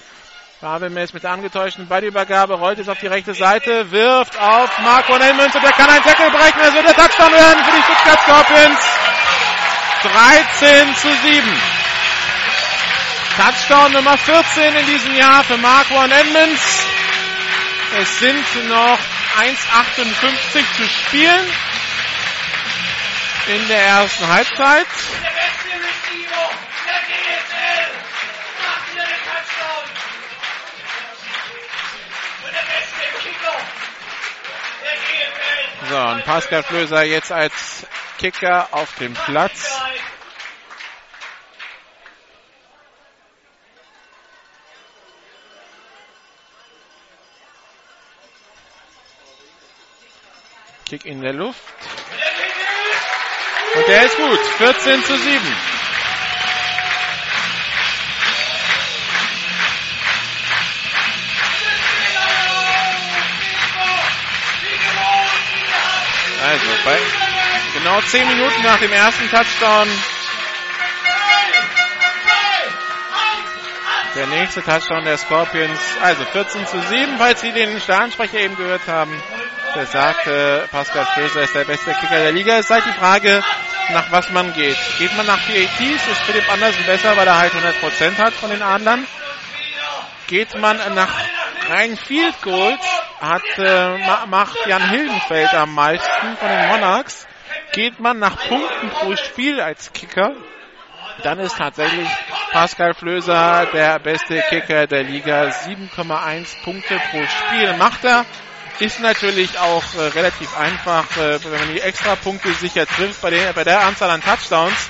[0.60, 5.54] Babelmes mit der angetäuschten Ballübergabe, rollt es auf die rechte Seite, wirft auf Marco Nellmünz
[5.54, 6.60] und der kann einen Tackle brechen.
[6.62, 8.78] Es wird der Touchdown werden für die Stuttgart Scorpions.
[10.02, 11.73] 13 zu 7.
[13.36, 16.86] Touchdown Nummer 14 in diesem Jahr für Marco Edmonds.
[17.98, 18.98] Es sind noch
[19.36, 21.52] 1,58 zu spielen
[23.48, 24.86] in der ersten Halbzeit.
[35.90, 37.86] So, und Pascal Flöser jetzt als
[38.18, 39.76] Kicker auf dem Platz.
[50.98, 51.58] Kick in der Luft.
[53.74, 54.38] Und der ist gut.
[54.58, 55.56] 14 zu 7.
[66.46, 66.98] Also bei
[67.76, 69.88] genau 10 Minuten nach dem ersten Touchdown
[74.14, 75.80] der nächste Touchdown der Scorpions.
[76.00, 79.20] Also 14 zu 7, falls Sie den Stadionsprecher eben gehört haben.
[79.74, 82.54] Der sagte, Pascal Flöser ist der beste Kicker der Liga.
[82.54, 83.42] Es ist halt die Frage,
[83.92, 84.76] nach was man geht.
[84.98, 88.62] Geht man nach PATs, ist Philipp Andersen besser, weil er halt 100% hat von den
[88.62, 89.04] Adlern.
[90.28, 91.12] Geht man nach
[91.68, 92.86] rein Field Goals,
[93.20, 97.26] hat, äh, macht Jan Hildenfeld am meisten von den Monarchs.
[97.72, 100.36] Geht man nach Punkten pro Spiel als Kicker,
[101.22, 102.08] dann ist tatsächlich
[102.52, 105.48] Pascal Flöser der beste Kicker der Liga.
[105.48, 108.24] 7,1 Punkte pro Spiel macht er.
[108.80, 113.52] Ist natürlich auch äh, relativ einfach, äh, wenn man die Extrapunkte sicher trifft bei der,
[113.52, 114.88] bei der Anzahl an Touchdowns,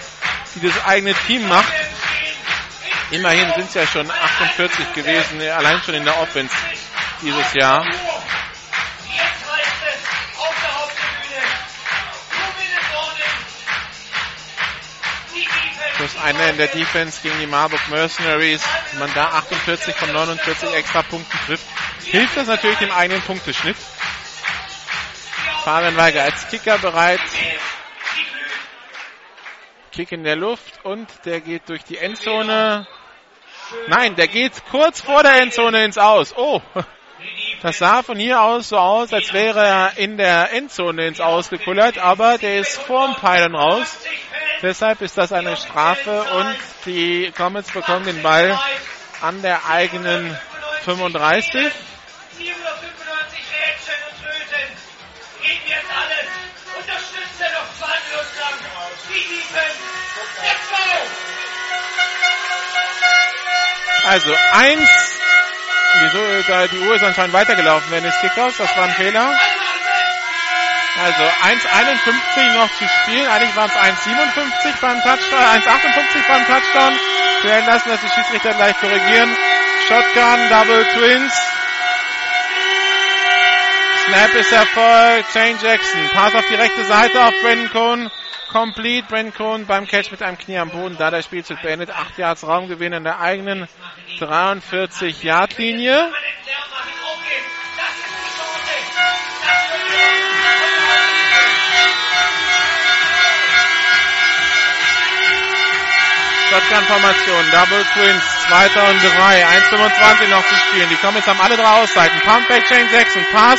[0.54, 1.72] die das eigene Team macht.
[3.10, 6.54] Immerhin sind es ja schon 48 gewesen, äh, allein schon in der Offense
[7.20, 7.86] dieses Jahr.
[15.96, 18.62] Plus einer in der Defense gegen die Marburg Mercenaries.
[18.92, 21.64] Wenn man da 48 von 49 Extrapunkten trifft,
[22.06, 23.76] hilft das natürlich dem eigenen Punkteschnitt.
[25.64, 27.20] Fabian Weiger als Kicker bereit.
[29.92, 32.86] Kick in der Luft und der geht durch die Endzone.
[33.86, 36.36] Nein, der geht kurz vor der Endzone ins Aus.
[36.36, 36.60] Oh,
[37.62, 41.48] das sah von hier aus so aus, als wäre er in der Endzone ins Aus
[41.48, 43.98] gekullert, aber der ist vorm Pylon raus.
[44.62, 48.58] Deshalb ist das eine Strafe und die Comets bekommen den Ball
[49.22, 50.36] an der eigenen
[50.84, 51.72] 35.
[64.06, 64.90] Also eins.
[66.00, 66.42] Wieso?
[66.48, 68.58] Da die Uhr ist anscheinend weitergelaufen während des Kickoffs.
[68.58, 69.32] Das war ein Fehler.
[70.96, 73.26] Also 1,51 noch zu spielen.
[73.26, 76.98] Eigentlich waren es 1,57 beim Touchdown, 1,58 beim Touchdown.
[77.42, 79.36] Wir lassen das die Schiedsrichter gleich korrigieren.
[79.88, 81.32] Shotgun, Double Twins.
[84.06, 85.32] Snap ist erfolgt.
[85.32, 86.10] Shane Jackson.
[86.14, 88.10] Pass auf die rechte Seite auf Brandon Cohn.
[88.54, 89.08] Complete.
[89.08, 90.96] Brandon Cohn beim Catch mit einem Knie am Boden.
[90.96, 91.90] Da der Spielzug beendet.
[91.90, 93.66] 8 Yards Raumgewinn in der eigenen
[94.20, 96.12] 43 Yard Linie.
[106.48, 110.88] Shotgun-Formation, Double Twins, zweiter und drei, 1,25 noch zu spielen.
[110.88, 112.20] Die jetzt haben alle drei Ausseiten.
[112.20, 113.58] Pumpback, Shane Jackson, Pass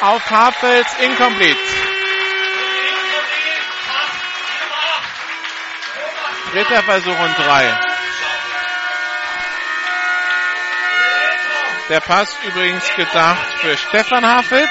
[0.00, 1.79] auf Hartfels, incomplete.
[6.52, 7.78] Dritter Versuch und drei.
[11.88, 14.70] Der Pass übrigens gedacht für Stefan Hafels.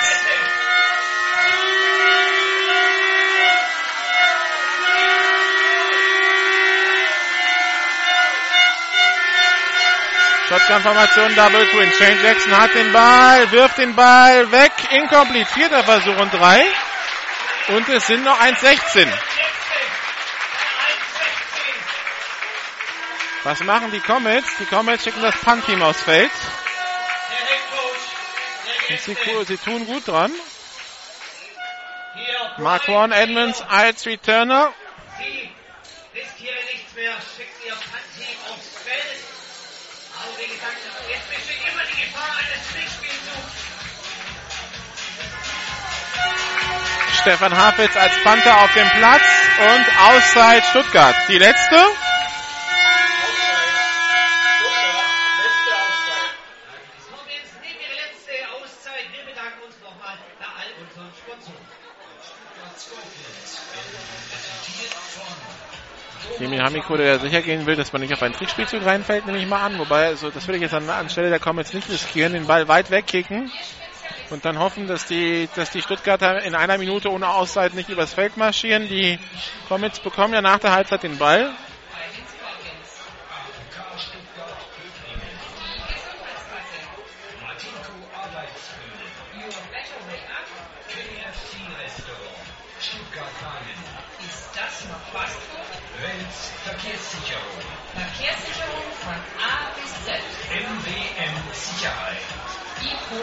[10.50, 11.92] Shotgun-Formation, Double Twin.
[11.94, 15.46] Shane Jackson hat den Ball, wirft den Ball weg, incomplete.
[15.46, 16.66] Vierter Versuch und drei.
[17.70, 19.08] Und es sind noch 1,16.
[23.50, 24.48] Was machen die Comets?
[24.60, 26.30] Die Comets schicken das Punt-Team aufs Feld.
[29.00, 30.32] Sie, sie tun gut dran.
[32.60, 34.72] Marquan Edmonds als Returner.
[47.20, 49.24] Stefan Hafitz als Panther auf dem Platz
[49.58, 51.16] und Auszeit Stuttgart.
[51.30, 52.09] Die letzte.
[66.40, 69.46] Jimmy Hamiko, der sicher gehen will, dass man nicht auf einen Trickspielzug reinfällt, nehme ich
[69.46, 69.78] mal an.
[69.78, 72.90] Wobei, also, das würde ich jetzt an, anstelle der Comets nicht riskieren, den Ball weit
[72.92, 73.52] wegkicken
[74.30, 78.14] und dann hoffen, dass die, dass die Stuttgarter in einer Minute ohne Auszeit nicht übers
[78.14, 78.88] Feld marschieren.
[78.88, 79.20] Die
[79.68, 81.52] Comets bekommen ja nach der Halbzeit den Ball.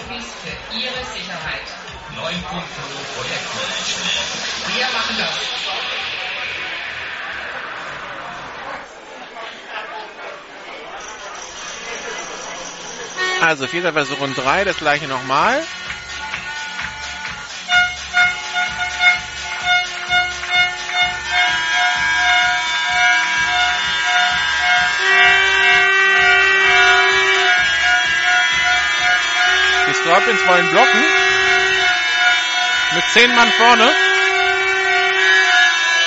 [0.06, 1.66] Profis für ihre Sicherheit.
[2.14, 2.32] 9.0
[3.16, 4.10] Projektmanagement.
[4.76, 5.34] Wir machen das.
[13.40, 15.62] Also vierter und drei, das gleiche nochmal.
[30.06, 31.04] Scorpions wollen blocken.
[32.94, 33.90] Mit zehn Mann vorne.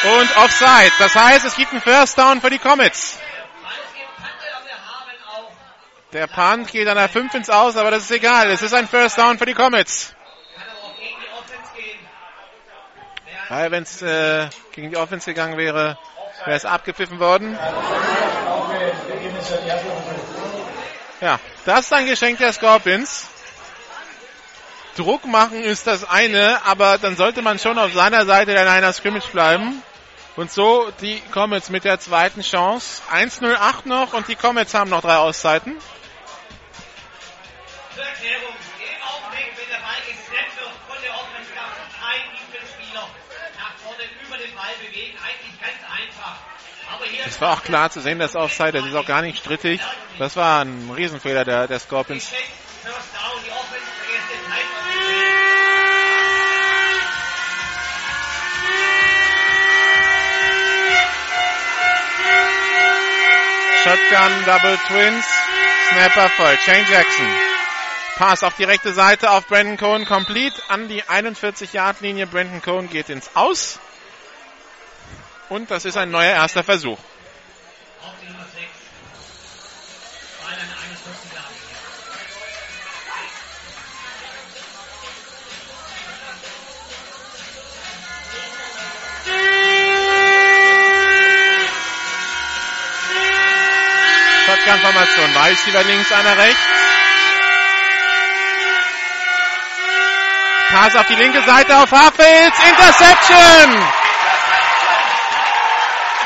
[0.04, 0.94] Und Offside.
[1.00, 3.20] Das heißt, es gibt einen First Down für die Comets.
[6.14, 8.50] Der Punt geht an der 5 ins Aus, aber das ist egal.
[8.50, 10.16] Es ist ein First Down für die Comets.
[13.50, 15.98] Weil wenn es äh, gegen die Offense gegangen wäre,
[16.46, 17.60] wäre es abgepfiffen worden.
[21.20, 23.28] Ja, das ist ein Geschenk der Scorpions.
[25.00, 28.98] Druck machen ist das eine, aber dann sollte man schon auf seiner Seite der Niners
[28.98, 29.82] Scrimmage bleiben.
[30.36, 33.02] Und so die Comets mit der zweiten Chance.
[33.10, 35.78] 1-0-8 noch und die Comets haben noch drei Auszeiten.
[47.26, 49.80] Es war auch klar zu sehen, dass Offside, das ist auch gar nicht strittig.
[50.18, 52.34] Das war ein Riesenfehler der, der Scorpions.
[63.84, 65.26] Shotgun, Double Twins,
[65.90, 66.58] Snapper voll.
[66.58, 67.26] Shane Jackson.
[68.18, 72.28] Pass auf die rechte Seite auf Brandon Cohen, complete an die 41-Yard-Linie.
[72.28, 73.80] Brandon Cohen geht ins Aus.
[75.48, 76.98] Und das ist ein neuer erster Versuch.
[94.70, 95.34] Shotgun-Formation.
[95.34, 96.62] Drei Receiver links, einer rechts.
[100.70, 102.54] Pass auf die linke Seite auf Hafels.
[102.70, 103.84] Interception!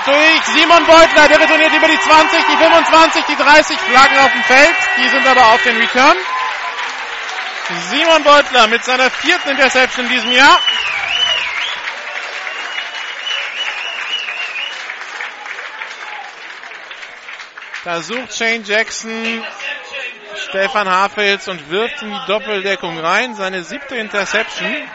[0.05, 1.27] Durch Simon Beutler.
[1.29, 4.75] Der retourniert über die 20, die 25, die 30 Flaggen auf dem Feld.
[4.97, 6.17] Die sind aber auf den Return.
[7.89, 10.59] Simon Beutler mit seiner vierten Interception in diesem Jahr.
[17.83, 19.43] Da sucht Shane Jackson
[20.49, 23.35] Stefan Hafels und wirft in die Doppeldeckung rein.
[23.35, 24.69] Seine siebte Interception.
[24.69, 24.93] Er er er.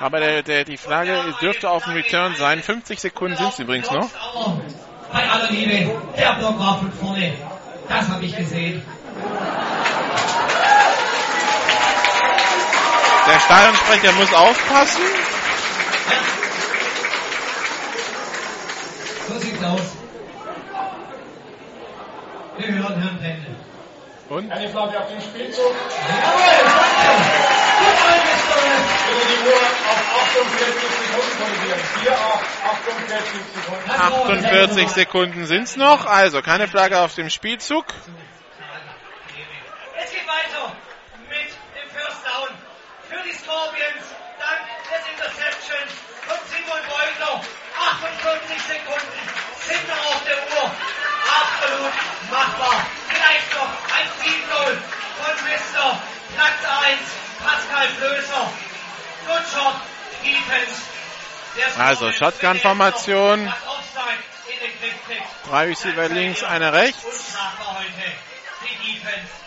[0.00, 2.62] Aber der, der, die Flagge dürfte auf dem Return sein.
[2.62, 4.08] 50 Sekunden sind es übrigens noch.
[5.12, 7.34] Bei aller Liebe, der Block war von vorne.
[7.88, 8.82] Das habe ich gesehen.
[13.26, 15.02] Der Stadionsprecher muss aufpassen.
[19.28, 19.80] So sieht's aus.
[22.56, 23.56] Wir hören Herrn Pendel.
[24.28, 24.50] Und?
[24.50, 25.74] Eine Flagge auf den Spielzug.
[26.22, 26.98] Jawohl.
[29.08, 30.06] Bitte die Uhr auf
[30.36, 31.80] 48 Sekunden korrigieren.
[32.02, 33.88] 4 auf 48 Sekunden.
[33.88, 36.06] Das war 48 Sekunden sind's noch.
[36.06, 37.86] Also keine Flagge auf dem Spielzug.
[39.96, 40.72] Es geht weiter
[41.28, 42.48] mit dem First Down
[43.08, 44.04] für die Scorpions.
[44.38, 45.90] Dank des Interceptions
[46.26, 47.42] von Simon Beugler.
[47.74, 49.20] 48 Sekunden
[49.66, 50.70] sind noch auf der Uhr.
[51.42, 51.94] Absolut
[52.30, 52.86] machbar.
[53.08, 54.78] Vielleicht noch ein Field Goal
[55.18, 56.00] von Mr.
[56.34, 57.00] Platz 1,
[57.42, 58.52] Pascal Flößer.
[59.26, 59.76] Good Shot,
[60.22, 60.82] Defense.
[61.78, 63.52] Also, Shotgun-Formation.
[65.48, 67.02] Drei Receiver links, einer rechts.
[68.62, 69.38] Die Defense.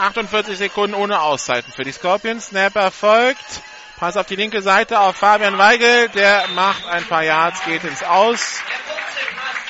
[0.00, 2.48] 48 Sekunden ohne Auszeiten für die Scorpions.
[2.48, 3.62] Snap erfolgt.
[3.98, 6.08] Pass auf die linke Seite auf Fabian Weigel.
[6.10, 8.60] Der macht ein paar Yards, geht ins Aus.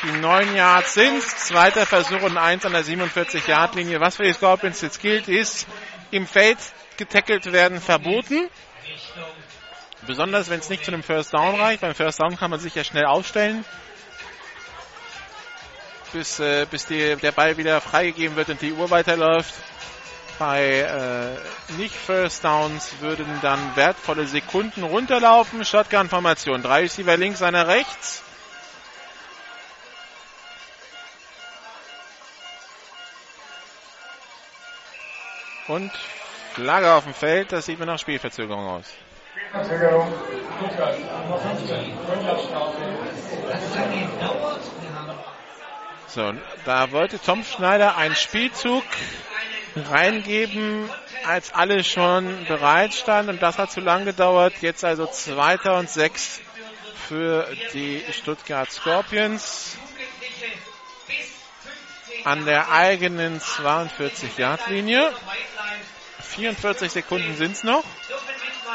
[0.05, 4.01] Die 9 Yards sind Zweiter Versuch und 1 an der 47-Yard-Linie.
[4.01, 5.66] Was für die Scorpions jetzt gilt, ist
[6.11, 6.59] im Feld
[6.97, 8.49] getackelt werden verboten.
[10.07, 11.83] Besonders wenn es nicht zu einem First Down reicht.
[11.83, 13.64] Beim First Down kann man sich ja schnell aufstellen.
[16.12, 19.55] Bis, äh, bis die, der Ball wieder freigegeben wird und die Uhr weiterläuft.
[20.41, 25.66] Bei äh, nicht First Downs würden dann wertvolle Sekunden runterlaufen.
[25.66, 26.62] Shotgun-Formation.
[26.62, 28.22] Drei Receiver links, einer rechts.
[35.68, 35.93] Und
[36.55, 37.53] Flagge auf dem Feld.
[37.53, 38.86] Das sieht mir nach Spielverzögerung aus.
[39.53, 40.11] Verzögerung.
[40.57, 40.99] Stuttgart.
[41.28, 41.99] Nummer 15.
[42.09, 42.76] 5 Strafe.
[46.07, 46.32] So,
[46.64, 48.84] da wollte Tom Schneider einen Spielzug
[49.76, 50.88] reingeben,
[51.26, 54.54] als alle schon bereit standen und das hat zu lang gedauert.
[54.60, 56.40] Jetzt also zweiter und sechs
[57.08, 59.76] für die Stuttgart Scorpions
[62.24, 65.12] an der eigenen 42-Yard-Linie.
[66.22, 67.84] 44 Sekunden sind's noch.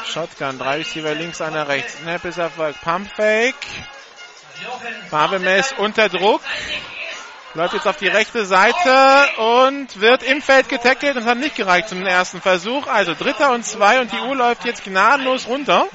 [0.04, 1.98] Shotgun, drei Receiver links, einer rechts.
[1.98, 2.80] Snap ist Erfolg.
[2.82, 3.54] Pump Fake.
[5.10, 6.42] Barbemes unter Druck.
[7.56, 11.88] Läuft jetzt auf die rechte Seite und wird im Feld getackelt und hat nicht gereicht
[11.88, 12.86] zum ersten Versuch.
[12.86, 15.86] Also dritter und zwei und die Uhr läuft jetzt gnadenlos runter.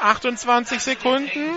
[0.00, 1.50] 28 Sekunden.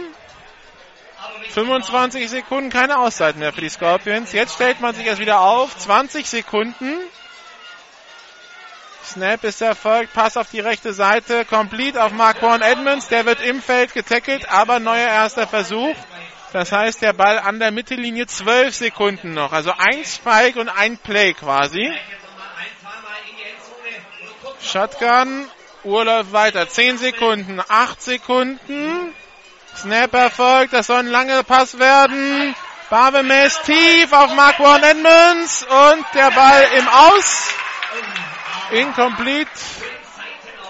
[1.51, 4.33] 25 Sekunden, keine Auszeiten mehr für die Scorpions.
[4.33, 5.77] Jetzt stellt man sich erst wieder auf.
[5.77, 6.97] 20 Sekunden.
[9.05, 10.11] Snap ist erfolgt.
[10.11, 11.45] Pass auf die rechte Seite.
[11.45, 13.07] Complete auf Marquand Edmonds.
[13.07, 15.95] Der wird im Feld getackelt, aber neuer erster Versuch.
[16.53, 19.53] Das heißt, der Ball an der Mittellinie 12 Sekunden noch.
[19.53, 21.91] Also ein Spike und ein Play quasi.
[24.61, 25.49] Shotgun.
[25.83, 26.67] Uhr läuft weiter.
[26.67, 27.61] 10 Sekunden.
[27.67, 29.13] 8 Sekunden.
[29.75, 30.73] Snap erfolgt.
[30.73, 32.53] Das soll ein langer Pass werden.
[32.89, 35.63] Barbemes tief auf Marquand Edmonds.
[35.63, 37.53] Und der Ball im Aus.
[38.71, 39.49] Incomplete.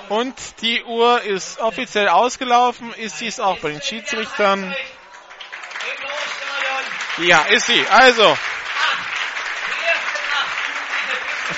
[0.09, 2.93] Und die Uhr ist offiziell ausgelaufen.
[2.93, 4.75] Ist sie es auch bei den Schiedsrichtern?
[7.17, 7.85] Ja, ist sie.
[7.89, 8.37] Also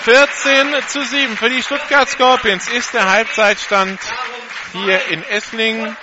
[0.03, 3.99] 14 zu 7 für die Stuttgart Scorpions ist der Halbzeitstand
[4.73, 5.95] hier in Esslingen.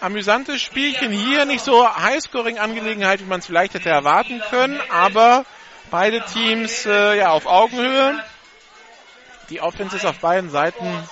[0.00, 5.46] Amüsantes Spielchen hier, nicht so Highscoring-Angelegenheit, wie man es vielleicht hätte erwarten können, aber
[5.90, 8.22] beide Teams äh, ja auf Augenhöhe.
[9.48, 11.08] Die Offense ist auf beiden Seiten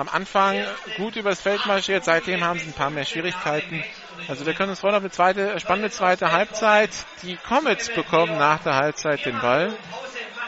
[0.00, 0.64] am Anfang
[0.96, 3.84] gut übers Feld marschiert, seitdem haben sie ein paar mehr Schwierigkeiten.
[4.28, 6.90] Also wir können uns freuen auf eine zweite, spannende zweite Halbzeit.
[7.22, 9.74] Die Comets bekommen nach der Halbzeit den Ball.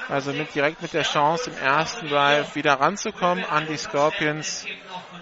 [0.09, 4.67] Also mit, direkt mit der Chance, im ersten Drive wieder ranzukommen an die Scorpions.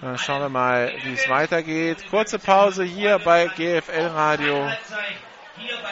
[0.01, 2.09] Dann schauen wir mal, wie es weitergeht.
[2.09, 4.69] Kurze Pause hier bei GFL Radio.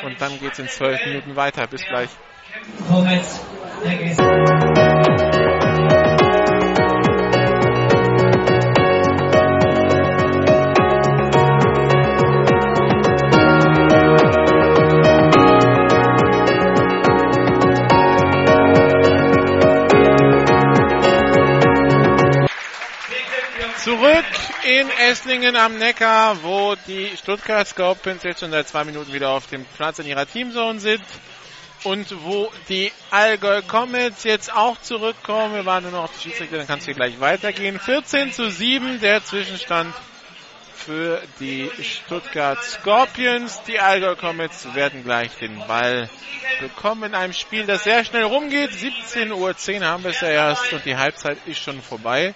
[0.04, 1.68] Und dann geht's in zwölf Minuten weiter.
[1.68, 2.10] Bis gleich.
[23.90, 29.32] Comets, in Esslingen am Neckar, wo die Stuttgart Scorpions jetzt schon seit zwei Minuten wieder
[29.32, 31.04] auf dem Platz in ihrer Teamzone sind
[31.84, 35.56] und wo die Allgäu Comets jetzt auch zurückkommen.
[35.56, 37.80] Wir warten nur noch auf die Schiedsrichter, dann kann es hier gleich weitergehen.
[37.80, 39.96] 14 zu 7 der Zwischenstand
[40.76, 43.64] für die Stuttgart Scorpions.
[43.64, 46.12] Die Allgäu Comets werden gleich den Ball
[46.62, 48.70] bekommen in einem Spiel, das sehr schnell rumgeht.
[48.70, 52.36] 17.10 Uhr haben wir es ja erst und die Halbzeit ist schon vorbei.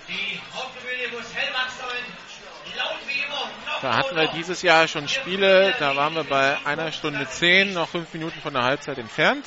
[3.81, 7.89] Da hatten wir dieses Jahr schon Spiele, da waren wir bei einer Stunde zehn, noch
[7.89, 9.45] fünf Minuten von der Halbzeit entfernt.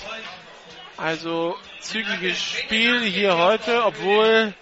[0.98, 4.54] Also zügiges Spiel hier heute, obwohl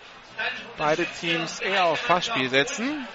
[0.76, 3.06] beide Teams eher auf Passspiel setzen.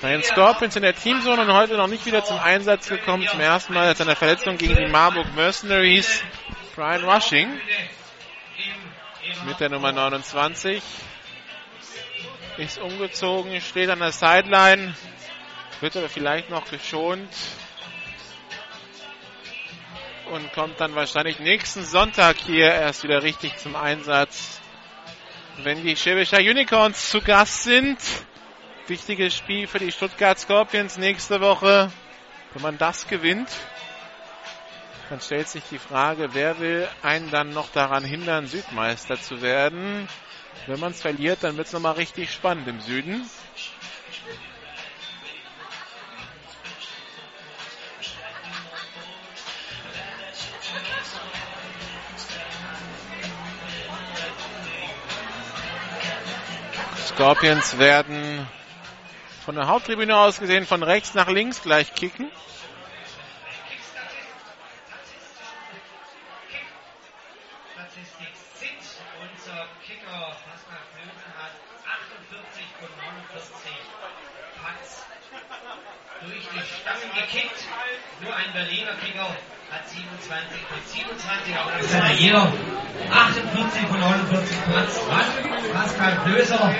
[0.00, 3.40] Bei den Scorpions in der Teamzone und heute noch nicht wieder zum Einsatz gekommen, zum
[3.40, 6.22] ersten Mal seit seiner Verletzung gegen die Marburg Mercenaries.
[6.76, 7.58] Brian Rushing
[9.44, 10.82] mit der Nummer 29
[12.58, 14.94] ist umgezogen, steht an der Sideline,
[15.80, 17.28] wird aber vielleicht noch geschont.
[20.32, 24.60] Und kommt dann wahrscheinlich nächsten Sonntag hier erst wieder richtig zum Einsatz,
[25.58, 27.98] wenn die Schäbischer Unicorns zu Gast sind.
[28.88, 31.92] Wichtiges Spiel für die Stuttgart Scorpions nächste Woche.
[32.52, 33.48] Wenn man das gewinnt,
[35.08, 40.08] dann stellt sich die Frage, wer will einen dann noch daran hindern, Südmeister zu werden?
[40.66, 43.28] Wenn man es verliert, dann wird es nochmal richtig spannend im Süden.
[57.16, 58.46] Scorpions werden
[59.44, 62.28] von der Haupttribüne aus gesehen von rechts nach links gleich kicken.
[78.56, 79.28] Berliner Kicker
[79.70, 82.50] hat 27 mit 27, aber das jeder.
[83.12, 85.00] 48 von 49 Platz.
[85.10, 85.72] Was?
[85.74, 86.74] Pascal Klöser.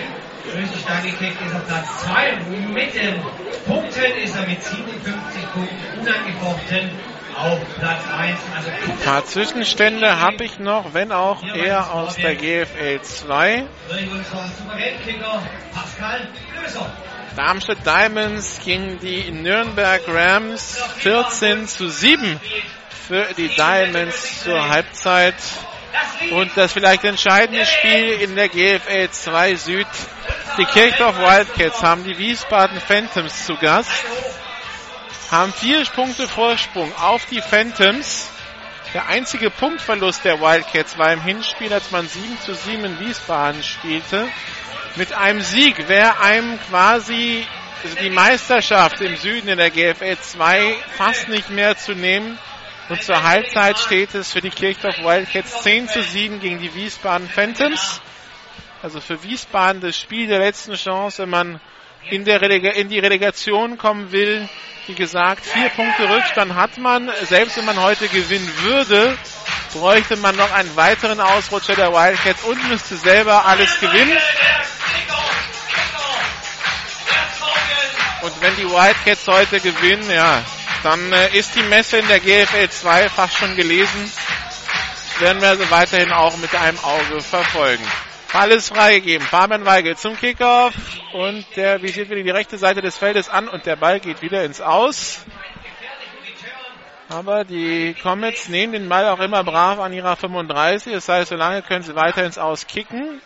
[0.57, 2.37] Richtig stark gekickt ist auf Platz 2.
[2.73, 3.21] Mit den
[3.67, 6.91] Punkten ist er mit 57 Punkten unangefochten
[7.37, 8.39] auf Platz 1.
[8.57, 13.67] Also Ein paar Zwischenstände habe ich noch, wenn auch eher aus der GFL 2.
[13.91, 15.43] unser Souveränkicker
[15.75, 16.91] Pascal Klöser.
[17.37, 22.41] Darmstadt Diamonds gegen die Nürnberg Rams 14 zu 7
[23.07, 25.35] für die Diamonds zur Halbzeit.
[26.31, 29.87] Und das vielleicht entscheidende Spiel in der GFL 2 Süd.
[30.57, 33.91] Die Kirchdorf Wildcats haben die Wiesbaden Phantoms zu Gast.
[35.31, 38.31] Haben vier Punkte Vorsprung auf die Phantoms.
[38.95, 43.63] Der einzige Punktverlust der Wildcats war im Hinspiel, als man 7 zu 7 in Wiesbaden
[43.63, 44.27] spielte
[44.97, 47.47] mit einem Sieg wäre einem quasi
[48.01, 52.39] die Meisterschaft im Süden in der GFL 2 fast nicht mehr zu nehmen.
[52.89, 57.29] Und zur Halbzeit steht es für die Kirchdorf Wildcats 10 zu 7 gegen die Wiesbaden
[57.29, 58.01] Phantoms.
[58.83, 61.61] Also für Wiesbaden das Spiel der letzten Chance, wenn man
[62.11, 64.49] in, in die Relegation kommen will.
[64.87, 67.11] Wie gesagt, vier Punkte Rückstand hat man.
[67.25, 69.19] Selbst wenn man heute gewinnen würde,
[69.73, 74.17] bräuchte man noch einen weiteren Ausrutscher der Wildcats und müsste selber alles gewinnen.
[78.23, 80.43] Und wenn die Wildcats heute gewinnen, ja,
[80.83, 84.11] dann äh, ist die Messe in der GFL 2 fast schon gelesen.
[85.19, 87.85] Werden wir also weiterhin auch mit einem Auge verfolgen.
[88.33, 89.27] Ball ist freigegeben.
[89.27, 90.75] Fabian Weigel zum Kickoff
[91.13, 94.45] und der visiert wieder die rechte Seite des Feldes an und der Ball geht wieder
[94.45, 95.25] ins Aus.
[97.09, 100.93] Aber die Comets nehmen den Ball auch immer brav an ihrer 35.
[100.93, 103.21] Das heißt, solange können sie weiter ins Aus kicken.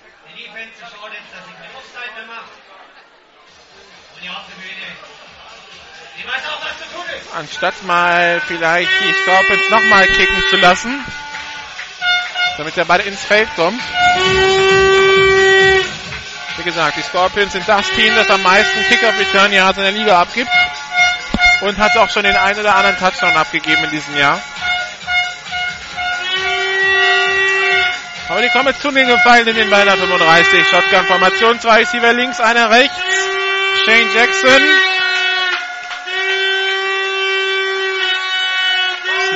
[7.35, 11.05] Anstatt mal vielleicht die Scorpions nochmal kicken zu lassen,
[12.61, 13.81] damit der Ball ins Feld kommt.
[16.59, 20.21] Wie gesagt, die Scorpions sind das Team, das am meisten Kick-Off-Return Yards in der Liga
[20.21, 20.51] abgibt.
[21.63, 24.39] Und hat auch schon den einen oder anderen Touchdown abgegeben in diesem Jahr.
[28.29, 30.69] Aber die kommen jetzt zu den Gefallen in den Ball 35.
[30.69, 32.95] Shotgun-Formation, zwei Receiver links, einer rechts.
[33.87, 34.63] Shane Jackson.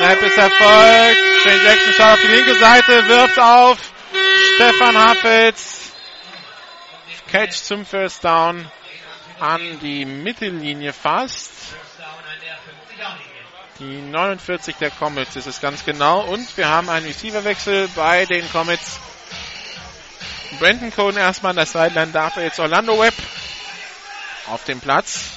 [0.05, 1.19] Snap ist erfolgt.
[1.43, 3.79] Shane Jackson schaut auf die linke Seite, wirft auf.
[4.55, 5.93] Stefan Haffels.
[7.31, 8.71] Catch zum First Down
[9.41, 11.53] an die Mittellinie fast.
[13.79, 16.21] Die 49 der Comets ist es ganz genau.
[16.21, 19.01] Und wir haben einen Receiverwechsel bei den Comets.
[20.61, 23.15] Brandon Cohn erstmal an der Sideline, darf er jetzt Orlando Webb
[24.49, 25.31] auf dem Platz.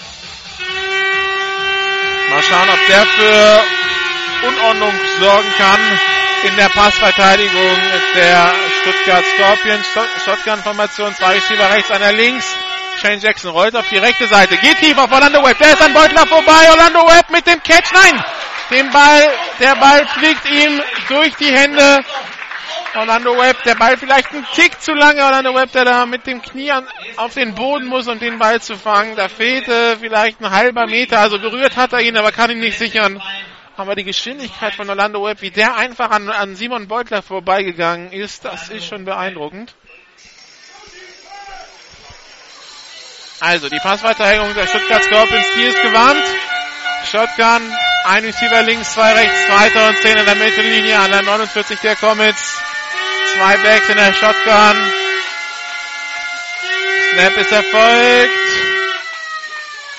[2.30, 3.64] Mal schauen, ob der für
[4.44, 5.80] Unordnung sorgen kann
[6.44, 7.78] in der Passverteidigung
[8.14, 9.88] der Stuttgart Scorpions.
[10.26, 12.46] Shotgun-Formation, zwei Receiver rechts, einer links.
[13.02, 15.94] Shane Jackson rollt auf die rechte Seite, geht tief auf Orlando Webb, der ist an
[15.94, 18.24] Beutler vorbei, Orlando Webb mit dem Catch, nein!
[18.72, 22.00] Den Ball, der Ball fliegt ihm durch die Hände.
[22.96, 26.42] Orlando Webb, der Ball vielleicht ein Tick zu lange, Orlando Webb, der da mit dem
[26.42, 26.88] Knie an,
[27.18, 29.16] auf den Boden muss, um den Ball zu fangen.
[29.16, 32.80] Da fehlte vielleicht ein halber Meter, also berührt hat er ihn, aber kann ihn nicht
[32.80, 33.22] sichern.
[33.78, 38.44] Aber die Geschwindigkeit von Orlando Webb, wie der einfach an, an Simon Beutler vorbeigegangen ist,
[38.44, 39.76] das ist schon beeindruckend.
[43.40, 46.24] Also, die Passverteidigung der Stuttgart Scorpions, die ist gewarnt.
[47.12, 47.72] Shotgun,
[48.06, 51.96] ein Receiver links, zwei rechts, zweiter und zehn in der Mittellinie an der 49 der
[51.98, 52.58] Comets.
[53.36, 54.76] Zwei Backs in der Shotgun.
[57.12, 58.67] Snap ist erfolgt.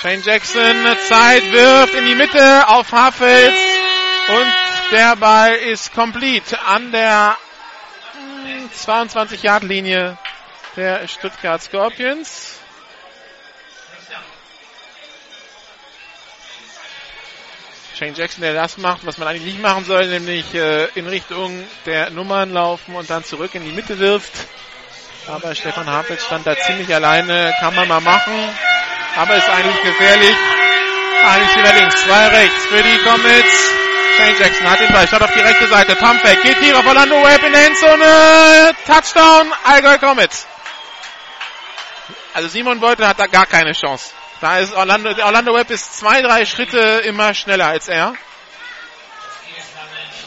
[0.01, 0.77] Shane Jackson
[1.09, 3.59] Zeit wirft in die Mitte auf Hafels
[4.29, 4.47] und
[4.93, 7.37] der Ball ist complete an der
[8.75, 10.17] 22 Yard Linie
[10.77, 12.61] der Stuttgart Scorpions.
[17.99, 21.65] Shane Jackson, der das macht, was man eigentlich nicht machen soll, nämlich äh, in Richtung
[21.87, 24.47] der Nummern laufen und dann zurück in die Mitte wirft.
[25.29, 28.33] Aber Stefan Hapitz stand da ziemlich alleine, kann man mal machen,
[29.17, 30.35] aber ist eigentlich gefährlich.
[31.23, 33.71] Eigentlich wieder links, zwei rechts für die Comets.
[34.17, 37.23] Shane Jackson hat den Ball, schaut auf die rechte Seite, Pumpback, geht hier auf Orlando
[37.23, 40.47] Webb in Endzone, Touchdown, Allgäu Comets.
[42.33, 44.13] Also Simon Beutel hat da gar keine Chance.
[44.41, 48.15] Da ist Orlando, Orlando Webb ist zwei, drei Schritte immer schneller als er.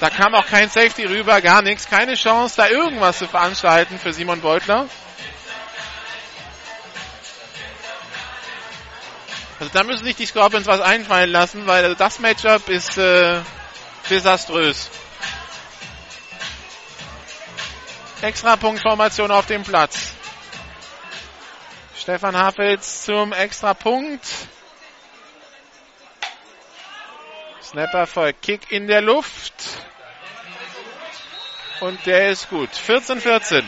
[0.01, 4.11] Da kam auch kein Safety rüber, gar nichts, keine Chance, da irgendwas zu veranstalten für
[4.11, 4.89] Simon Beutler.
[9.59, 13.41] Also da müssen sich die Scorpions was einfallen lassen, weil das Matchup ist äh,
[14.09, 14.89] desaströs.
[18.23, 20.13] Extrapunktformation auf dem Platz.
[21.95, 24.25] Stefan Hafels zum Extrapunkt.
[27.61, 29.53] Snapper voll Kick in der Luft.
[31.81, 32.69] Und der ist gut.
[32.69, 33.63] 14-14.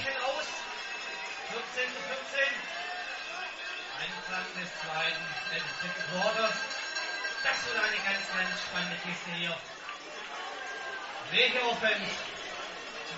[11.31, 12.11] Welche Offense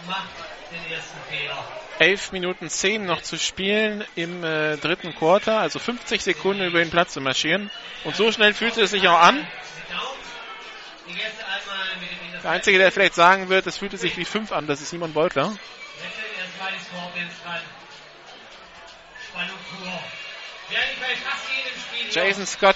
[0.08, 0.30] macht
[0.72, 1.68] den ersten Fehler?
[2.00, 6.90] 11 Minuten 10 noch zu spielen im äh, dritten Quarter, also 50 Sekunden über den
[6.90, 7.70] Platz zu marschieren.
[8.06, 9.46] Und so schnell fühlt es sich auch an.
[12.44, 15.14] Der Einzige, der vielleicht sagen wird, es fühlte sich wie 5 an, das ist Simon
[15.14, 15.52] Beutler.
[22.12, 22.76] Jason Scott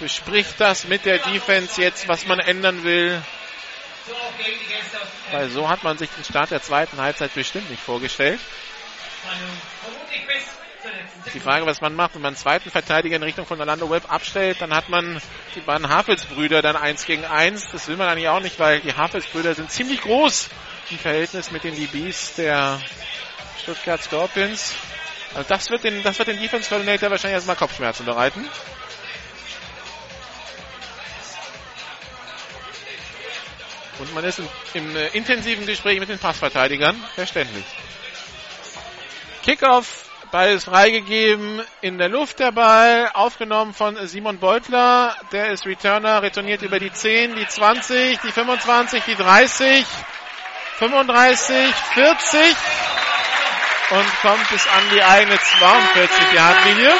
[0.00, 3.22] bespricht das mit der Defense jetzt, was man ändern will.
[5.30, 8.40] Weil so hat man sich den Start der zweiten Halbzeit bestimmt nicht vorgestellt.
[11.34, 14.10] Die Frage, was man macht, wenn man einen zweiten Verteidiger in Richtung von Orlando Webb
[14.10, 15.20] abstellt, dann hat man
[15.54, 17.70] die beiden Hafels-Brüder dann eins gegen eins.
[17.72, 20.48] Das will man eigentlich auch nicht, weil die Hafels-Brüder sind ziemlich groß
[20.90, 22.80] im Verhältnis mit den DBs der
[23.60, 24.74] Stuttgart Scorpions.
[25.34, 28.48] Also das wird den, das wird den Defense Coordinator wahrscheinlich erstmal Kopfschmerzen bereiten.
[33.98, 36.96] Und man ist im, im äh, intensiven Gespräch mit den Passverteidigern.
[37.14, 37.64] Verständlich.
[39.42, 40.05] Kickoff,
[40.36, 45.16] Ball ist freigegeben, in der Luft der Ball, aufgenommen von Simon Beutler.
[45.32, 49.86] Der ist Returner, retourniert über die 10, die 20, die 25, die 30,
[50.78, 52.56] 35, 40
[53.92, 56.92] und kommt bis an die eigene 42 Yard Linie.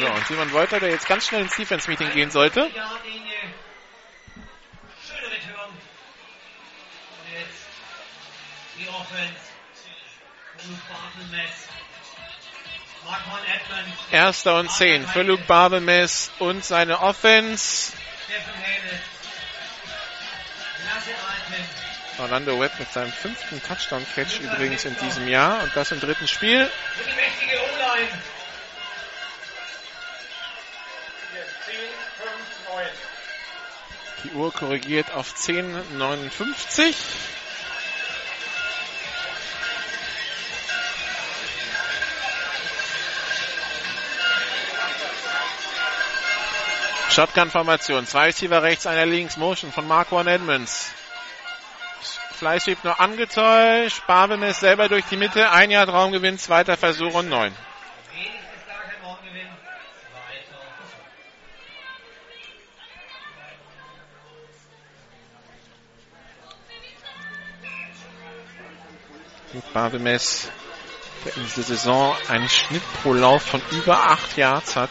[0.00, 2.72] So, und Simon Wolter, der jetzt ganz schnell ins Defense-Meeting gehen sollte.
[14.10, 17.92] Erster und zehn für Luke Barbemes und seine Offense.
[22.18, 26.70] Orlando Webb mit seinem fünften Touchdown-Catch übrigens in diesem Jahr und das im dritten Spiel.
[34.24, 36.94] Die Uhr korrigiert auf 10.59.
[47.16, 48.06] Shotgun-Formation.
[48.06, 49.38] Zwei Receiver rechts, einer links.
[49.38, 50.92] Motion von Marquand Edmonds.
[52.32, 54.06] Fleischschieb nur angetäuscht.
[54.06, 55.50] Barbemes selber durch die Mitte.
[55.50, 57.56] Ein Jahr Raumgewinn, zweiter Versuch und neun.
[69.72, 70.50] Barbemes,
[71.24, 74.90] der in dieser Saison einen Schnitt pro Lauf von über acht Yards hat.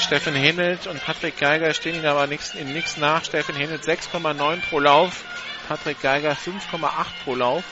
[0.00, 3.24] Steffen Hinnelt und Patrick Geiger stehen ihn aber nix, in nichts nach.
[3.24, 5.24] Steffen Hinnelt 6,9 pro Lauf,
[5.68, 7.64] Patrick Geiger 5,8 pro Lauf.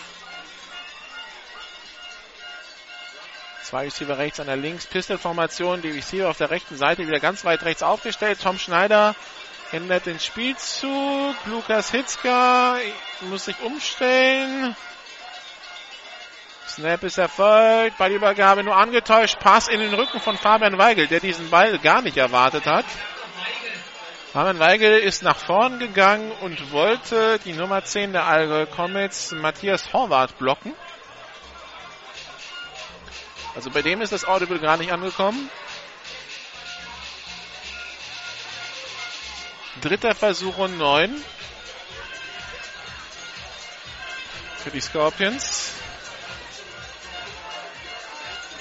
[3.63, 7.65] Zwei Receiver rechts, einer links, Pistol-Formation, die Receiver auf der rechten Seite wieder ganz weit
[7.65, 8.41] rechts aufgestellt.
[8.43, 9.15] Tom Schneider
[9.73, 11.35] ändert den Spielzug.
[11.47, 12.79] Lukas Hitzka
[13.23, 14.77] muss sich umstellen.
[16.79, 17.99] Snap ist erfolgt.
[17.99, 19.41] Ballübergabe nur angetäuscht.
[19.41, 22.85] Pass in den Rücken von Fabian Weigel, der diesen Ball gar nicht erwartet hat.
[24.33, 29.93] Fabian Weigel ist nach vorn gegangen und wollte die Nummer 10 der Allgäu Comets, Matthias
[29.93, 30.73] Horvath, blocken.
[33.57, 35.51] Also bei dem ist das Audible gar nicht angekommen.
[39.81, 41.25] Dritter Versuch und neun.
[44.59, 45.78] Für die Scorpions.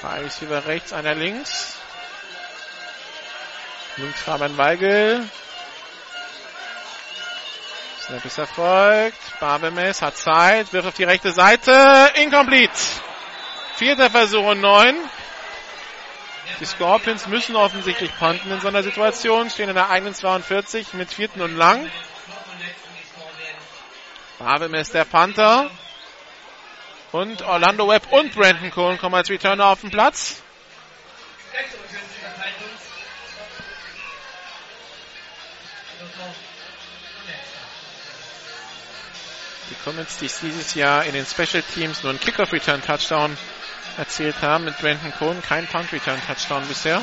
[0.07, 1.75] Zwei Receiver rechts, einer links.
[3.97, 5.29] Links Fabian Weigel.
[7.99, 9.17] Snap ist erfolgt.
[9.41, 12.13] Barbemes hat Zeit, wirft auf die rechte Seite.
[12.15, 12.71] Incomplete.
[13.75, 14.95] Vierter Versuch und neun.
[16.61, 19.49] Die Scorpions müssen offensichtlich punten in so einer Situation.
[19.49, 21.91] Stehen in der eigenen 42 mit vierten und lang.
[24.39, 25.69] Barbemes der Panther.
[27.11, 30.41] Und Orlando Webb und Brandon Cohen kommen als Returner auf den Platz.
[39.69, 43.37] Die Comets, die dieses Jahr in den Special Teams nur einen Kickoff Return Touchdown
[43.97, 47.01] erzielt haben mit Brandon Cohen, kein Punt Return Touchdown bisher.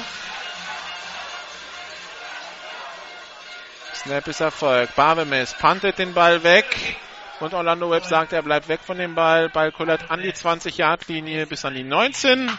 [3.95, 4.95] Snap ist Erfolg.
[4.95, 6.97] Barbemes puntet den Ball weg.
[7.45, 9.51] Und Orlando Webb sagt, er bleibt weg von dem Ball.
[9.51, 12.51] Ball kullert an die 20-Yard-Linie bis an die 19.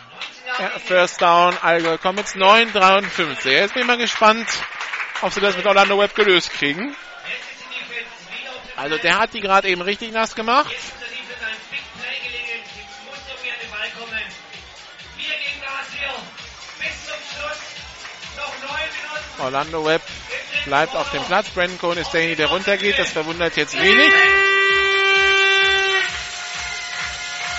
[0.85, 3.51] First Down, Allgäu Comets 9, 53.
[3.51, 4.47] Jetzt bin ich mal gespannt,
[5.23, 6.95] ob sie das mit Orlando Webb gelöst kriegen.
[8.75, 10.75] Also der hat die gerade eben richtig nass gemacht.
[19.39, 20.03] Orlando Webb
[20.65, 21.49] bleibt auf dem Platz.
[21.49, 22.99] Brandon Cohen ist derjenige, der runtergeht.
[22.99, 24.13] Das verwundert jetzt wenig.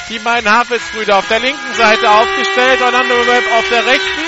[0.09, 2.81] Die beiden Havels-Brüder auf der linken Seite aufgestellt.
[2.83, 4.25] Orlando Webb auf der rechten.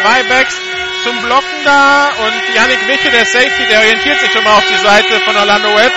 [0.00, 0.54] Zwei Backs
[1.02, 2.08] zum Blocken da.
[2.08, 5.68] Und Yannick Wiche, der Safety, der orientiert sich schon mal auf die Seite von Orlando
[5.76, 5.92] Webb.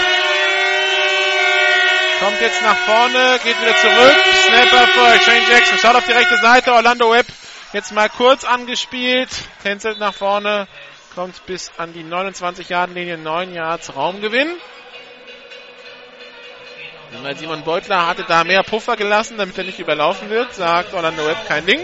[2.20, 4.16] Kommt jetzt nach vorne, geht wieder zurück.
[4.48, 5.78] Snapper vor Shane Jackson.
[5.78, 6.74] Schaut auf die rechte Seite.
[6.74, 7.28] Orlando Webb
[7.74, 9.30] Jetzt mal kurz angespielt,
[9.62, 10.70] tänzelt nach vorne,
[11.16, 14.56] kommt bis an die 29 Yard Linie, 9 Yards Raumgewinn.
[17.12, 21.26] Weil Simon Beutler hatte da mehr Puffer gelassen, damit er nicht überlaufen wird, sagt Orlando
[21.26, 21.82] Webb kein Ding.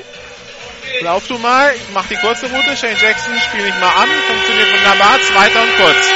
[1.01, 4.73] Lauf du mal, ich mach die kurze Route, Shane Jackson spiele ich mal an, funktioniert
[4.73, 6.07] wunderbar, zweiter und kurz.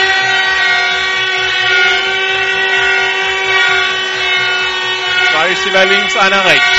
[5.31, 6.77] Zwei Receiver links, einer rechts.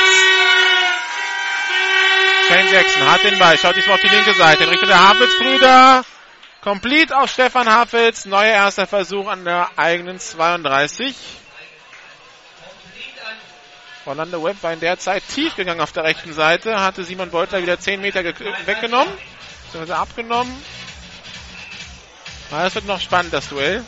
[2.49, 6.05] Shane Jackson hat den Ball, schaut diesmal auf die linke Seite in Richtung der Havels-Brüder.
[6.63, 8.27] Complete auf Stefan Havels.
[8.27, 11.15] Neuer erster Versuch an der eigenen 32.
[14.09, 17.61] Orlando Webb war in der Zeit tief gegangen auf der rechten Seite, hatte Simon Beutler
[17.61, 19.13] wieder 10 Meter weggenommen,
[19.67, 20.65] beziehungsweise abgenommen.
[22.51, 23.85] Das wird noch spannend, das Duell.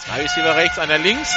[0.00, 1.32] Zwei Receiver rechts, einer links.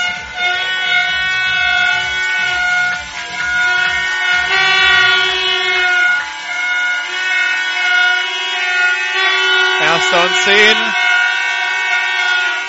[9.81, 11.04] Erster und zehn.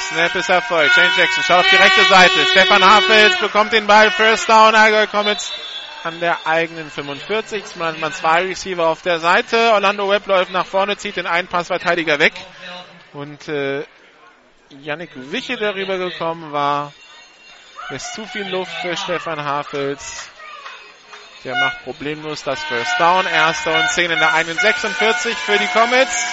[0.08, 0.92] Snap ist Erfolg.
[0.92, 2.46] Shane Jackson schaut auf die rechte Seite.
[2.50, 4.10] Stefan Hafels bekommt den Ball.
[4.10, 4.74] First down.
[4.74, 5.52] Allgäu jetzt
[6.04, 7.76] an der eigenen 45.
[7.76, 9.72] Man, man zwei Receiver auf der Seite.
[9.72, 12.34] Orlando Webb läuft nach vorne, zieht den einen Passverteidiger weg.
[13.12, 13.84] Und äh,
[14.70, 16.92] Yannick Wiche, der rübergekommen war,
[17.90, 20.30] ist zu viel Luft für Stefan Hafels.
[21.42, 23.26] Der macht problemlos das First Down.
[23.26, 26.26] Erster und 10 in der 41 für die Comets.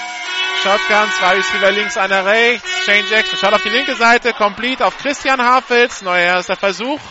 [0.63, 2.85] Shotgun, zwei Receiver links, einer rechts.
[2.85, 6.01] Shane Jackson schaut auf die linke Seite, complete auf Christian Hafels.
[6.01, 7.01] Neuer erster Versuch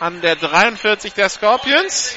[0.00, 2.14] an der 43 der Scorpions.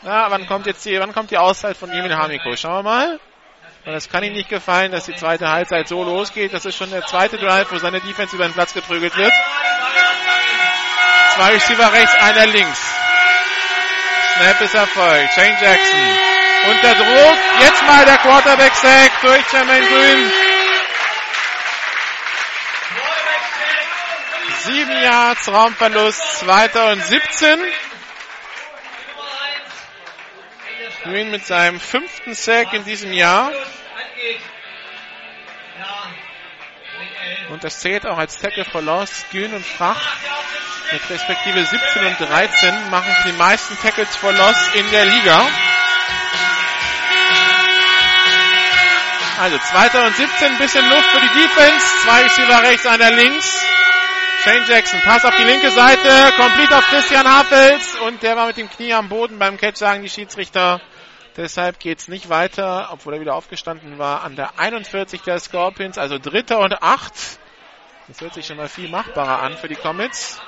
[0.00, 2.56] Na, wann kommt jetzt die, wann kommt die Auszeit von Emil Hamiko?
[2.56, 3.20] Schauen wir mal.
[3.84, 6.54] Es kann ihm nicht gefallen, dass die zweite Halbzeit so losgeht.
[6.54, 9.34] Das ist schon der zweite Drive, wo seine Defense über den Platz geprügelt wird.
[11.34, 12.80] Zwei Receiver rechts, einer links.
[14.34, 15.34] Snap ist erfolgt.
[15.34, 16.31] Shane Jackson
[16.68, 17.38] unter Druck.
[17.60, 20.32] Jetzt mal der Quarterback-Sack durch Jermaine Grün.
[24.60, 27.58] Sieben Yards Raumverlust, zweiter und 17.
[31.02, 33.50] Green mit seinem fünften Sack in diesem Jahr.
[37.48, 39.26] Und das zählt auch als Tackle for Loss.
[39.32, 40.00] Grün und Frach
[40.92, 45.48] mit respektive 17 und 13 machen die meisten Tackles for Loss in der Liga.
[49.40, 51.86] Also zweiter und 17, bisschen Luft für die Defense.
[52.04, 53.64] Zwei Receiver rechts, einer links.
[54.44, 58.56] Shane Jackson, Pass auf die linke Seite, complete auf Christian Hafels und der war mit
[58.56, 60.80] dem Knie am Boden beim Catch, sagen die Schiedsrichter.
[61.36, 66.18] Deshalb geht's nicht weiter, obwohl er wieder aufgestanden war, an der 41 der Scorpions, also
[66.18, 67.14] dritter und acht.
[68.08, 70.40] Das hört sich schon mal viel machbarer an für die Comets.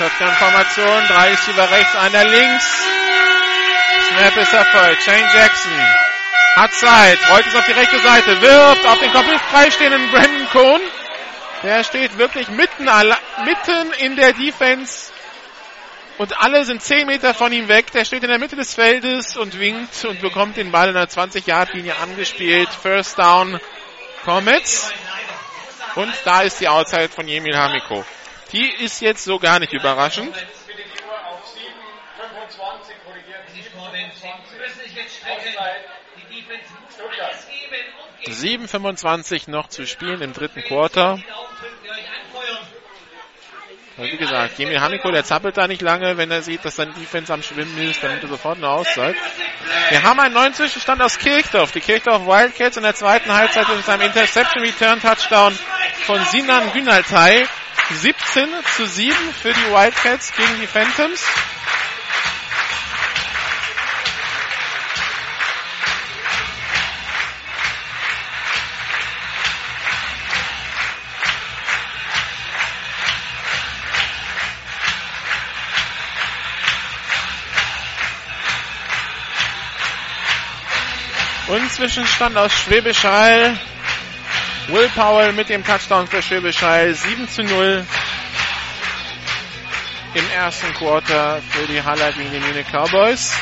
[0.00, 2.84] Shotgun-Formation, drei Receiver rechts, einer links.
[4.08, 5.02] Snap ist erfolgt.
[5.02, 5.72] Shane Jackson
[6.56, 10.80] hat Zeit, rollt es auf die rechte Seite, wirft auf den komplett freistehenden Brandon Cohn.
[11.62, 12.88] Der steht wirklich mitten,
[13.44, 15.12] mitten in der Defense
[16.16, 17.92] und alle sind 10 Meter von ihm weg.
[17.92, 21.10] Der steht in der Mitte des Feldes und winkt und bekommt den Ball in der
[21.10, 22.70] 20-Yard-Linie angespielt.
[22.70, 23.60] First Down
[24.24, 24.94] Comets.
[25.94, 28.02] Und da ist die Outside von Jemil Hamiko.
[28.52, 30.34] Die ist jetzt so gar nicht überraschend.
[38.26, 41.18] 7,25 noch zu spielen im dritten Quarter.
[43.96, 47.32] wie gesagt, Jimmy Hamiko, der zappelt da nicht lange, wenn er sieht, dass sein Defense
[47.32, 49.14] am Schwimmen ist, nimmt er sofort eine Auszeit.
[49.90, 51.72] Wir haben einen neuen Zwischenstand aus Kirchdorf.
[51.72, 55.58] Die Kirchdorf Wildcats in der zweiten Halbzeit mit einem Interception Return Touchdown
[56.06, 57.46] von Sinan Günaltay.
[57.92, 61.24] 17 zu 7 für die Wildcats gegen die Phantoms.
[81.48, 83.58] Und Zwischenstand aus Schwäbisch Hall.
[84.72, 86.94] Will Powell mit dem Touchdown für Schwäbisch Hall.
[86.94, 87.84] 7 zu 0
[90.14, 93.32] im ersten Quarter für die Haller gegen die Munich Cowboys.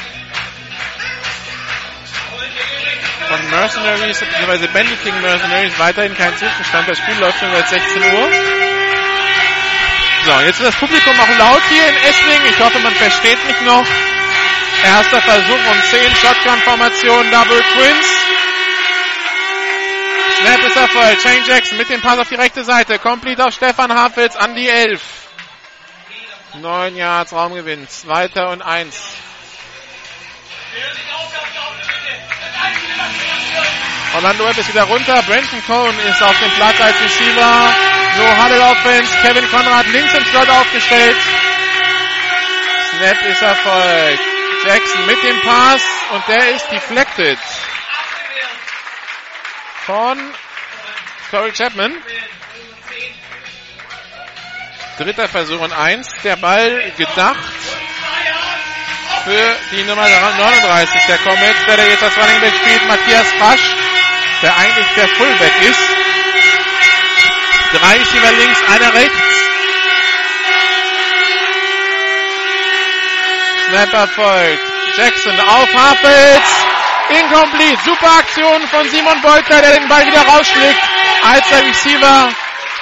[3.28, 4.66] Von Mercenaries bzw.
[4.68, 6.88] Bandit gegen Mercenaries weiterhin kein Zwischenstand.
[6.88, 8.28] Das Spiel läuft schon seit 16 Uhr.
[10.24, 12.40] So, jetzt ist das Publikum auch laut hier in Essling.
[12.48, 13.86] Ich hoffe, man versteht mich noch.
[14.84, 18.17] Erster Versuch um 10 Shotgun-Formation Double Twins.
[20.48, 21.22] Snap ist erfolgt.
[21.22, 22.98] Shane Jackson mit dem Pass auf die rechte Seite.
[22.98, 25.02] Complete auf Stefan Hafels an die 11.
[26.54, 27.86] 9 Yards Raumgewinn.
[27.88, 28.96] Zweiter und 1.
[34.14, 35.22] Orlando Webb ist wieder runter.
[35.26, 37.74] Brandon Cohn ist auf dem Platz als Receiver.
[38.16, 39.12] No Huddle Offense.
[39.20, 41.16] Kevin Conrad links im Slot aufgestellt.
[42.90, 44.22] Snap ist erfolgt.
[44.64, 47.38] Jackson mit dem Pass und der ist deflected
[49.88, 50.18] von
[51.30, 51.94] Corey Chapman.
[54.98, 56.06] Dritter Versuch und eins.
[56.22, 57.38] Der Ball gedacht
[59.24, 63.76] für die Nummer 39 der Comets, der jetzt das Running Back spielt, Matthias Fasch,
[64.42, 65.80] der eigentlich der Fullback ist.
[67.72, 69.18] Drei Receiver links, einer rechts.
[73.68, 74.62] Snap erfolgt.
[74.96, 76.57] Jackson auf Hafels.
[77.08, 77.78] Incomplete.
[77.84, 80.82] Super Aktion von Simon Beutler, der den Ball wieder rausschlägt,
[81.24, 82.28] als der Receiver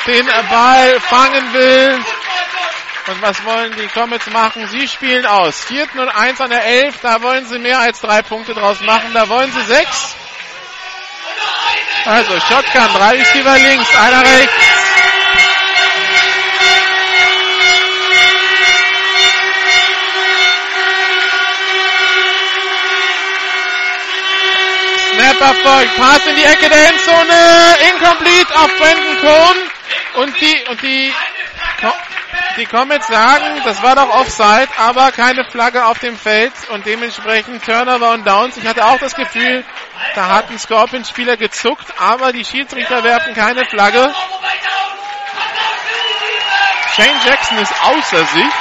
[0.06, 2.04] den Ball fangen will.
[3.08, 4.66] Und was wollen die Comets machen?
[4.68, 5.64] Sie spielen aus.
[5.64, 6.96] Vierten und eins an der Elf.
[7.02, 9.12] Da wollen sie mehr als drei Punkte draus machen.
[9.14, 10.16] Da wollen sie sechs.
[12.04, 14.95] Also Shotgun, drei Receiver links, einer rechts.
[25.36, 25.96] Snap erfolgt.
[25.96, 27.76] Pass in die Ecke der Endzone.
[27.90, 30.22] Incomplete auf Brandon Cohn.
[30.22, 31.12] Und die, und die
[32.56, 37.62] Die Comets sagen, das war doch Offside, aber keine Flagge auf dem Feld und dementsprechend
[37.64, 38.56] Turnover und Downs.
[38.56, 39.62] Ich hatte auch das Gefühl,
[40.14, 44.10] da hat ein Scorpion-Spieler gezuckt, aber die Schiedsrichter werfen keine Flagge.
[46.96, 48.52] Shane Jackson ist außer sich.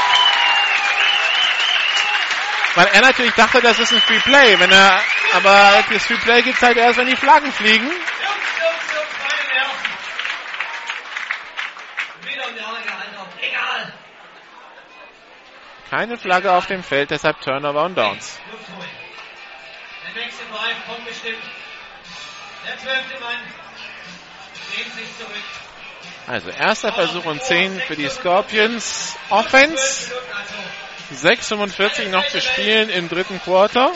[2.75, 4.59] Weil er natürlich dachte, das ist ein Free Play.
[4.59, 5.01] Wenn er,
[5.33, 7.89] aber das Free Play gibt es halt erst, wenn die Flaggen fliegen.
[15.89, 18.37] Keine Flagge auf dem Feld, deshalb Turnover und Downs.
[20.05, 21.37] Der nächste Drive kommt bestimmt.
[22.67, 23.39] Der zwölfte Mann
[24.75, 25.43] lehnt sich zurück.
[26.27, 29.15] Also erster Versuch und 10 für die Scorpions.
[29.29, 30.11] Offense.
[31.13, 33.91] 6,45 noch zu spielen im dritten Quarter.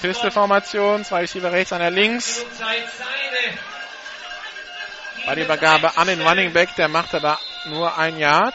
[0.00, 2.44] Pistol-Formation, zwei Receiver rechts, einer links.
[5.26, 8.54] Bei der Übergabe an den Running Back, der macht aber nur ein Yard.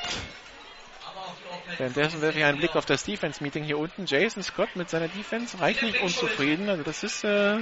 [1.78, 4.06] Währenddessen werfe ich einen Blick auf das Defense-Meeting hier unten.
[4.06, 6.70] Jason Scott mit seiner Defense reichlich unzufrieden.
[6.70, 7.24] Also das ist...
[7.24, 7.60] Äh,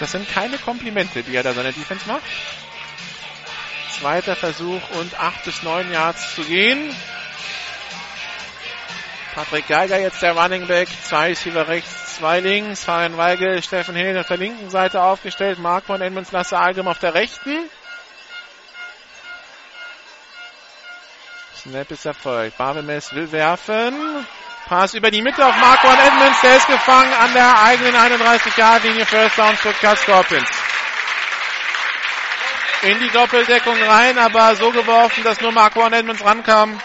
[0.00, 2.22] das sind keine Komplimente, die er da seiner Defense macht.
[4.00, 6.94] Zweiter Versuch und 8 bis 9 Yards zu gehen.
[9.34, 10.88] Patrick Geiger jetzt der Running Back.
[11.04, 12.84] Zwei Receiver rechts, zwei links.
[12.84, 15.58] Fabian Weigel, Steffen Hill auf der linken Seite aufgestellt.
[15.58, 17.70] Mark von Edmonds, Lasse Algrim auf der rechten.
[21.56, 22.56] Snap ist erfolgt.
[22.56, 24.26] Barbemes will werfen.
[24.66, 26.40] Pass über die Mitte auf Marco und Edmonds.
[26.40, 29.06] Der ist gefangen an der eigenen 31-Yard-Linie.
[29.06, 30.48] First Down Stuttgart Scorpions.
[32.82, 36.80] In die Doppeldeckung rein, aber so geworfen, dass nur Marco und Edmonds rankam.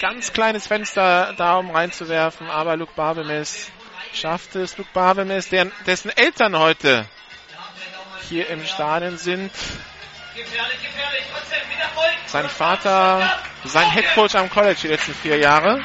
[0.00, 3.70] Ganz kleines Fenster da, um reinzuwerfen, aber Luke Barbemes
[4.12, 4.76] schafft es.
[4.76, 5.48] Luke Barbemes,
[5.86, 7.06] dessen Eltern heute
[8.28, 9.52] hier im Stadion sind.
[12.26, 15.82] Sein Vater, sein Headcoach am College die letzten vier Jahre.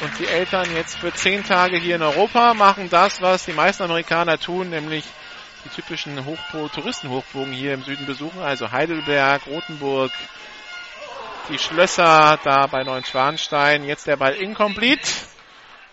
[0.00, 3.84] Und die Eltern jetzt für zehn Tage hier in Europa machen das, was die meisten
[3.84, 5.04] Amerikaner tun, nämlich
[5.64, 10.12] die typischen Hochbo Touristenhochbogen hier im Süden besuchen, also Heidelberg, Rothenburg,
[11.48, 13.84] die Schlösser da bei Neuschwanstein.
[13.84, 15.08] Jetzt der Ball incomplete.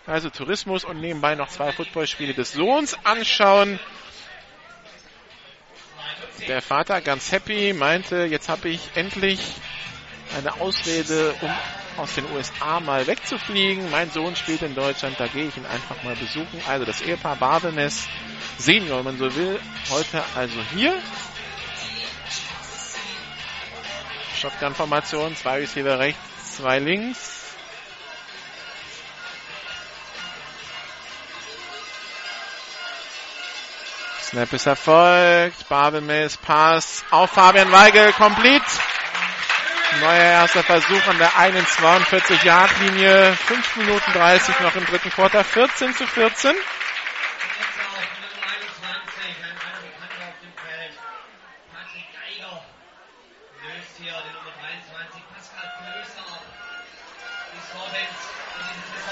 [0.06, 3.78] Also Tourismus und nebenbei noch zwei Footballspiele des Sohns anschauen.
[6.48, 9.40] Der Vater ganz happy, meinte, jetzt habe ich endlich
[10.36, 11.50] eine Ausrede, um
[12.00, 13.90] aus den USA mal wegzufliegen.
[13.90, 16.60] Mein Sohn spielt in Deutschland, da gehe ich ihn einfach mal besuchen.
[16.66, 18.08] Also das Ehepaar Barbenes
[18.58, 19.60] Senior, wenn man so will,
[19.90, 20.94] heute also hier.
[24.36, 27.40] Shotgun-Formation, zwei Receiver rechts, zwei links.
[34.22, 35.68] Snap ist erfolgt.
[35.68, 38.12] Barbemes Pass auf Fabian Weigel.
[38.12, 38.62] Komplett.
[39.98, 43.34] Neuer erster Versuch an der 1,42 Yard Linie.
[43.34, 45.42] 5 Minuten 30 noch im dritten Quarter.
[45.42, 46.54] 14 zu 14.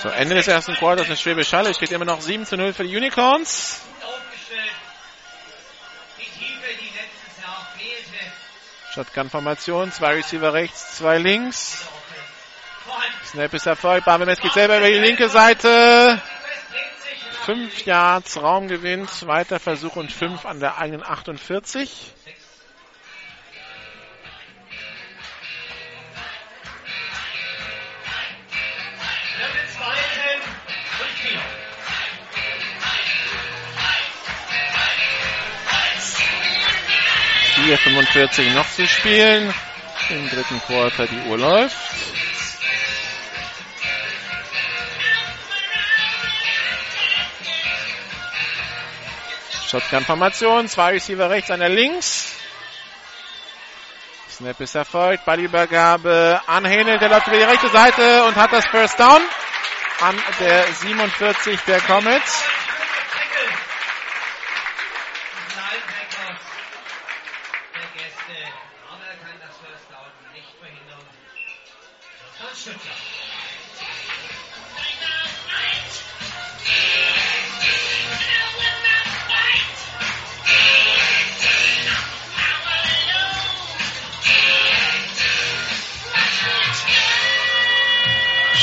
[0.01, 1.75] So, Ende des ersten Quarters eine Schwäbisch Halle.
[1.75, 3.81] Steht immer noch 7 zu 0 für die Unicorns.
[8.95, 11.87] Shotgun-Formation, zwei Receiver rechts, zwei links.
[13.27, 14.07] Snap ist erfolgt.
[14.07, 16.21] Barbemes geht selber über die linke Seite.
[17.45, 22.13] Fünf Yards Raumgewinn, zweiter Versuch und fünf an der eigenen 48.
[37.69, 39.53] Vier 45 noch zu spielen.
[40.09, 41.77] Im dritten Quarter die Uhr läuft.
[49.69, 52.33] Shotgun-Formation, zwei Receiver rechts, einer links.
[54.31, 58.67] Snap ist erfolgt, Ballübergabe an Henel, der läuft über die rechte Seite und hat das
[58.69, 59.21] First Down
[60.01, 62.45] an der 47 der Comets.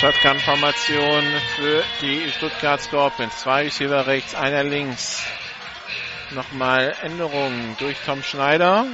[0.06, 1.24] Shotgun-Formation
[1.56, 3.40] für die Stuttgart Scorpions.
[3.40, 5.26] Zwei Receiver rechts, einer links.
[6.30, 8.86] Nochmal Änderungen durch Tom Schneider.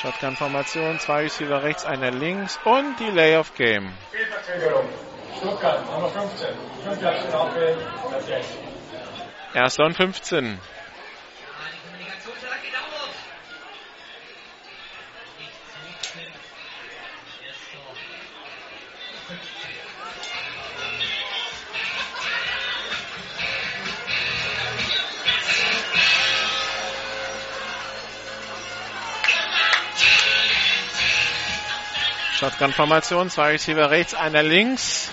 [0.00, 3.92] Shotgun-Formation, zwei Receiver rechts, einer links und die Layoff-Game.
[4.08, 4.88] Spielverzögerung.
[5.38, 6.48] Stuttgart, Nummer 15.
[6.84, 7.76] 5 Jahre Strafe,
[8.10, 8.44] das Geld.
[9.54, 10.58] Erster und 15.
[32.42, 35.08] Shotgun-Formation, zwei Receiver rechts, einer links.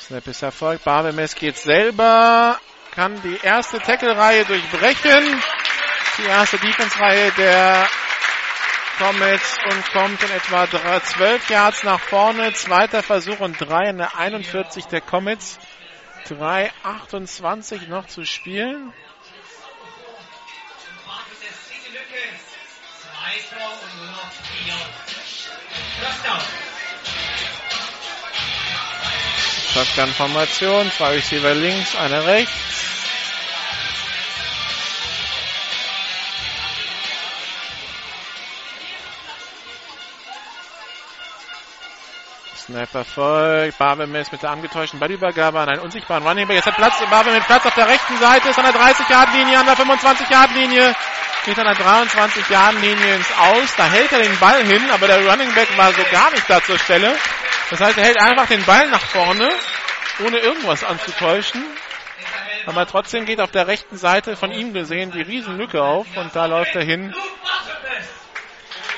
[0.00, 0.82] Snap ist erfolgt.
[0.82, 2.58] Barbemes geht selber,
[2.92, 5.40] kann die erste Tackle-Reihe durchbrechen.
[6.18, 7.88] Die erste Defense-Reihe der
[8.98, 10.66] Comets und kommt in etwa
[11.02, 12.52] 12 Yards nach vorne.
[12.54, 15.60] Zweiter Versuch und 3 in der 41 der Comets.
[16.28, 18.92] 3,28 noch zu spielen.
[29.74, 32.54] Shotgun-Formation, zwei Receiver links, einer rechts.
[42.56, 43.78] Snapper folgt.
[43.78, 46.56] Barbemes mit der angetäuschten Ballübergabe an einen unsichtbaren Running Back.
[46.56, 49.66] Jetzt hat Platz, Barbe mit Platz auf der rechten Seite, ist an der 30-Yard-Linie, an
[49.66, 50.94] der 25-Yard-Linie.
[51.44, 53.74] Geht an der 23-Yard-Linie ins Aus.
[53.76, 56.62] Da hält er den Ball hin, aber der Running Back war so gar nicht da
[56.62, 57.16] zur Stelle.
[57.70, 59.48] Das heißt, er hält einfach den Ball nach vorne,
[60.24, 61.64] ohne irgendwas anzutäuschen.
[62.66, 66.46] Aber trotzdem geht auf der rechten Seite von ihm gesehen die Riesenlücke auf und da
[66.46, 67.14] läuft er hin.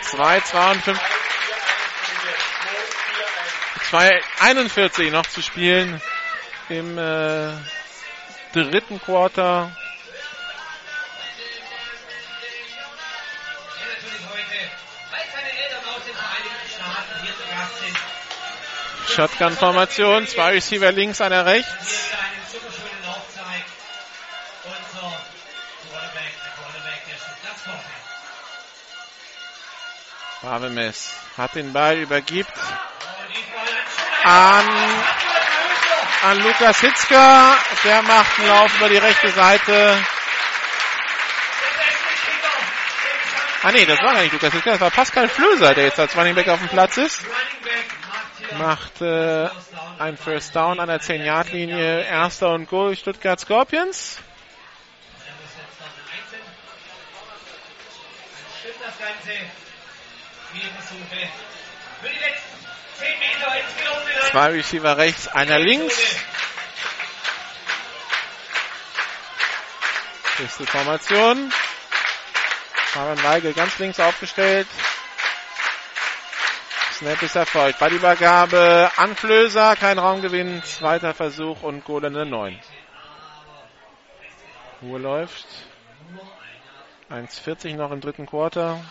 [0.03, 0.97] 2, 52.
[3.91, 6.01] 2,41 noch zu spielen
[6.69, 7.51] im äh,
[8.53, 9.71] dritten Quarter.
[19.11, 22.11] Shotgun-Formation, zwei Receiver links, einer rechts.
[30.43, 32.53] Babemes hat den Ball, übergibt
[34.25, 34.69] an,
[36.25, 37.57] an Lukas Hitzker.
[37.85, 39.99] Der macht einen Lauf über die rechte Seite.
[43.63, 46.17] Ah nee, das war gar nicht Lukas Hitzker, das war Pascal Flöser, der jetzt als
[46.17, 47.21] Running Back auf dem Platz ist.
[48.59, 49.49] Macht äh,
[49.99, 52.05] ein First Down an der 10-Yard-Linie.
[52.05, 54.19] Erster und Goal Stuttgart Scorpions.
[64.31, 65.99] Zwei Receiver rechts, einer links.
[70.39, 71.53] Nächste Formation.
[72.93, 74.67] Fabian Weigel ganz links aufgestellt.
[77.01, 77.79] Snap ist erfolgt.
[77.79, 82.59] Ballübergabe an Flöser, kein Raumgewinn, zweiter Versuch und goldene 9.
[84.83, 85.47] Uhr läuft.
[87.09, 88.85] 1,40 noch im dritten Quarter.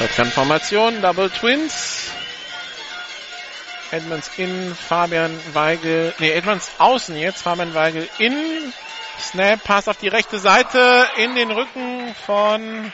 [0.00, 2.10] Shotgun-Formation, Double Twins.
[3.90, 8.72] Edmonds in, Fabian Weigel, nee, Edmonds außen jetzt, Fabian Weigel in.
[9.18, 12.90] Snap, Pass auf die rechte Seite, in den Rücken von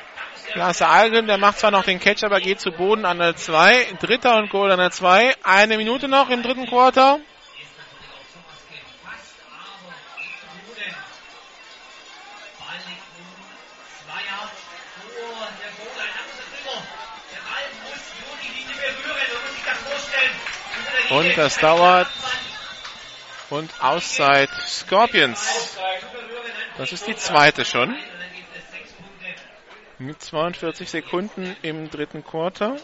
[0.54, 1.28] Lasse Algrim.
[1.28, 3.98] Der macht zwar noch den Catch, aber geht zu Boden an der 2.
[4.00, 5.32] Dritter und Goal an der 2.
[5.44, 7.20] Eine Minute noch im dritten Quarter.
[21.10, 22.08] Und das dauert.
[23.48, 25.76] Und Auszeit Scorpions.
[26.78, 27.96] Das ist die zweite schon.
[29.98, 32.76] Mit 42 Sekunden im dritten Quarter.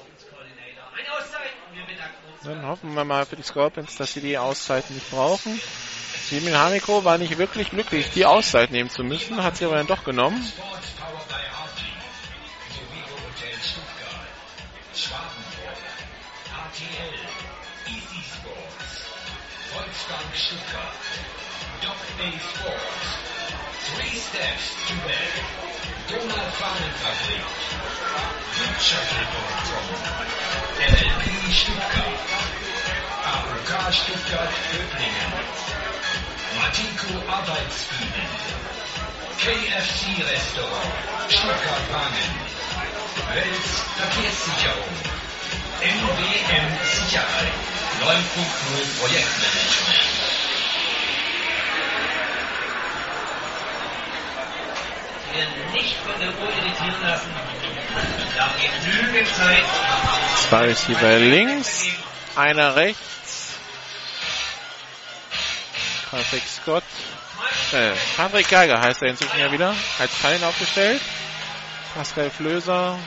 [2.44, 5.60] Dann hoffen wir mal für die Scorpions, dass sie die Auszeit nicht brauchen.
[6.28, 9.86] Simin Haniko war nicht wirklich glücklich, die Auszeit nehmen zu müssen, hat sie aber dann
[9.86, 10.42] doch genommen.
[19.92, 20.96] Volksbank Stuttgart,
[21.84, 23.08] A Sports,
[23.92, 25.32] Three Steps to Bed,
[26.08, 27.44] Donald Fahnenfabrik,
[28.56, 29.88] Wirtschaftsreportung,
[30.80, 32.24] LLP Stuttgart,
[33.36, 35.32] AOK Stuttgart Öblingen,
[36.56, 38.32] Matiko Arbeitsbienen,
[39.44, 40.94] KFC Restaurant,
[41.28, 42.32] Stuttgart-Wangen,
[43.34, 43.70] Wels
[44.00, 44.96] Verkehrssicherung,
[45.82, 47.52] MWM Sicherheit,
[48.00, 50.12] 9.0 Projektmanagement.
[55.32, 57.30] Wir nicht von der Uhr irritieren lassen.
[58.32, 58.52] Wir haben
[58.84, 59.64] genügend Zeit.
[60.48, 61.86] Zwei Receiver links,
[62.36, 63.54] einer rechts.
[66.12, 66.84] Patrick Scott.
[67.72, 69.74] Äh, Patrick Geiger heißt er inzwischen ja wieder.
[69.98, 71.00] Als Fallen aufgestellt.
[71.96, 72.98] Pascal Flöser.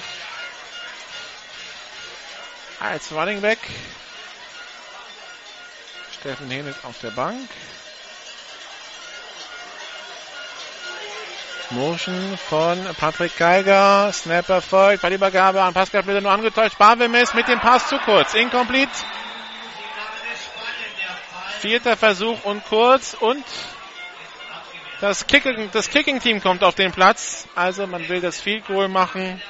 [2.91, 3.57] Als Running Back.
[6.19, 7.49] Steffen Hennig auf der Bank.
[11.71, 14.11] Motion von Patrick Geiger.
[14.13, 15.01] Snap erfolgt.
[15.01, 16.77] Bei der Übergabe an Pascal Flöser nur angetäuscht.
[16.77, 18.35] Barwemis mit dem Pass zu kurz.
[18.35, 18.91] Incomplete.
[21.61, 23.43] Vierter Versuch und kurz und
[25.01, 27.47] das Kicking, das Kicking Team kommt auf den Platz.
[27.55, 29.41] Also man will das Field Goal machen.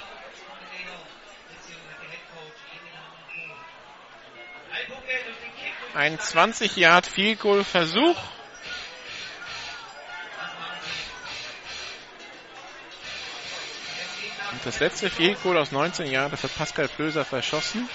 [5.96, 8.18] Ein 20 Yard Field Goal Versuch.
[14.52, 17.88] Und das letzte Field Goal aus 19 Jahren, hat Pascal Flöser verschossen.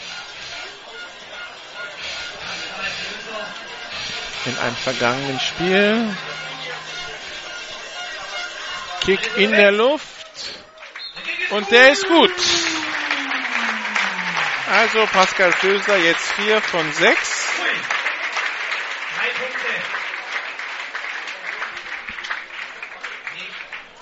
[4.46, 6.16] In einem vergangenen Spiel.
[9.02, 10.06] Kick in der Luft.
[11.50, 12.32] Und der ist gut.
[14.70, 17.39] Also Pascal Flöser jetzt 4 von 6.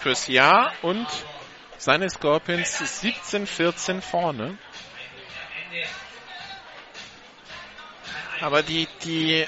[0.08, 1.06] Fürs Jahr und
[1.76, 4.56] seine Scorpions 17-14 vorne.
[8.40, 9.46] Aber die, die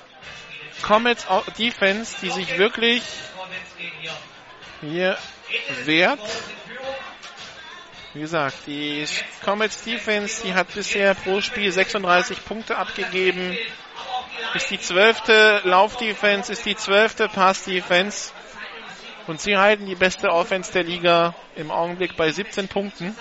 [0.82, 1.26] Comets
[1.58, 3.02] Defense, die sich wirklich
[4.82, 5.16] hier
[5.84, 6.20] wert.
[8.12, 9.06] Wie gesagt, die
[9.42, 13.56] Comets Defense, die hat bisher pro Spiel 36 Punkte abgegeben.
[14.52, 18.32] Ist die zwölfte Laufdefense, ist die zwölfte Pass-Defense.
[19.30, 23.16] Und sie halten die beste Offense der Liga im Augenblick bei 17 Punkten.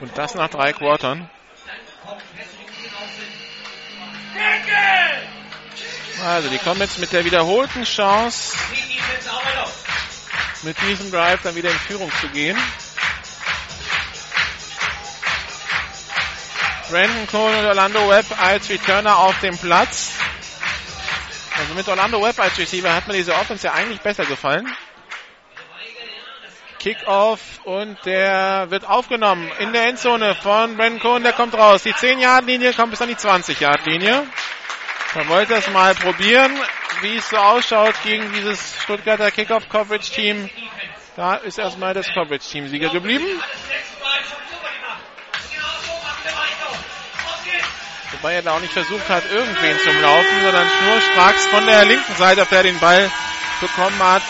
[0.00, 1.28] Und das nach drei Quartern.
[6.24, 8.56] Also die kommen jetzt mit der wiederholten Chance,
[10.62, 12.56] mit diesem Drive dann wieder in Führung zu gehen.
[16.90, 20.12] Brandon Cole und Orlando Webb als Returner auf dem Platz.
[21.56, 24.66] Also mit Orlando Webb als Receiver hat mir diese Offense ja eigentlich besser gefallen.
[26.80, 31.84] Kickoff und der wird aufgenommen in der Endzone von Brandon Cohen, der kommt raus.
[31.84, 34.26] Die 10-Yard-Linie kommt bis an die 20-Yard-Linie.
[35.14, 36.58] Man wollte es mal probieren,
[37.02, 40.50] wie es so ausschaut gegen dieses Stuttgarter Kickoff-Coverage-Team.
[41.14, 43.26] Da ist erstmal das Coverage-Team Sieger geblieben.
[48.20, 52.16] Wobei er da auch nicht versucht hat, irgendwen zum Laufen, sondern schnurstracks von der linken
[52.16, 53.10] Seite, auf der er den Ball
[53.62, 54.22] bekommen hat,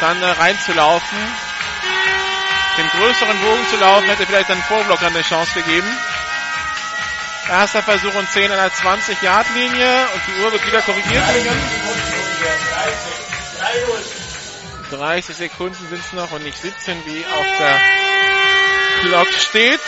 [0.00, 1.18] dann äh, reinzulaufen.
[2.76, 5.88] Den größeren Bogen zu laufen, hätte vielleicht einen Vorblocker eine Chance gegeben.
[7.48, 11.24] Erster Versuch und 10 an der 20-Yard-Linie und die Uhr wird wieder korrigiert.
[14.90, 17.80] 30 Sekunden sind es noch und nicht 17, wie auf der
[19.00, 19.80] Clock steht.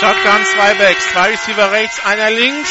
[0.00, 2.70] Shotgun, zwei Backs, zwei Receiver rechts, einer links.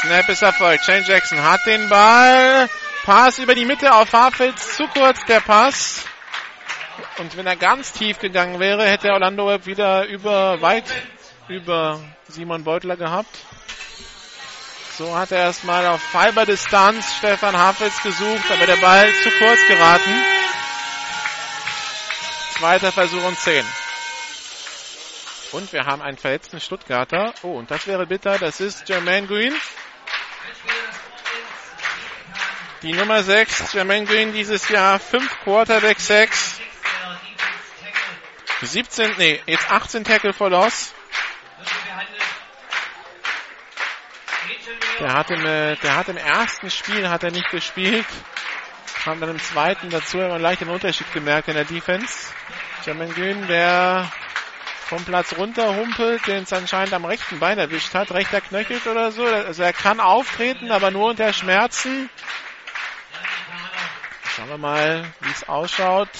[0.00, 0.84] Snap ist erfolgt.
[0.84, 2.68] Shane Jackson hat den Ball.
[3.04, 4.76] Pass über die Mitte auf Harfels.
[4.76, 6.04] Zu kurz der Pass.
[7.18, 10.90] Und wenn er ganz tief gegangen wäre, hätte Orlando Webb wieder über, weit
[11.46, 13.36] über Simon Beutler gehabt.
[14.98, 20.39] So hat er erstmal auf Fiberdistanz Stefan Hafels gesucht, aber der Ball zu kurz geraten.
[22.60, 23.64] Zweiter Versuch und 10.
[25.52, 27.32] Und wir haben einen verletzten Stuttgarter.
[27.40, 28.38] Oh, und das wäre bitter.
[28.38, 29.54] Das ist Jermaine Green.
[32.82, 36.60] Die Nummer 6, Jermaine Green, dieses Jahr 5 Quarterback 6.
[38.60, 40.92] 17, nee, jetzt 18 Tackle for Loss.
[44.98, 48.04] Der hat im, äh, der hat im ersten Spiel hat er nicht gespielt.
[49.04, 52.32] Kam dann im zweiten dazu, man leicht den Unterschied gemerkt in der Defense.
[52.84, 54.10] Jermaine Green, der
[54.88, 59.10] vom Platz runter humpelt, den es anscheinend am rechten Bein erwischt hat, rechter Knöchel oder
[59.10, 59.24] so.
[59.24, 62.10] Also er kann auftreten, aber nur unter Schmerzen.
[64.36, 66.10] Schauen wir mal, wie es ausschaut.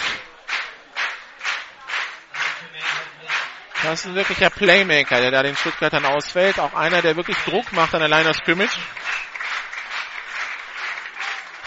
[3.82, 6.58] Das ist ein wirklicher Playmaker, der da den Stuttgartern ausfällt.
[6.58, 8.78] Auch einer, der wirklich Druck macht an der Line of Scrimmage.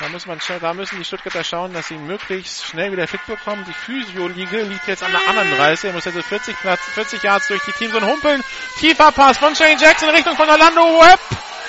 [0.03, 3.63] Da, muss man, da müssen die Stuttgarter schauen, dass sie möglichst schnell wieder fit bekommen.
[3.65, 5.87] Die Physio-Liga liegt jetzt an der anderen Reise.
[5.87, 8.43] Er muss also 40, Platz, 40 Yards durch die Teams und humpeln.
[8.79, 11.21] Tiefer Pass von Shane Jackson in Richtung von Orlando Webb.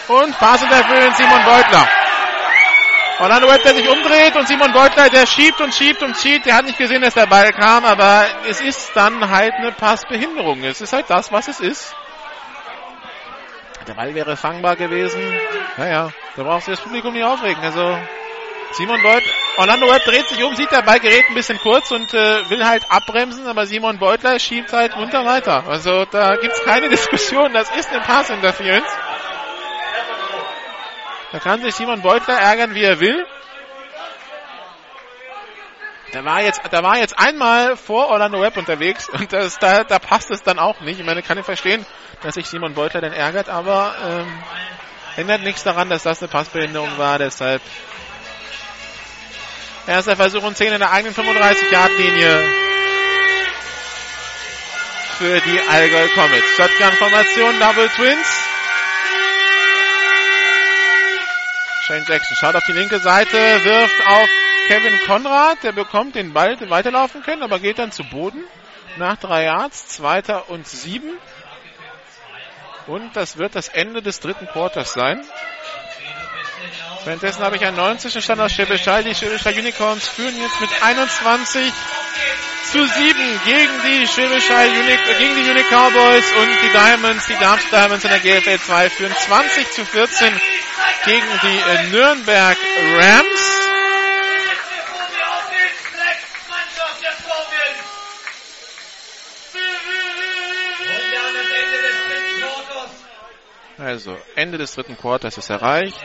[0.09, 1.89] Und Pass unterfüllen Simon Beutler.
[3.21, 6.47] Orlando Webb, der sich umdreht und Simon Beutler, der schiebt und schiebt und schiebt.
[6.47, 10.65] Der hat nicht gesehen, dass der Ball kam, aber es ist dann halt eine Passbehinderung.
[10.65, 11.95] Es ist halt das, was es ist.
[13.87, 15.21] Der Ball wäre fangbar gewesen.
[15.77, 17.63] Naja, da brauchst du das Publikum nicht aufregen.
[17.63, 17.97] Also
[18.77, 22.51] Simon Beutler, Orlando Webb dreht sich um, sieht Ball gerät ein bisschen kurz und äh,
[22.51, 25.65] will halt abbremsen, aber Simon Beutler schiebt halt munter weiter.
[25.69, 28.91] Also da gibt's keine Diskussion, das ist eine Pass-Interference.
[31.31, 33.25] Da kann sich Simon Beutler ärgern, wie er will.
[36.13, 40.01] Da war jetzt, da war jetzt einmal vor Orlando Webb unterwegs und das, da, da
[40.01, 40.99] passt es dann auch nicht.
[40.99, 41.87] Ich meine, kann ich verstehen,
[42.23, 44.43] dass sich Simon Beutler dann ärgert, aber ähm,
[45.17, 47.19] ändert nichts daran, dass das eine Passbehinderung war.
[47.19, 47.63] Deshalb
[49.87, 52.43] erster Versuch und 10 in der eigenen 35-Yard-Linie
[55.19, 56.57] für die Allgäu Comets.
[56.57, 58.45] Shotgun-Formation, Double Twins.
[61.87, 64.29] Shane Jackson schaut auf die linke Seite, wirft auf
[64.67, 68.43] Kevin Konrad, der bekommt den Ball weiterlaufen können, aber geht dann zu Boden
[68.97, 71.19] nach drei Yards, zweiter und sieben.
[72.87, 75.25] Und das wird das Ende des dritten Quarters sein.
[77.05, 78.25] Währenddessen habe ich einen 90.
[78.25, 79.05] Stand aus Schäbischall.
[79.05, 81.73] Die Schwäbischer Unicorns führen jetzt mit 21
[82.73, 87.73] zu 7 gegen die Schwäbischer Uni gegen die Unique Cowboys und die Diamonds, die Darmstadt
[87.73, 90.41] Diamonds in der GFL 2 führen 20 zu 14
[91.05, 92.57] gegen die äh, Nürnberg
[92.97, 93.61] Rams.
[103.77, 106.03] Also, Ende des dritten Quarters ist erreicht.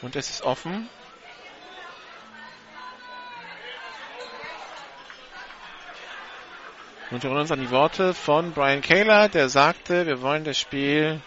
[0.00, 0.88] Und es ist offen.
[7.10, 10.58] Und wir erinnern uns an die Worte von Brian Kaler, der sagte, wir wollen das
[10.58, 11.20] Spiel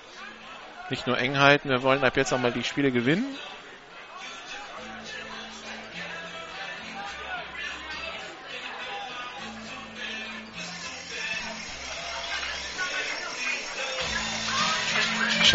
[0.90, 3.38] nicht nur eng halten, wir wollen ab jetzt auch mal die Spiele gewinnen.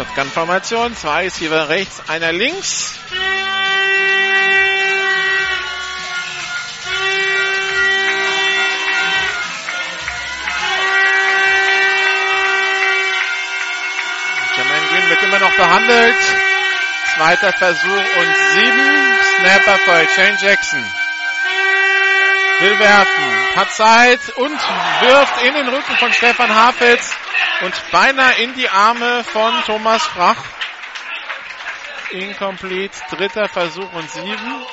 [0.01, 0.95] Shotgun-Formation.
[0.95, 2.97] Zwei ist hier rechts, einer links.
[14.57, 16.15] Jermaine Green wird immer noch behandelt.
[17.15, 19.17] Zweiter Versuch und sieben.
[19.37, 20.83] Snapper für Shane Jackson.
[22.59, 23.55] Will werfen.
[23.55, 24.59] Hat Zeit und
[25.01, 27.15] wirft in den Rücken von Stefan Hafels
[27.61, 30.43] und beinahe in die Arme von Thomas Frach.
[32.11, 34.65] Incomplete, dritter Versuch und sieben.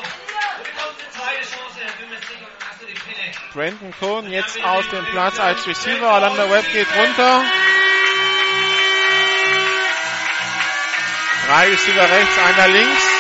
[3.52, 6.10] Brandon Cohn jetzt auf dem Platz als Receiver.
[6.12, 7.44] Orlando Webb geht runter.
[11.47, 13.17] Drei Receiver rechts, einer links.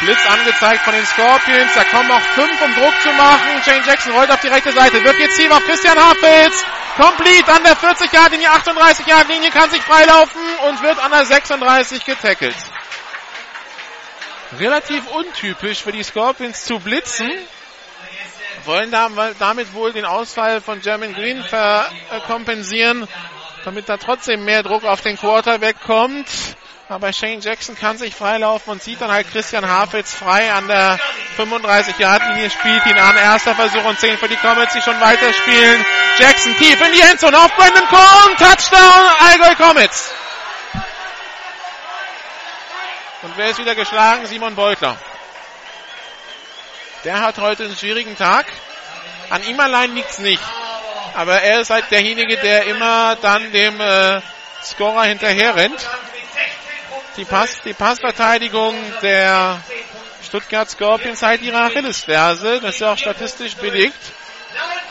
[0.00, 1.72] Blitz angezeigt von den Scorpions.
[1.74, 3.62] Da kommen auch fünf, um Druck zu machen.
[3.64, 5.02] Shane Jackson rollt auf die rechte Seite.
[5.02, 6.64] Wird jetzt hier auf Christian Hafels.
[6.96, 11.12] Complete an der 40 Yard Linie, 38 Yard Linie, kann sich freilaufen und wird an
[11.12, 12.56] der 36 getackelt.
[14.58, 17.30] Relativ untypisch für die Scorpions zu blitzen.
[18.64, 23.06] Wollen damit wohl den Ausfall von German Green verkompensieren,
[23.64, 26.26] damit da trotzdem mehr Druck auf den Quarterback kommt.
[26.90, 30.98] Aber Shane Jackson kann sich freilaufen und sieht dann halt Christian Hafels frei an der
[31.36, 33.14] 35-Yard-Linie, spielt ihn an.
[33.18, 35.84] Erster Versuch und 10 für die Comets, die schon weiterspielen.
[36.18, 38.36] Jackson tief in die Endzone auf Brandon Cohn.
[38.38, 40.10] Touchdown, Allgäu Comets.
[43.20, 44.24] Und wer ist wieder geschlagen?
[44.24, 44.96] Simon Beutler.
[47.04, 48.46] Der hat heute einen schwierigen Tag.
[49.28, 50.42] An ihm allein liegt's nicht.
[51.14, 54.22] Aber er ist halt derjenige, der immer dann dem äh,
[54.62, 55.86] Scorer hinterher rennt.
[57.16, 59.60] Die, Pass, die Passverteidigung der
[60.24, 62.60] Stuttgart Scorpions halt ihre Achillesferse.
[62.60, 63.98] Das ist ja auch statistisch belegt.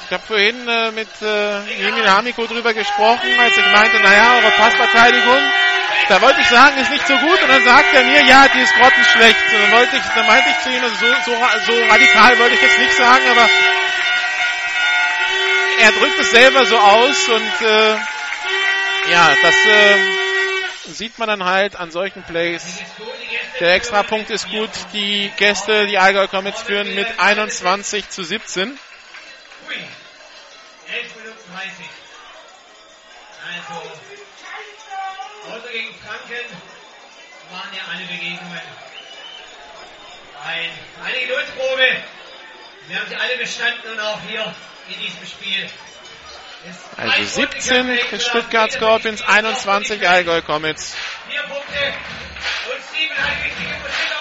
[0.05, 4.51] Ich habe vorhin äh, mit äh, Emil Hamiko drüber gesprochen, als ich meinte, naja, eure
[4.51, 5.41] Passverteidigung,
[6.07, 7.41] da wollte ich sagen, ist nicht so gut.
[7.41, 9.43] Und dann sagt er mir, ja, die ist grottenschlecht.
[9.53, 12.55] Und dann wollte ich, dann meinte ich zu ihm, also so, so, so radikal wollte
[12.55, 13.49] ich jetzt nicht sagen, aber
[15.79, 17.95] er drückt es selber so aus und äh,
[19.11, 20.26] ja, das äh,
[20.87, 22.79] sieht man dann halt an solchen Plays.
[23.59, 24.69] Der Extrapunkt ist gut.
[24.93, 28.69] Die Gäste, die Allgäu Comets führen mit 21 zu 17.
[28.69, 29.75] Ui.
[30.93, 31.71] 11 Minuten 30.
[33.53, 33.89] Also,
[35.51, 36.45] Auto gegen Franken
[37.51, 38.61] waren ja alle Begegnungen.
[40.45, 40.69] Ein,
[41.03, 41.87] eine Geduldsprobe.
[42.87, 44.53] Wir haben sie alle bestanden und auch hier
[44.89, 45.69] in diesem Spiel.
[46.97, 50.95] Also ein 17 Punktkampf für Stuttgart Scorpions, 21 Allgäu Comets.
[52.73, 54.17] Und siebeneinhalb wichtige Prozent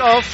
[0.00, 0.24] auf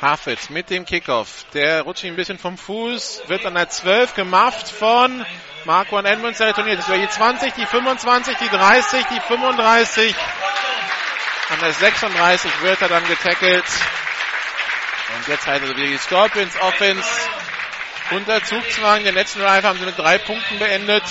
[0.00, 1.44] Hafet mit dem Kickoff.
[1.52, 5.24] Der rutscht ein bisschen vom Fuß, wird an der 12 gemafft von
[5.66, 6.38] Marco und Edmonds.
[6.38, 6.78] Der retourniert.
[6.78, 10.14] Das wäre die 20, die 25, die 30, die 35.
[11.50, 13.64] An der 36 wird er dann getackelt.
[15.16, 17.08] Und jetzt halt also wieder die Scorpions Offense
[18.12, 19.04] unter Zugzwang.
[19.04, 21.04] Den letzten Drive haben sie mit drei Punkten beendet.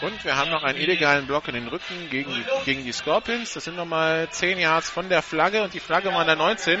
[0.00, 3.52] Und wir haben noch einen illegalen Block in den Rücken gegen die, gegen die Scorpions.
[3.52, 6.80] Das sind nochmal 10 Yards von der Flagge und die Flagge war an der 19.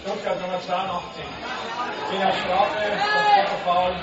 [0.00, 1.24] Stuttgart Nummer 82.
[2.10, 2.78] Wiener Strafe,
[3.64, 3.94] Foul,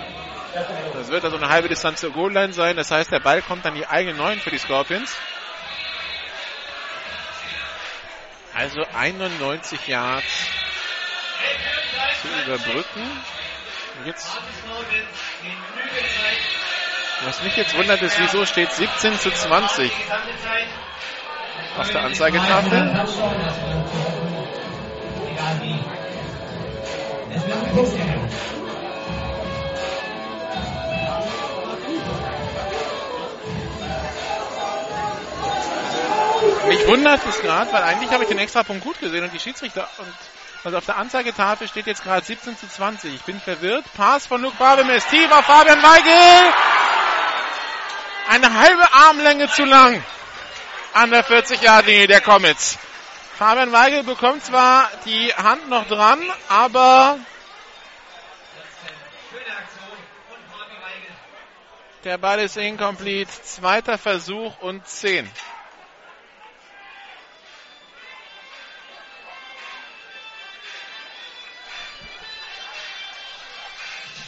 [0.94, 2.76] Das wird also eine halbe Distanz zur Goal-Line sein.
[2.76, 5.16] Das heißt, der Ball kommt an die eigene 9 für die Scorpions.
[8.54, 10.48] Also 91 Yards
[12.22, 13.22] zu überbrücken.
[14.00, 14.28] Und jetzt,
[17.24, 19.92] was mich jetzt wundert, ist, wieso steht 17 zu 20
[21.78, 23.06] auf der Anzeigetafel.
[36.68, 39.88] Mich wundert es gerade, weil eigentlich habe ich den Extrapunkt gut gesehen und die Schiedsrichter
[40.00, 40.14] und
[40.64, 43.14] also auf der Anzeigetafel steht jetzt gerade 17 zu 20.
[43.14, 43.86] Ich bin verwirrt.
[43.96, 46.75] Pass von Luke Barbemes tief auf Fabian Weigel.
[48.28, 50.04] Eine halbe Armlänge zu lang
[50.94, 52.78] an der 40-Yard-Linie der Comets.
[53.38, 57.20] Fabian Weigel bekommt zwar die Hand noch dran, aber
[62.04, 63.30] der Ball ist incomplete.
[63.44, 65.30] Zweiter Versuch und 10.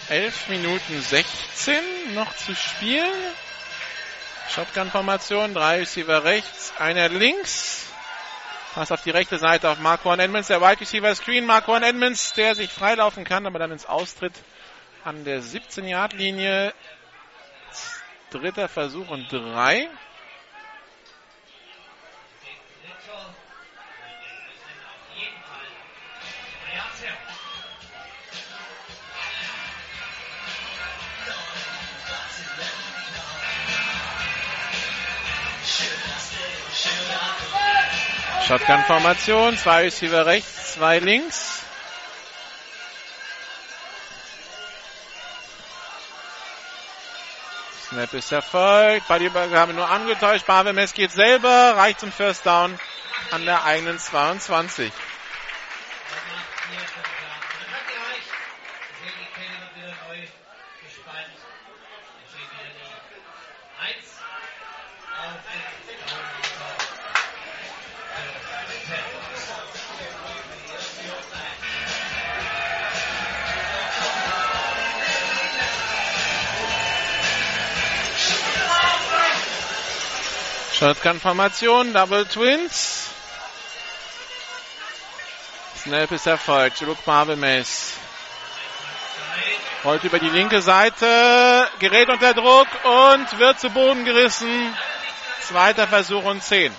[0.09, 3.11] Elf Minuten 16 noch zu spielen.
[4.49, 7.85] Shotgun-Formation, drei Receiver rechts, einer links.
[8.73, 11.45] Pass auf die rechte Seite auf Marquand Edmonds, der Wide Receiver Screen.
[11.45, 14.33] Marquand Edmonds, der sich freilaufen kann, aber dann ins Austritt
[15.03, 16.73] an der 17-Yard-Linie.
[18.31, 19.89] Dritter Versuch und drei.
[38.47, 41.63] Shotgun-Formation, zwei Receiver rechts, zwei links.
[47.89, 52.79] Snap ist erfolgt, Ballübergabe nur angetäuscht, Barbemes geht selber, reicht zum First Down
[53.31, 54.93] an der eigenen 22.
[80.77, 83.09] Shotgun-Formation, Double Twins.
[85.75, 86.81] Snap ist erfolgt.
[86.81, 87.93] Luke Barbemes.
[89.83, 94.77] Rollt über die linke Seite, gerät unter Druck und wird zu Boden gerissen.
[95.41, 96.71] Zweiter Versuch und 10.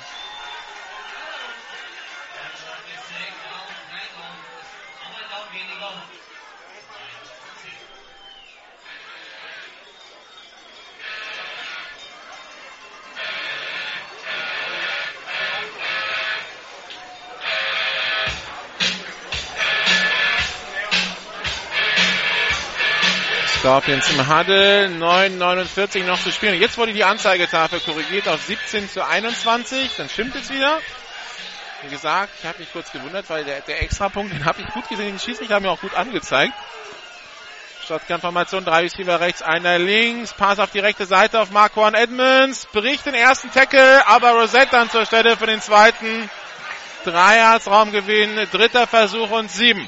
[23.68, 26.58] Scorpions im Huddle, 9,49 noch zu spielen.
[26.58, 29.90] Jetzt wurde die Anzeigetafel korrigiert auf 17 zu 21.
[29.98, 30.78] Dann stimmt es wieder.
[31.82, 34.88] Wie gesagt, ich habe mich kurz gewundert, weil der, der Extrapunkt, den habe ich gut
[34.88, 36.54] gesehen, den Schiedsrichter haben mir auch gut angezeigt.
[37.86, 43.04] Shotgun-Formation, drei Receiver rechts, einer links, Pass auf die rechte Seite auf Marquan Edmonds, bricht
[43.04, 46.30] den ersten Tackle, aber Rosette dann zur Stelle für den zweiten.
[47.04, 49.86] Drei Raumgewinn, dritter Versuch und sieben.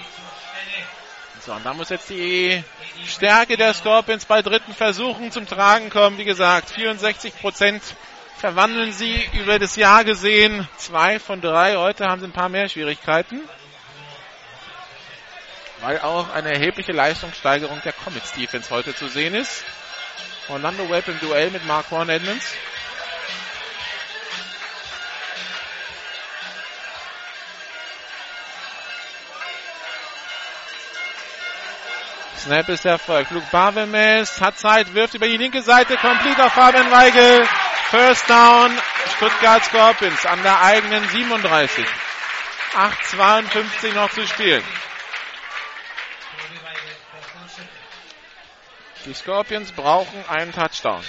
[1.45, 2.62] So, und da muss jetzt die
[3.07, 6.19] Stärke der Scorpions bei dritten Versuchen zum Tragen kommen.
[6.19, 7.83] Wie gesagt, 64 Prozent
[8.37, 10.69] verwandeln sie über das Jahr gesehen.
[10.77, 11.77] Zwei von drei.
[11.77, 13.41] Heute haben sie ein paar mehr Schwierigkeiten.
[15.81, 19.65] Weil auch eine erhebliche Leistungssteigerung der Comets Defense heute zu sehen ist.
[20.49, 22.55] Orlando Webb im Duell mit Mark Horn Edmonds.
[32.41, 33.33] Snap ist erfolgt.
[33.33, 37.47] Luke Barvemes hat Zeit, wirft über die linke Seite, complete Fabian Weigel.
[37.91, 38.73] First down,
[39.17, 41.85] Stuttgart Scorpions an der eigenen 37.
[42.75, 44.65] 8,52 noch zu spielen.
[49.05, 51.05] Die Scorpions brauchen einen Touchdown.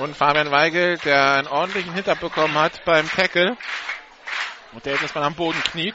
[0.00, 3.54] Und Fabian Weigel, der einen ordentlichen Hit bekommen hat beim Tackle.
[4.72, 5.94] Und der jetzt mal am Boden kniet.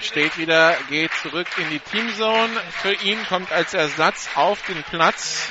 [0.00, 2.58] Steht wieder, geht zurück in die Teamzone.
[2.80, 5.50] Für ihn kommt als Ersatz auf den Platz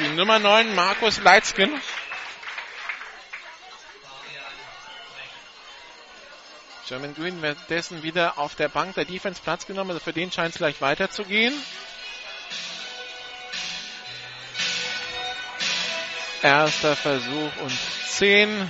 [0.00, 1.80] die Nummer 9 Markus Leitzken.
[6.90, 9.90] German Green währenddessen wieder auf der Bank der Defense Platz genommen.
[9.90, 11.54] Also für den scheint es gleich weiterzugehen.
[16.42, 17.72] Erster Versuch und
[18.08, 18.68] 10.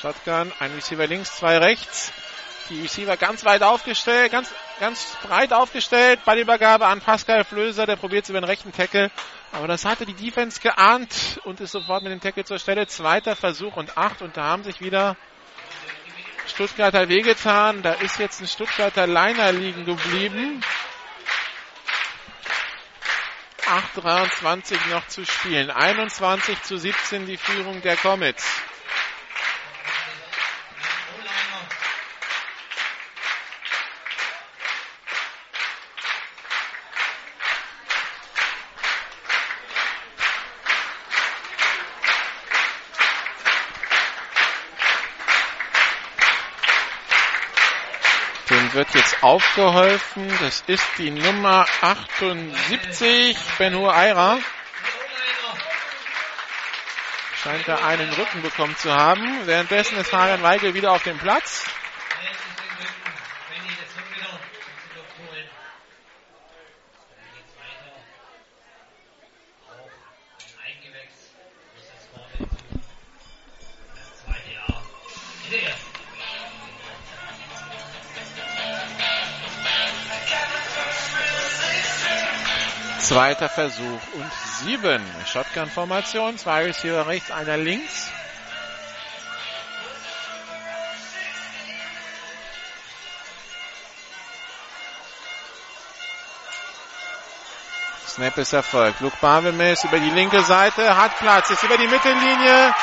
[0.00, 2.12] Shotgun, ein Receiver links, zwei rechts.
[2.68, 6.24] Die Receiver ganz weit aufgestellt, ganz, ganz breit aufgestellt.
[6.24, 9.10] Ballübergabe an Pascal Flöser, der probiert es über den rechten Tackle.
[9.52, 12.86] Aber das hatte die Defense geahnt und ist sofort mit dem Tackle zur Stelle.
[12.86, 15.16] Zweiter Versuch und acht und da haben sich wieder
[16.46, 17.82] Stuttgarter wehgetan.
[17.82, 20.62] Da ist jetzt ein Stuttgarter Liner liegen geblieben.
[23.96, 25.70] 8,23 noch zu spielen.
[25.70, 28.46] 21 zu 17 die Führung der Comets.
[48.78, 50.28] wird jetzt aufgeholfen.
[50.40, 54.38] Das ist die Nummer 78, Benhur Aira.
[57.42, 59.46] Scheint da einen Rücken bekommen zu haben.
[59.46, 61.66] Währenddessen ist Fabian Weigel wieder auf dem Platz.
[83.08, 84.30] Zweiter Versuch und
[84.60, 85.02] sieben.
[85.32, 86.36] Shotgun-Formation.
[86.36, 88.10] Zwei Receiver rechts, einer links.
[98.08, 99.00] Snap ist erfolgt.
[99.00, 102.74] Luke Barbemes über die linke Seite, hat Platz, ist über die Mittellinie,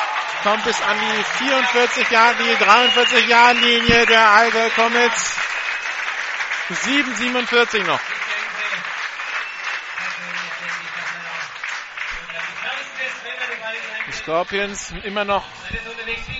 [0.42, 5.36] kommt bis an die 44 Jahre, die 43 Jahre Linie der Allgäu Comets.
[6.70, 8.00] 7,47 noch.
[14.26, 15.44] Scorpions immer noch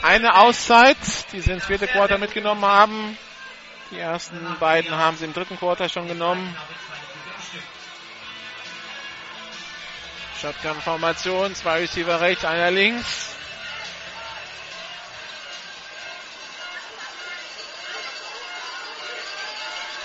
[0.03, 0.97] eine Auszeit,
[1.31, 3.17] die sie ins vierte Quarter mitgenommen haben.
[3.93, 6.57] Die ersten beiden haben sie im dritten Quarter schon genommen.
[10.43, 13.37] Shotgun-Formation, zwei Receiver rechts, einer links.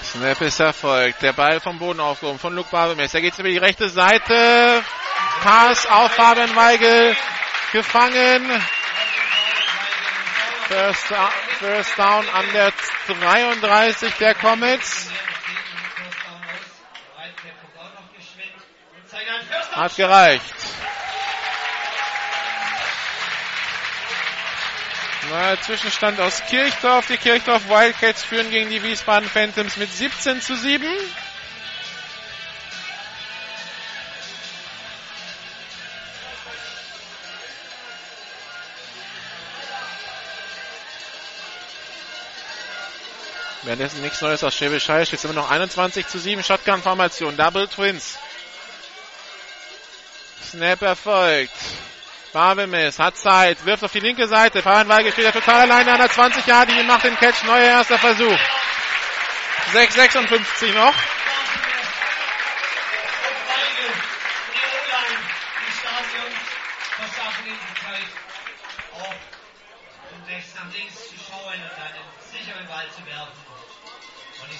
[0.03, 1.23] Snap ist erfolgt.
[1.23, 3.11] Der Ball vom Boden aufgehoben von Luke Barbemes.
[3.15, 4.83] Er geht über die rechte Seite.
[5.41, 7.15] Pass auf Fabian Weigel.
[7.71, 8.61] Gefangen.
[10.67, 11.13] First,
[11.59, 12.73] first down an der
[13.07, 15.09] 33 der Comets.
[19.71, 20.53] Hat gereicht.
[25.29, 27.07] Neuer Zwischenstand aus Kirchdorf.
[27.07, 30.85] Die Kirchdorf Wildcats führen gegen die Wiesbaden Phantoms mit 17 zu 7.
[43.63, 45.05] Währenddessen nichts Neues aus Schwäbisch Hall.
[45.05, 46.43] Steht immer noch 21 zu 7.
[46.43, 47.37] Shotgun-Formation.
[47.37, 48.17] Double Twins.
[50.43, 51.53] Snap erfolgt.
[52.33, 54.61] Barbemis hat Zeit, wirft auf die linke Seite.
[54.61, 57.43] Fabian Weigel steht ja total alleine an der 20 Jahre, die macht den Catch.
[57.43, 58.39] Neuer erster Versuch.
[59.73, 60.93] 6,56 noch.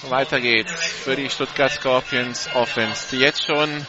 [0.09, 0.71] Weiter geht's
[1.03, 3.85] für die Stuttgart Scorpions Offense, die jetzt schon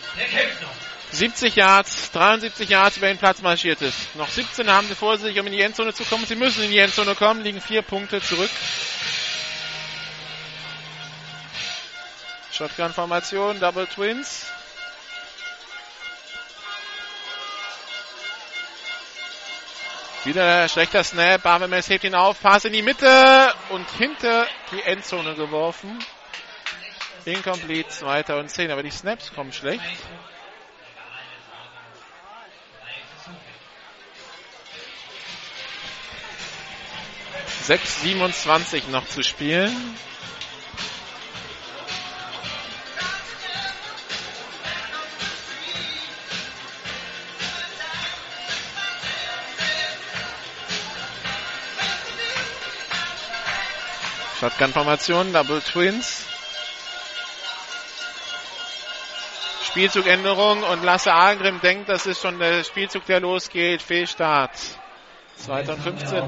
[1.10, 4.14] 70 Yards, 73 Yards über den Platz marschiert ist.
[4.16, 6.26] Noch 17 haben sie vor sich, um in die Endzone zu kommen.
[6.26, 8.51] Sie müssen in die Endzone kommen, liegen vier Punkte zurück.
[12.52, 14.47] Shotgun-Formation, Double Twins.
[20.24, 21.43] Wieder schlechter Snap.
[21.43, 22.40] Barbemes hebt ihn auf.
[22.40, 25.99] Pass in die Mitte und hinter die Endzone geworfen.
[27.24, 28.70] Incomplete, zweiter und zehn.
[28.70, 29.82] Aber die Snaps kommen schlecht.
[37.66, 39.97] 6,27 noch zu spielen.
[54.43, 56.24] Shotgun-Formation, Double Twins.
[59.62, 63.82] Spielzugänderung und Lasse Agrim denkt, das ist schon der Spielzug, der losgeht.
[63.82, 64.51] Fehlstart.
[65.36, 66.24] 2015.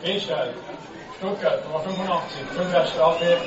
[0.00, 0.54] Fehlstart.
[1.22, 3.40] Stuttgart, Nummer 85, 5 Jahre Strafe.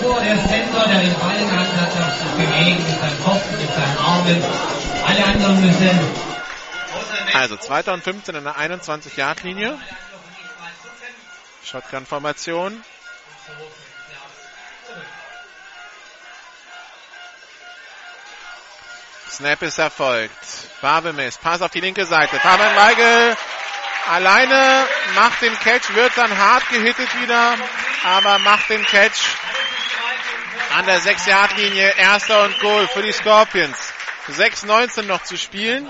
[0.00, 3.24] Nur der Center, der den Ball in der Hand hat, darf sich bewegen mit seinem
[3.24, 4.44] Kopf, mit seinen Armen.
[5.04, 5.98] Alle anderen müssen.
[7.34, 9.76] Also 2015 in der 21-Yard-Linie.
[11.64, 12.84] Shotgun-Formation.
[19.28, 20.32] Snap ist erfolgt.
[20.80, 22.38] Barbemis, Pass auf die linke Seite.
[22.38, 23.36] Fabian Weigel
[24.08, 27.54] alleine macht den Catch, wird dann hart gehittet wieder,
[28.04, 29.20] aber macht den Catch
[30.76, 31.94] an der 6-Yard-Linie.
[31.96, 33.76] Erster und Goal für die Scorpions.
[34.28, 35.86] 6-19 noch zu spielen.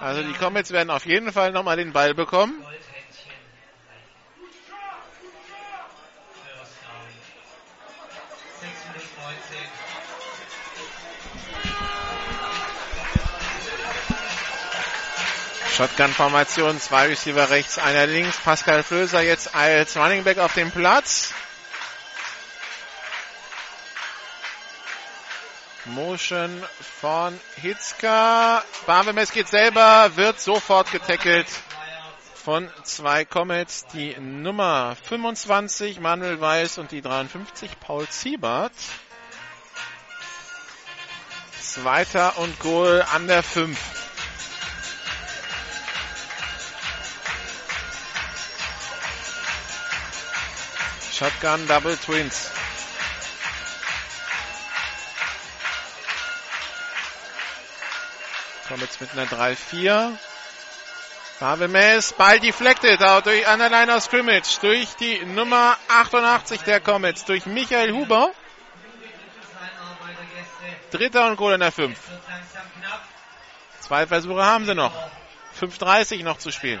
[0.00, 2.54] Also die Comets werden auf jeden Fall nochmal den Ball bekommen.
[15.80, 18.36] Shotgun-Formation, zwei Receiver rechts, einer links.
[18.36, 21.32] Pascal Flöser jetzt als Running Back auf dem Platz.
[25.86, 26.62] Motion
[27.00, 28.62] von Hitzka.
[28.84, 31.46] Barbemes geht selber, wird sofort getackelt
[32.34, 33.86] von zwei Comets.
[33.94, 38.74] Die Nummer 25 Manuel Weiß und die 53 Paul Ziebert.
[41.58, 44.09] Zweiter und Goal an der 5.
[51.20, 52.50] Shotgun Double Twins.
[58.66, 60.16] Kommen jetzt mit einer 3-4.
[61.38, 61.68] Pavel
[62.16, 67.44] Ball deflected durch an der Line of Scrimmage durch die Nummer 88 der Comets, durch
[67.44, 68.32] Michael Huber.
[70.90, 71.98] Dritter und Goal in der 5.
[73.80, 74.94] Zwei Versuche haben sie noch.
[75.60, 76.80] 5.30 noch zu spielen.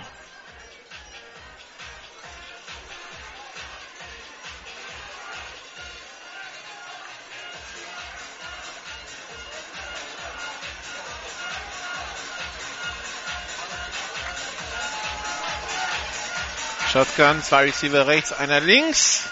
[17.00, 19.24] Shotgun, zwei Receiver rechts, einer links.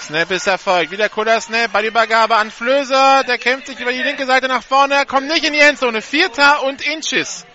[0.00, 0.90] Snap ist erfolgt.
[0.90, 1.70] Wieder cooler Snap.
[1.70, 3.22] Ballübergabe an Flöser.
[3.22, 5.06] Der kämpft sich über die linke Seite nach vorne.
[5.06, 6.02] Kommt nicht in die Endzone.
[6.02, 7.46] Vierter und Inches.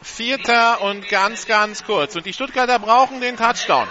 [0.00, 2.14] Vierter und ganz, ganz kurz.
[2.14, 3.88] Und die Stuttgarter brauchen den Touchdown.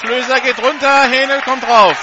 [0.00, 1.04] Flöser geht runter.
[1.04, 1.96] Hähnel kommt drauf.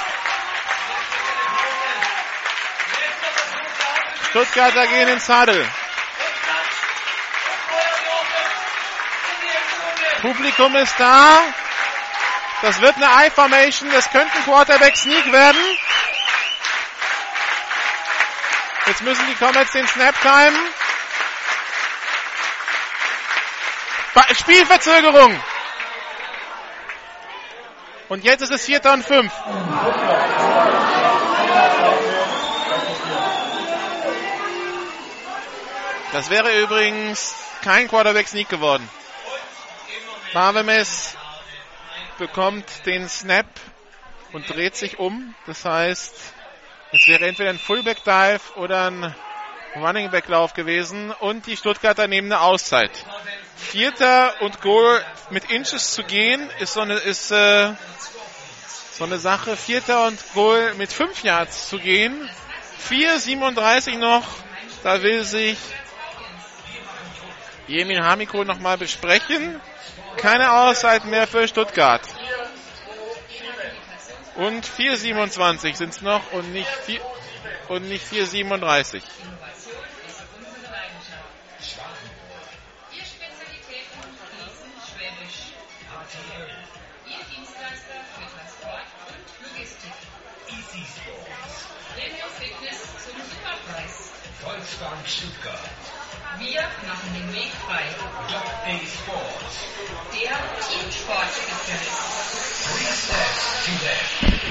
[4.31, 5.69] Stuttgarter gehen ins Huddle.
[10.21, 11.39] Publikum ist da.
[12.61, 13.91] Das wird eine I-Formation.
[13.91, 15.61] Das könnte ein Quarterback-Sneak werden.
[18.87, 20.59] Jetzt müssen die Comets den Snap timen.
[24.35, 25.39] Spielverzögerung.
[28.09, 29.31] Und jetzt ist es Vierter und Fünf.
[36.11, 38.87] Das wäre übrigens kein Quarterback-Sneak geworden.
[40.33, 41.15] Barvemes
[42.17, 43.45] bekommt den Snap
[44.33, 45.33] und dreht sich um.
[45.45, 46.13] Das heißt,
[46.91, 49.15] es wäre entweder ein Fullback-Dive oder ein
[49.75, 52.91] Running Back Lauf gewesen und die Stuttgarter nehmen eine Auszeit.
[53.55, 57.71] Vierter und Goal mit Inches zu gehen ist so eine ist äh,
[58.91, 59.55] so eine Sache.
[59.55, 62.29] Vierter und Goal mit fünf Yards zu gehen.
[62.89, 64.27] 4,37 noch.
[64.83, 65.57] Da will sich
[67.71, 69.61] Jemin Hamiko nochmal besprechen.
[70.17, 72.01] Keine Auszeit mehr für Stuttgart.
[74.35, 76.99] Und 4,27 sind es noch und nicht, vier,
[77.69, 78.95] und nicht 4,37.
[78.95, 79.01] Ihr
[83.05, 85.55] Spezialitäten fließen Schwäbisch.
[87.07, 89.95] Ihr Dienstleister für Transport und Logistik.
[90.49, 91.67] Easy Sports.
[91.95, 94.11] Premium Fitness zum Superpreis.
[94.41, 95.80] Volksbank Stuttgart.
[96.51, 97.81] Wir machen den Weg frei.
[98.27, 99.55] Doc A Sports.
[100.11, 100.35] Der
[100.67, 102.01] Teamsportspezialist.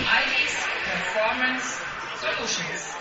[0.00, 0.54] IDs
[0.86, 1.66] Performance
[2.22, 2.94] Solutions.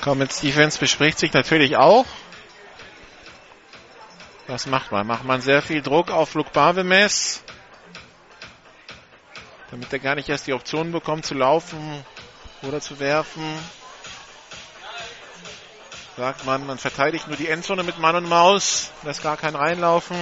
[0.00, 2.06] Comets Defense bespricht sich natürlich auch.
[4.46, 5.08] Was macht man?
[5.08, 7.42] Macht man sehr viel Druck auf Luke Barvemes,
[9.72, 12.04] damit er gar nicht erst die Option bekommt zu laufen
[12.62, 13.42] oder zu werfen.
[16.16, 20.16] Sagt man, man verteidigt nur die Endzone mit Mann und Maus, lässt gar keinen reinlaufen.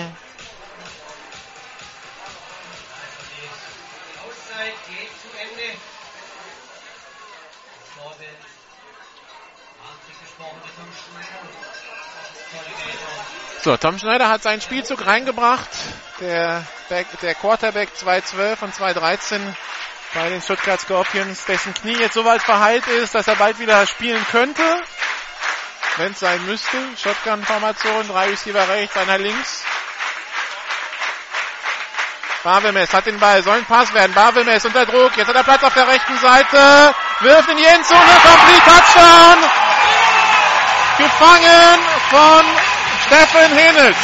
[13.63, 15.71] So, Tom Schneider hat seinen Spielzug reingebracht.
[16.21, 19.57] Der, Back, der Quarterback 212 und 213
[20.13, 24.23] bei den Stuttgart Scorpions, dessen Knie jetzt soweit verheilt ist, dass er bald wieder spielen
[24.31, 24.63] könnte.
[25.97, 26.77] Wenn es sein müsste.
[27.03, 29.65] Shotgun-Formation, drei Receiver rechts, einer links.
[32.43, 34.13] Barvemes hat den Ball, soll ein Pass werden.
[34.13, 38.01] Barvemes unter Druck, jetzt hat er Platz auf der rechten Seite, wirft in die Endzone,
[38.01, 39.51] Complete Touchdown!
[40.99, 41.81] Gefangen
[42.11, 42.45] von
[43.07, 43.97] Steffen Henels.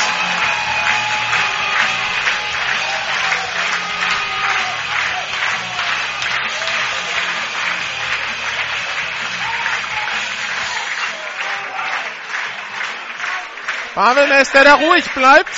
[14.01, 15.55] Barvemes, der da ruhig bleibt.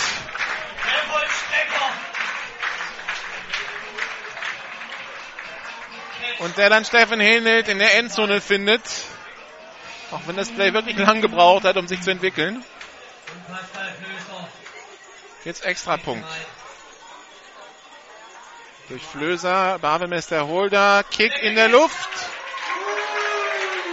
[6.41, 8.83] Und der dann Steffen Henelt in der Endzone findet.
[10.11, 12.65] Auch wenn das Play wirklich lang gebraucht hat, um sich zu entwickeln.
[15.45, 16.27] Jetzt extra Punkt.
[18.89, 22.11] Durch Flöser, Barwemester Holder, Kick in der Luft.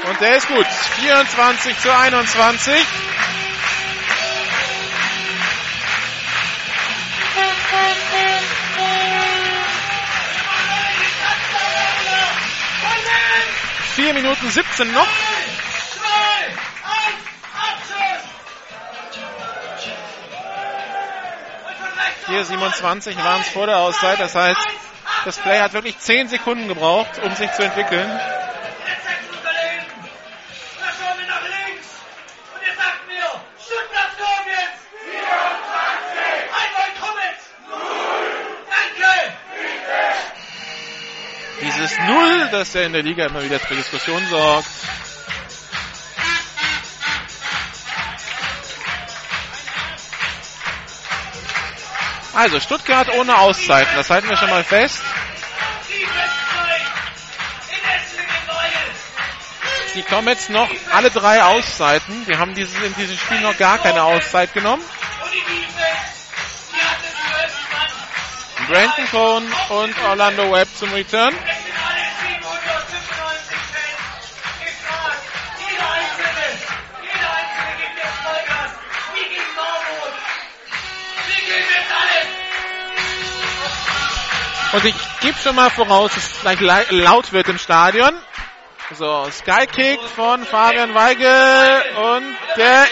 [0.05, 0.65] Und der ist gut.
[0.65, 2.87] 24 zu 21.
[13.99, 15.05] Vier Minuten 17 noch.
[22.27, 24.17] 4,27 waren es vor der Auszeit.
[24.21, 24.61] Das heißt,
[25.25, 28.09] das Play hat wirklich 10 Sekunden gebraucht, um sich zu entwickeln.
[41.61, 44.67] Dieses Null, das ja in der Liga immer wieder für Diskussionen sorgt.
[52.33, 55.01] Also Stuttgart ohne Auszeiten, das halten wir schon mal fest.
[59.95, 62.25] Die kommen jetzt noch alle drei Auszeiten.
[62.25, 64.83] Die haben dieses, in diesem Spiel noch gar keine Auszeit genommen.
[68.69, 71.33] Brandon Cohn und Orlando Webb zum Return.
[84.71, 88.13] Und ich gebe schon mal voraus, dass es gleich laut wird im Stadion.
[88.91, 92.85] So, Skykick von Fabian Weigel und der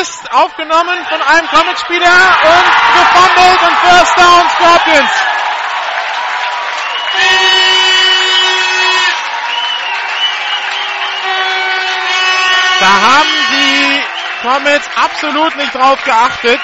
[0.00, 5.10] ist aufgenommen von einem Comic-Spieler und gefummelt und First Down Scorpions.
[12.78, 14.02] Da haben die
[14.42, 16.60] Comets absolut nicht drauf geachtet.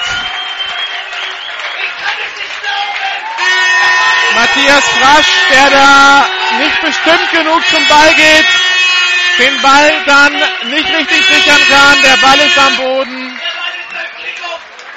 [4.37, 6.25] Matthias Frasch, der da
[6.59, 8.45] nicht bestimmt genug zum Ball geht,
[9.39, 10.33] den Ball dann
[10.69, 12.01] nicht richtig sichern kann.
[12.03, 13.39] Der Ball ist am Boden.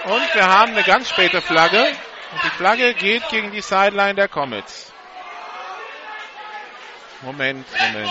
[0.04, 1.86] Und wir haben eine ganz späte Flagge.
[2.32, 4.92] Und die Flagge geht gegen die Sideline der Comets.
[7.22, 8.10] Moment, Moment.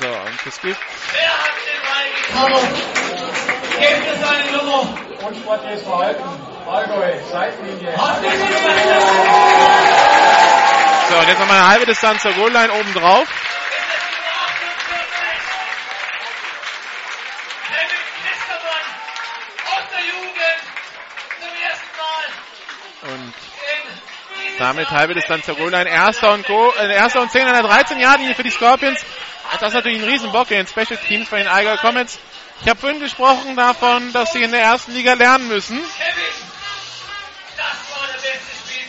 [0.00, 0.78] So, und es gibt.
[1.12, 2.60] Wer hat den Ball
[3.78, 4.98] Gebt mir seine Nummer.
[5.26, 6.24] Unsportliches Verhalten.
[6.68, 7.94] Allgäu, Seitenlinie.
[11.08, 13.28] So, und jetzt nochmal eine halbe Distanz zur Goalline oben drauf.
[23.02, 23.34] Und
[24.58, 25.88] damit halbe Distanz zur Goalline.
[25.88, 29.04] Erster und, Go, äh, erster und 10 an der 13 Yard linie für die Scorpions.
[29.52, 32.18] Das ist natürlich ein Riesenbock in den Special Teams von den Allgäu Comets.
[32.62, 35.80] Ich habe vorhin gesprochen davon, dass sie in der ersten Liga lernen müssen.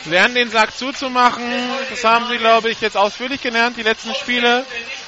[0.05, 1.43] Lernen den Sack zuzumachen.
[1.89, 4.65] Das haben sie, glaube ich, jetzt ausführlich gelernt, die letzten Spiele.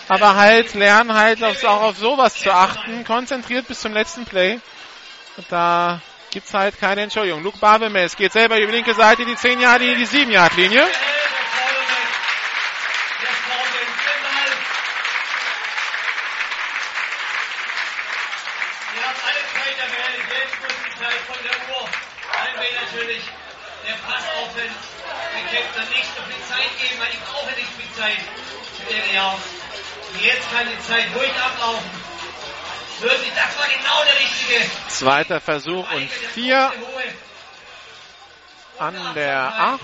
[0.09, 3.05] Aber halt lernen halt auch auf sowas zu achten.
[3.05, 4.59] Konzentriert bis zum letzten Play.
[5.37, 6.01] Und da
[6.31, 7.43] gibt's halt keine Entschuldigung.
[7.43, 10.85] Luke Babemes geht selber über die linke Seite, die 10 Yard die 7 Yard Linie.
[30.49, 31.89] Die Zeit ruhig ablaufen.
[33.01, 34.89] Wirklich, das war genau der richtige.
[34.89, 36.73] Zweiter Versuch und vier
[38.79, 39.79] an der 8.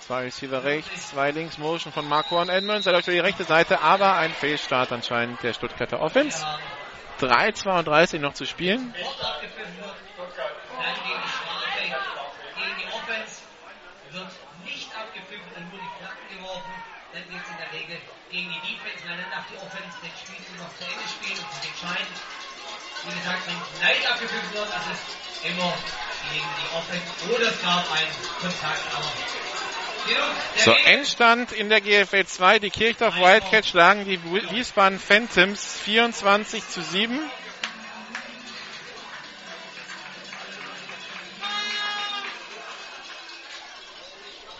[0.00, 2.86] Zwei Receiver rechts, zwei links, Motion von Marco und Edmonds.
[2.86, 6.44] Er läuft über die rechte Seite, aber ein Fehlstart anscheinend der Stuttgarter Offense.
[7.20, 8.92] 3,32 noch zu spielen
[18.32, 22.14] die Defense, dann darf die Offense den Spiel noch zu Ende entscheiden.
[23.04, 25.74] Wie gesagt, wenn leicht abgepfiffen wird, das ist immer
[26.30, 29.12] gegen die Offense oder es gab einen Kontakt, aber
[30.56, 32.58] so, Endstand in der GFL 2.
[32.58, 37.20] Die Kirchdorf Wildcats schlagen die Wiesbaden Phantoms 24 zu 7.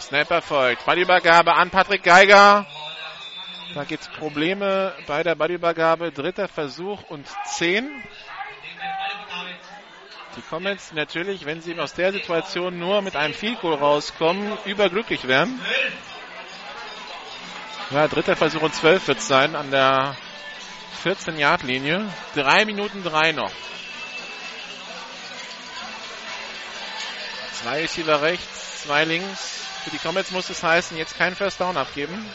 [0.01, 0.87] Snapper folgt.
[0.87, 2.67] Ballübergabe an Patrick Geiger.
[3.75, 6.13] Da gibt es Probleme bei der Ballübergabe.
[6.13, 7.89] Dritter Versuch und 10.
[10.37, 15.27] Die Comments natürlich, wenn sie aus der Situation nur mit einem Field Goal rauskommen, überglücklich
[15.27, 15.61] werden.
[17.91, 20.17] Ja, dritter Versuch und 12 wird es sein an der
[21.05, 22.09] 14-Yard-Linie.
[22.35, 23.53] Drei Minuten drei noch.
[27.63, 29.65] Zwei Receiver rechts, zwei links.
[29.85, 32.27] Für die Comets muss es heißen, jetzt kein First Down abgeben.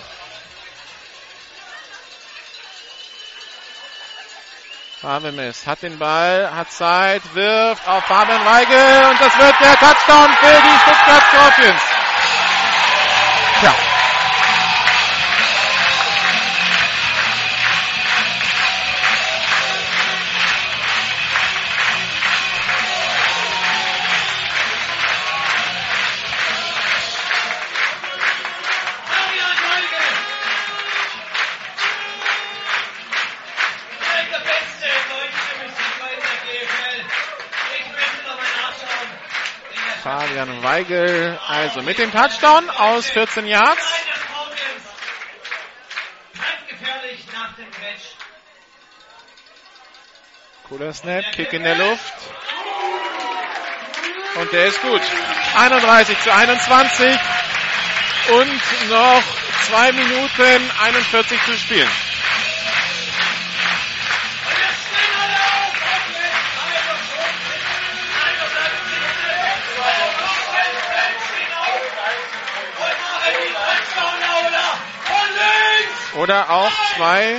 [4.99, 5.37] Fabian
[5.67, 10.61] hat den Ball, hat Zeit, wirft auf Fabian Weigel und das wird der Touchdown für
[10.61, 11.81] die Stuttgart Scorpions.
[13.59, 13.75] Tja,
[40.47, 43.83] Fabian Weigel, also mit dem Touchdown aus 14 Yards.
[50.69, 52.13] Cooler Snap, Kick in der Luft.
[54.35, 55.01] Und der ist gut.
[55.55, 57.19] 31 zu 21
[58.29, 59.23] und noch
[59.69, 61.91] 2 Minuten 41 zu spielen.
[76.17, 77.37] Oder auch zwei.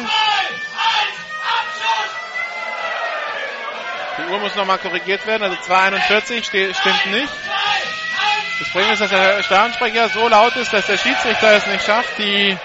[4.18, 6.44] Die Uhr muss nochmal korrigiert werden, also 2,41
[6.74, 7.32] stimmt nicht.
[8.58, 12.18] Das Problem ist, dass der Stadionsprecher so laut ist, dass der Schiedsrichter es nicht schafft,
[12.18, 12.56] die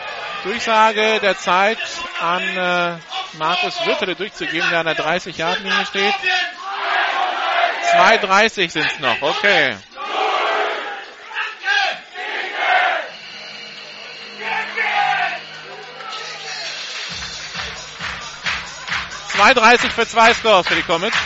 [0.44, 1.78] Durchsage der Zeit
[2.20, 2.98] an äh,
[3.38, 6.14] Markus Wirtele durchzugeben, der an der 30-Yard-Linie steht.
[7.94, 9.76] 2,30 sind es noch, okay.
[19.44, 21.18] 2,30 für zwei Scores für die Comets.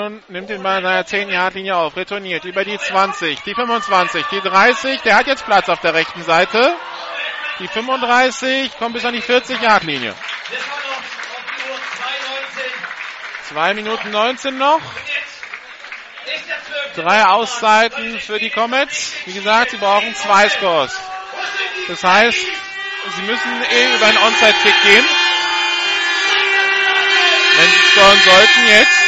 [0.00, 4.40] Cohn nimmt den Ball an seiner 10-Yard-Linie auf, retourniert über die 20, die 25, die
[4.40, 5.00] 30.
[5.02, 6.74] Der hat jetzt Platz auf der rechten Seite.
[7.58, 10.14] Die 35 kommt bis an die 40-Yard-Linie.
[13.50, 14.80] 2 Minuten 19 noch.
[16.96, 19.12] Drei Auszeiten für die Comets.
[19.26, 20.98] Wie gesagt, sie brauchen zwei Scores.
[21.88, 25.04] Das heißt, sie müssen eh über einen Onside-Kick gehen.
[27.56, 28.99] Wenn sie scoren sollten jetzt.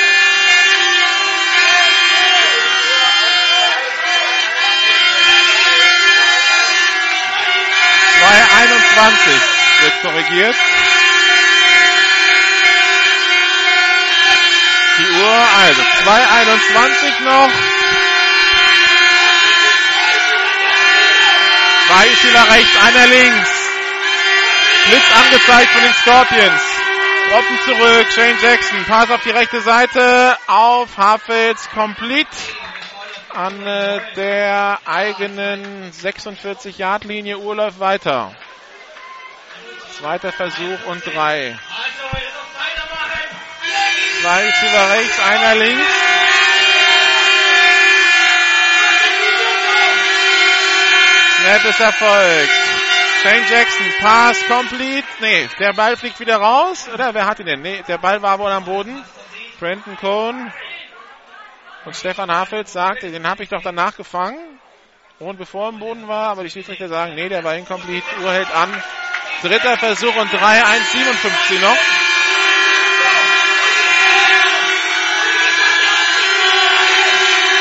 [8.32, 10.56] 2,21 wird korrigiert.
[14.98, 17.50] Die Uhr, also 2,21 noch.
[21.88, 23.50] Zwei Spieler rechts, einer links.
[24.86, 26.62] Blitz angezeigt von den Scorpions.
[27.28, 32.28] Droppen zurück, Shane Jackson, Pass auf die rechte Seite, auf Hafels, complete
[33.34, 37.38] an äh, der eigenen 46-Yard-Linie.
[37.38, 38.34] Uhr weiter.
[39.98, 41.58] Zweiter Versuch und drei.
[44.20, 45.86] Zwei Receiver rechts, einer links.
[51.38, 52.52] Snap ist erfolgt.
[53.22, 55.06] Shane Jackson, Pass complete.
[55.20, 56.88] Nee, der Ball fliegt wieder raus.
[56.92, 57.62] Oder wer hat ihn denn?
[57.62, 59.04] Nee, der Ball war wohl am Boden.
[59.58, 60.52] Brenton Cohn
[61.84, 64.38] und Stefan Hafels sagte, den habe ich doch danach gefangen.
[65.18, 68.32] Und bevor er im Boden war, aber die Schiedsrichter sagen, nee, der war incomplete, Uhr
[68.32, 68.70] hält an.
[69.42, 71.76] Dritter Versuch und 3, 1, 57 noch.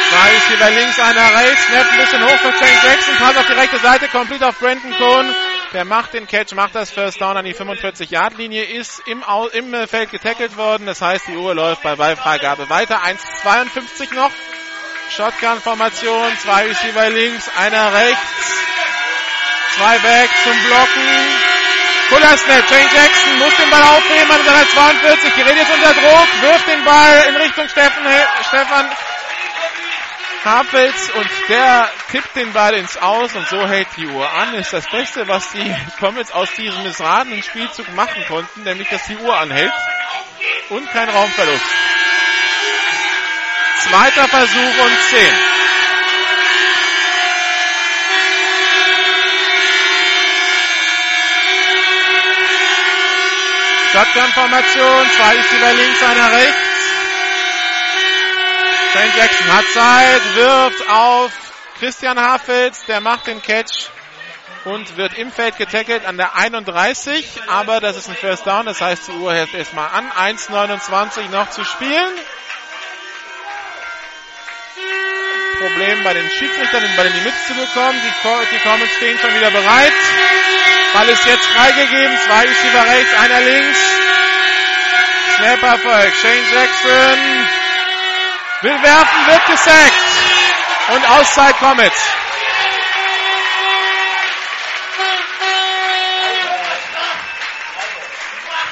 [0.10, 3.38] Zwei ist hier bei links, einer rechts, Snap ein bisschen hoch für Shane Jackson, Pass
[3.38, 5.36] auf die rechte Seite, komplett auf Brandon Cohn.
[5.74, 10.12] Der macht den Catch, macht das First Down an die 45-Yard-Linie, ist im, im Feld
[10.12, 10.86] getackelt worden.
[10.86, 13.02] Das heißt, die Uhr läuft bei Ballfreigabe weiter.
[13.04, 14.32] 1,52 noch.
[15.16, 18.54] Shotgun-Formation, zwei Receiver links, einer rechts.
[19.78, 21.42] Zwei back zum Blocken.
[22.10, 22.70] Cooler Snap.
[22.70, 25.36] Jane Jackson muss den Ball aufheben an seiner 42.
[25.36, 28.04] Gerät jetzt unter Druck, wirft den Ball in Richtung Steffen,
[28.44, 28.90] Stefan
[30.44, 34.56] Hapels und der tippt den Ball ins Aus und so hält die Uhr an.
[34.56, 39.18] Ist das Beste, was die Comets aus diesem missratenen Spielzug machen konnten, nämlich dass die
[39.18, 39.74] Uhr anhält
[40.70, 41.66] und kein Raumverlust.
[43.82, 45.28] Zweiter Versuch und 10.
[53.92, 56.71] Shotgun-Formation, zwei ist über links, einer rechts.
[58.94, 61.32] Shane Jackson hat Zeit, wirft auf
[61.80, 63.90] Christian Hafels, der macht den Catch
[64.66, 68.82] und wird im Feld getackelt an der 31, aber das ist ein First Down, das
[68.82, 72.12] heißt die Uhr hält erstmal an, 1,29 noch zu spielen.
[75.62, 78.02] Problem bei den Schiedsrichtern, den Ball in die Mitte zu bekommen.
[78.04, 79.94] Die, die Comets stehen schon wieder bereit.
[80.92, 82.18] Ball ist jetzt freigegeben.
[82.26, 83.80] Zwei Receiver rechts, einer links.
[85.38, 86.14] Snap Erfolg.
[86.20, 87.51] Shane Jackson
[88.62, 89.94] will werfen, wird gesackt.
[90.94, 92.12] Und Auszeit Comets.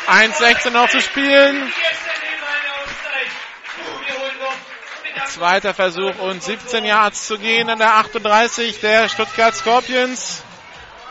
[0.09, 1.71] 1,16 noch zu spielen.
[5.27, 10.43] Zweiter Versuch und 17 Yards zu gehen an der 38 der Stuttgart Scorpions.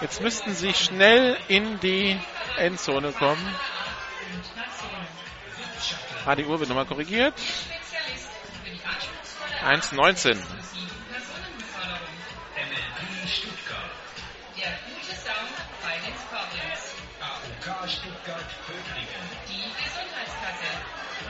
[0.00, 2.18] Jetzt müssten sie schnell in die
[2.56, 3.54] Endzone kommen.
[6.26, 7.34] Ah, die Uhr wird nochmal korrigiert.
[9.64, 10.36] 1,19.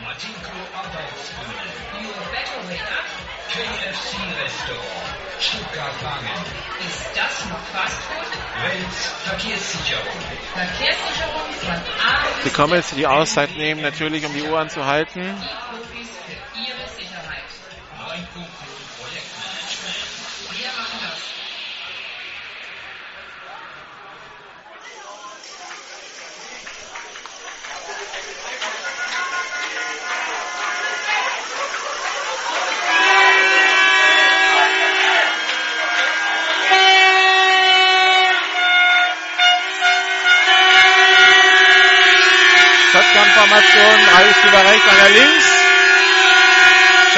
[0.04, 1.68] Matinko Arbeitsbühne.
[2.02, 3.02] New Battle-Winner.
[3.50, 5.08] KFC Restaurant.
[5.40, 6.44] Stuttgart Wangen.
[6.86, 8.26] Ist das noch Fastfood?
[8.62, 10.20] Wels Verkehrssicherung.
[10.54, 12.44] Verkehrssicherung von A.
[12.44, 15.22] Wir kommen jetzt die Auszeit nehmen, natürlich, um die Uhr anzuhalten.
[15.22, 16.17] Die Profis
[18.18, 18.48] Neufunktion
[18.98, 19.96] Projektmanagement.
[20.50, 21.18] Wir machen das.
[42.90, 43.98] Shotgun-Formation,
[44.64, 45.57] rechts, einer links.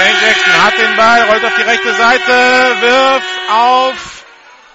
[0.00, 2.32] Shane Jackson hat den Ball, rollt auf die rechte Seite,
[2.80, 4.24] wirft auf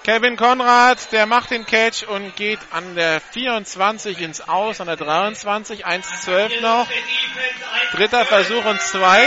[0.04, 4.94] Kevin Konrad, der macht den Catch und geht an der 24 ins Aus, an der
[4.94, 6.86] 23, 1-12 noch.
[7.90, 9.26] Dritter Versuch und zwei.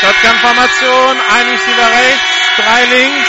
[0.00, 3.28] Shotgun-Formation, ein Receiver rechts, drei links.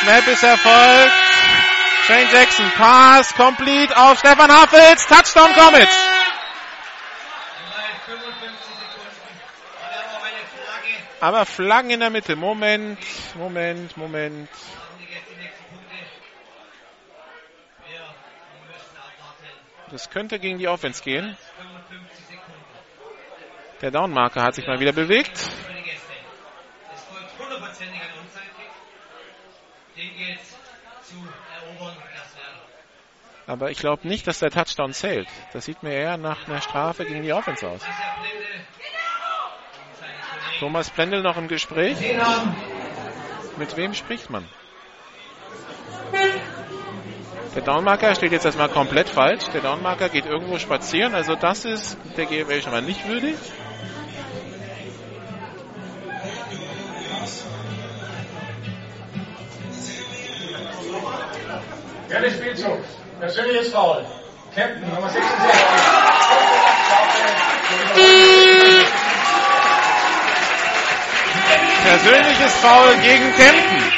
[0.00, 1.21] Snap ist erfolgt.
[2.12, 5.96] Shane Jackson, Pass, complete auf Stefan Hafels, Touchdown Comets.
[7.70, 9.40] Bei 55 Sekunden.
[9.80, 10.92] Da wäre auch eine Flagge.
[11.20, 12.36] Aber Flaggen in der Mitte.
[12.36, 12.98] Moment,
[13.34, 14.50] Moment, Moment.
[19.90, 21.34] Das könnte gegen die Offense gehen.
[21.88, 22.52] 55 Sekunden.
[23.80, 25.38] Der Downmarker hat sich mal wieder bewegt.
[25.38, 26.12] Für die Gäste.
[26.94, 28.70] Es folgt hundertprozentig ein Onside-Kick.
[29.96, 30.52] Den geht's
[31.12, 31.16] zu
[31.52, 31.96] erobern.
[32.14, 32.56] Das wäre
[33.46, 35.28] Aber ich glaube nicht, dass der Touchdown zählt.
[35.52, 37.80] Das sieht mir eher nach einer Strafe gegen die Offense aus.
[40.60, 41.96] Thomas Blendl noch im Gespräch.
[43.56, 44.48] Mit wem spricht man?
[47.54, 49.44] Der Downmarker steht jetzt erstmal komplett falsch.
[49.52, 51.14] Der Downmarker geht irgendwo spazieren.
[51.14, 53.36] Also das ist der GFL schon mal nicht würdig.
[62.08, 62.78] Gerne Spielzug.
[63.22, 64.04] Persönliches Foul.
[64.52, 65.22] Captain Nummer 66.
[71.84, 73.92] Persönliches Foul gegen Kempten.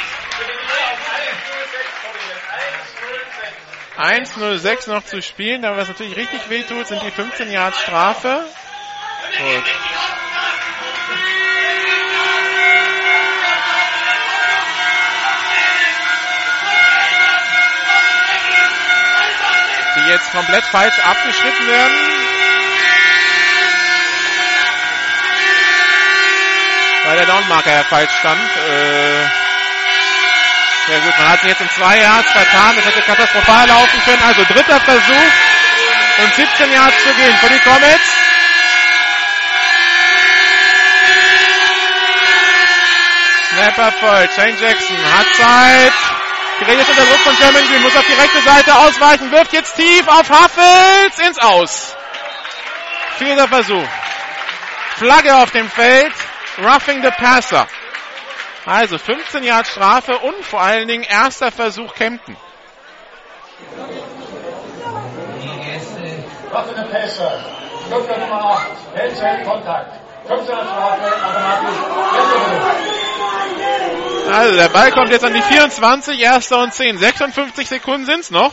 [3.97, 8.45] 1-0-6 noch zu spielen, aber was natürlich richtig wehtut, sind die 15 Yards Strafe.
[9.39, 9.63] Gut.
[20.07, 21.97] Jetzt komplett falsch abgeschnitten werden.
[27.05, 28.49] Weil der Downmarker falsch stand.
[28.69, 29.23] Äh,
[30.87, 32.75] ja gut, man hat sich jetzt in zwei Yards vertan.
[32.75, 34.23] Das hätte katastrophal laufen können.
[34.23, 35.31] Also dritter Versuch
[36.23, 38.09] und 17 Yards zu gehen für die Comets.
[43.49, 44.29] Snapper voll.
[44.35, 46.14] Shane Jackson hat Zeit.
[46.59, 47.81] Gerät ist unter Druck von Sherman Green.
[47.81, 49.31] Muss auf die rechte Seite ausweichen.
[49.31, 51.95] Wirft jetzt tief auf Huffels ins Aus.
[53.17, 53.87] Vierter Versuch.
[54.97, 56.13] Flagge auf dem Feld.
[56.57, 57.67] Roughing the Passer.
[58.65, 62.37] Also 15 Yard Strafe und vor allen Dingen erster Versuch Kempten.
[66.75, 67.39] der Pässe.
[67.87, 68.67] Stuttgart Nummer 8.
[68.95, 70.04] Held Kontakt.
[70.27, 71.79] 15er Strafe, automatisch.
[74.25, 76.97] Letzte Also der Ball kommt jetzt an die 24, erster und 10.
[76.97, 78.51] 56 Sekunden sind's noch.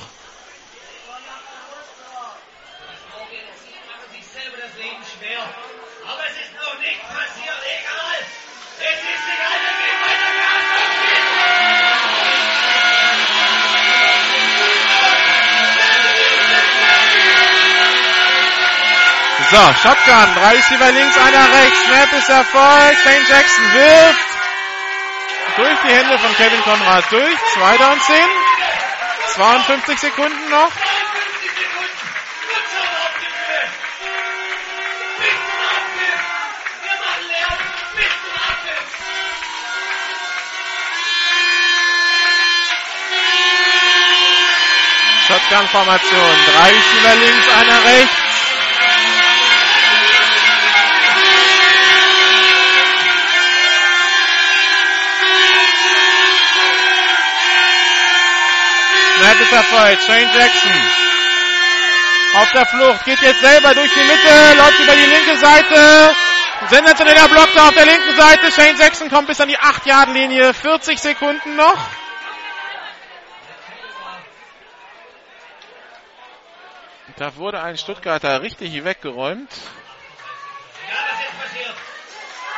[19.52, 24.32] So, Shotgun, drei Receiver links, einer rechts, Snap ist erfolgt, Shane Jackson wirft
[25.56, 28.16] durch die Hände von Kevin Conrad durch, 2 down 10,
[29.34, 30.72] 52 Sekunden noch.
[45.28, 46.36] Shotgun-Formation.
[46.46, 48.21] Drei Spieler links, einer rechts.
[59.22, 60.02] Snap ist erfolgt.
[60.02, 60.72] Shane Jackson.
[62.34, 63.04] Auf der Flucht.
[63.04, 64.56] Geht jetzt selber durch die Mitte.
[64.56, 66.14] Läuft über die linke Seite.
[66.68, 68.50] Sensationeller Block da auf der linken Seite.
[68.50, 70.52] Shane Jackson kommt bis an die 8-Yard-Linie.
[70.52, 71.78] 40 Sekunden noch.
[77.16, 79.52] Da wurde ein Stuttgarter richtig weggeräumt.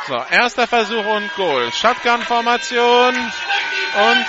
[0.07, 1.71] So, erster Versuch und Goal.
[1.71, 4.25] Shotgun-Formation und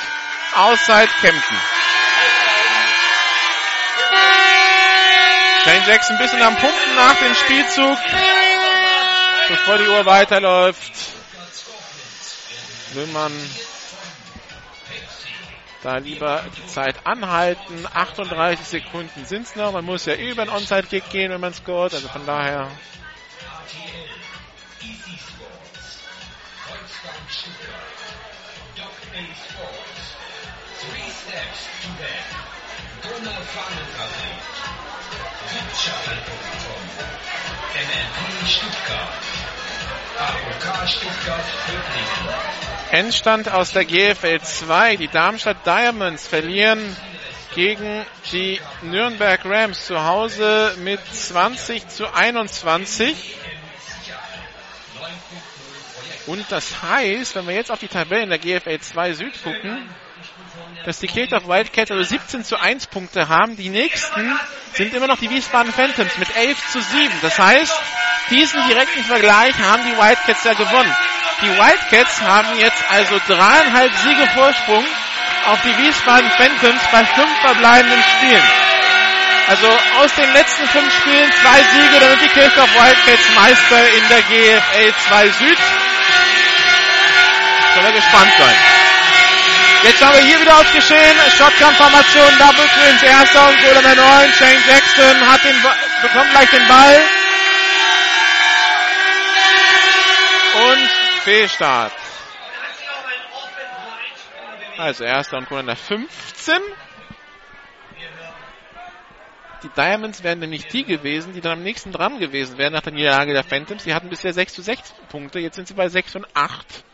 [0.55, 1.56] Auszeit Kempten.
[5.66, 7.98] Shane Jackson ein bisschen am Pumpen nach dem Spielzug,
[9.48, 10.92] bevor die Uhr weiterläuft.
[12.94, 13.32] Will man
[15.82, 17.84] da lieber die Zeit anhalten.
[17.92, 19.72] 38 Sekunden sind es noch.
[19.72, 21.94] Man muss ja über den Onside-Kick gehen, wenn man scoret.
[21.94, 22.70] Also von daher.
[42.91, 44.97] Endstand aus der GFL 2.
[44.97, 46.97] Die Darmstadt Diamonds verlieren
[47.55, 53.36] gegen die Nürnberg Rams zu Hause mit 20 zu 21.
[56.26, 59.89] Und das heißt, wenn wir jetzt auf die Tabelle in der GFL 2 Süd gucken,
[60.84, 63.56] dass die Kirchdorf Wildcats also 17 zu 1 Punkte haben.
[63.56, 64.38] Die nächsten
[64.72, 67.12] sind immer noch die Wiesbaden Phantoms mit 11 zu 7.
[67.22, 67.74] Das heißt,
[68.30, 70.96] diesen direkten Vergleich haben die Wildcats ja gewonnen.
[71.42, 74.84] Die Wildcats haben jetzt also dreieinhalb Siege Vorsprung
[75.46, 78.42] auf die Wiesbaden Phantoms bei fünf verbleibenden Spielen.
[79.48, 84.22] Also aus den letzten fünf Spielen zwei Siege, sind die Kirchdorf Wildcats Meister in der
[84.22, 85.58] GFL 2 Süd.
[87.74, 88.75] Sollen wir gespannt sein.
[89.86, 91.16] Jetzt schauen wir hier wieder aufs Geschehen.
[91.39, 94.32] Shotgun-Formation, Double Twins, erster und Goal Nummer 9.
[94.32, 95.55] Shane Jackson hat den,
[96.02, 97.02] bekommt gleich den Ball.
[100.70, 100.90] Und
[101.23, 101.92] Fehlstart.
[104.76, 106.60] Also erster und Goal Nummer 15.
[109.62, 112.92] Die Diamonds wären nämlich die gewesen, die dann am nächsten dran gewesen wären nach der
[112.92, 113.84] Niederlage der Phantoms.
[113.84, 116.84] Die hatten bisher 6 zu 6 Punkte, jetzt sind sie bei 6 und 8.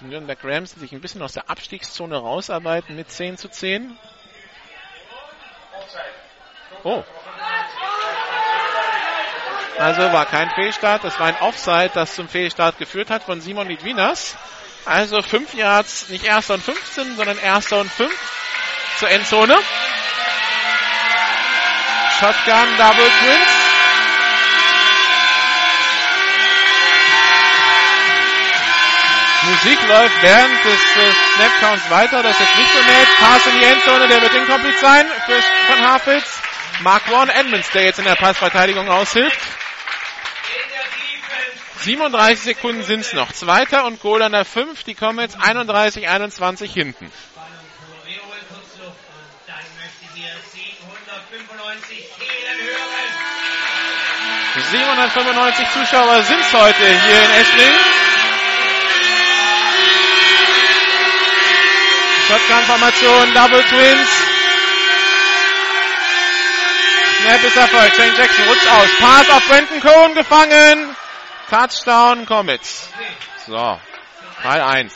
[0.00, 3.96] Die Nürnberg Rams sich ein bisschen aus der Abstiegszone rausarbeiten mit 10 zu 10.
[6.84, 7.02] Oh.
[9.78, 13.68] Also war kein Fehlstart, das war ein Offside, das zum Fehlstart geführt hat von Simon
[13.68, 14.36] Lidwinas.
[14.84, 18.12] Also 5 Yards, nicht erster und 15, sondern erster und 5
[18.98, 19.56] zur Endzone.
[22.18, 23.57] Shotgun Double Twins.
[29.48, 32.22] Musik läuft während des äh, Snapcounts weiter.
[32.22, 33.08] Das ist jetzt nicht so nett.
[33.18, 36.40] Pass in die Endzone, der wird inkomplett sein für von Hafitz.
[36.80, 39.40] Mark Warren Edmonds, der jetzt in der Passverteidigung aushilft.
[41.80, 43.32] 37 Sekunden sind es noch.
[43.32, 44.84] Zweiter und Goal an der 5.
[44.84, 47.10] Die kommen jetzt 31-21 hinten.
[54.70, 58.07] 795 Zuschauer sind es heute hier in Esslingen.
[62.28, 64.08] Shotgun-Formation, Double Twins.
[67.22, 67.96] Snap ist erfolgt.
[67.96, 68.88] Shane Jackson rutscht aus.
[68.98, 70.96] Pass auf Brenton Cohen gefangen.
[71.48, 72.90] Touchdown Comets.
[73.46, 73.80] So.
[74.42, 74.92] 3-1.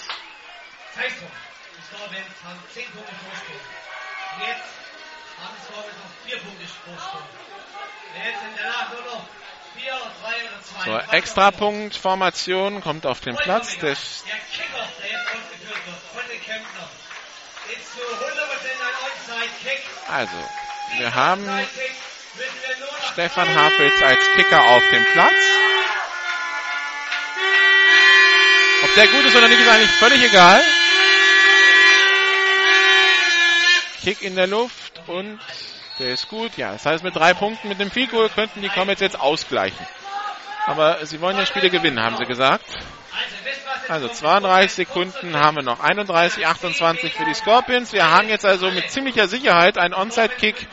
[10.85, 13.79] So, Extrapunkt, Formation kommt auf den Platz.
[13.79, 13.97] Der
[20.09, 20.37] also,
[20.99, 21.49] wir haben
[23.13, 25.33] Stefan Hafels als Kicker auf dem Platz.
[28.85, 30.63] Ob der gut ist oder nicht, ist eigentlich völlig egal.
[34.03, 35.39] Kick in der Luft und
[35.99, 36.57] der ist gut.
[36.57, 39.87] Ja, das heißt, mit drei Punkten mit dem Goal könnten die Comets jetzt ausgleichen.
[40.67, 42.67] Aber sie wollen ja Spiele gewinnen, haben sie gesagt.
[42.69, 43.45] Also
[43.87, 45.81] 32 Sekunden haben wir noch.
[45.81, 47.93] 31, 28 für die Scorpions.
[47.93, 50.67] Wir haben jetzt also mit ziemlicher Sicherheit einen Onside-Kick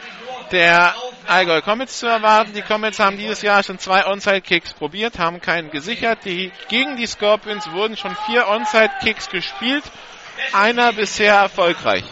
[0.52, 0.96] der
[1.28, 2.54] Allgäu Comets zu erwarten.
[2.54, 6.26] Die Comets haben dieses Jahr schon zwei Onside-Kicks probiert, haben keinen gesichert.
[6.26, 9.84] Die, gegen die Scorpions wurden schon vier Onside-Kicks gespielt.
[10.54, 12.06] Einer bisher erfolgreich.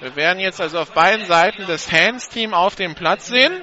[0.00, 3.62] Wir werden jetzt also auf beiden Seiten das Hands-Team auf dem Platz sehen.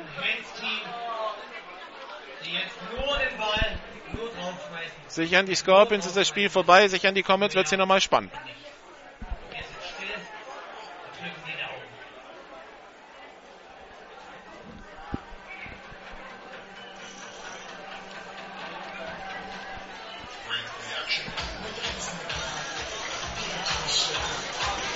[5.17, 8.31] Sichern die Scorpions ist das Spiel vorbei, sichern die Comets wird es hier nochmal spannend.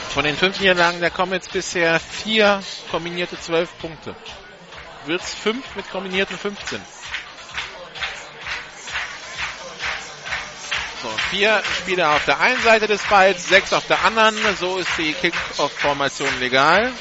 [0.10, 4.16] Von den fünf Niederlagen der Comets bisher vier kombinierte zwölf Punkte.
[5.08, 6.80] Wird's fünf mit kombinierten 15.
[11.32, 14.36] vier Spieler auf der einen Seite des Balls, sechs auf der anderen.
[14.58, 16.92] So ist die Kick-Off-Formation legal.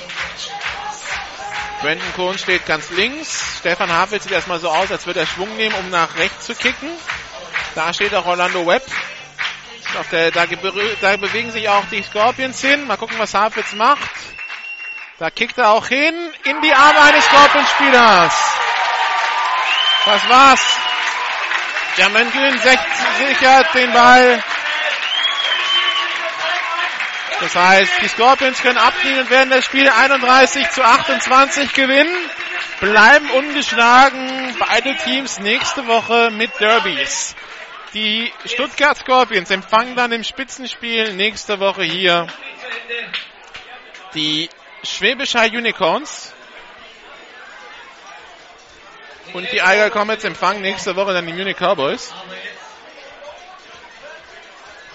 [1.82, 3.58] Brandon Kohn steht ganz links.
[3.58, 6.54] Stefan Havels sieht erstmal so aus, als würde er Schwung nehmen, um nach rechts zu
[6.54, 6.90] kicken.
[7.74, 8.86] Da steht auch Orlando Webb.
[10.12, 12.86] Der, da, da, bewegen sich auch die Scorpions hin.
[12.86, 14.10] Mal gucken, was Havels macht.
[15.18, 18.34] Da kickt er auch hin in die Arme eines Scorpions-Spielers.
[20.04, 20.89] Das war's.
[21.96, 24.42] German Gün sichert den Ball.
[27.40, 32.14] Das heißt, die Scorpions können abziehen und werden das Spiel 31 zu 28 gewinnen.
[32.80, 37.34] Bleiben ungeschlagen beide Teams nächste Woche mit Derbys.
[37.94, 42.26] Die Stuttgart Scorpions empfangen dann im Spitzenspiel nächste Woche hier
[44.14, 44.48] die
[44.82, 46.34] Schwäbischer Unicorns.
[49.32, 52.12] Und die Eiger Comets empfangen nächste Woche dann die Munich Cowboys.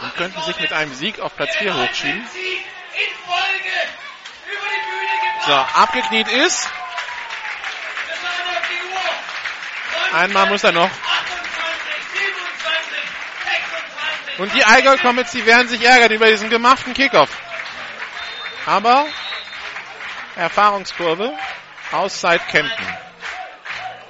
[0.01, 2.27] Und könnten sich mit einem Sieg auf Platz 4 hochschieben.
[5.45, 6.67] So, abgekniet ist.
[10.13, 10.89] Einmal muss er noch.
[14.37, 17.29] Und die Eiger Comets, die werden sich ärgern über diesen gemachten Kickoff.
[18.65, 19.05] Aber
[20.35, 21.33] Erfahrungskurve
[21.91, 23.04] Auszeit Kempten.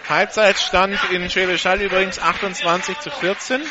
[0.10, 3.62] Halbzeitstand in Schwäbisch Hall übrigens 28 zu 14.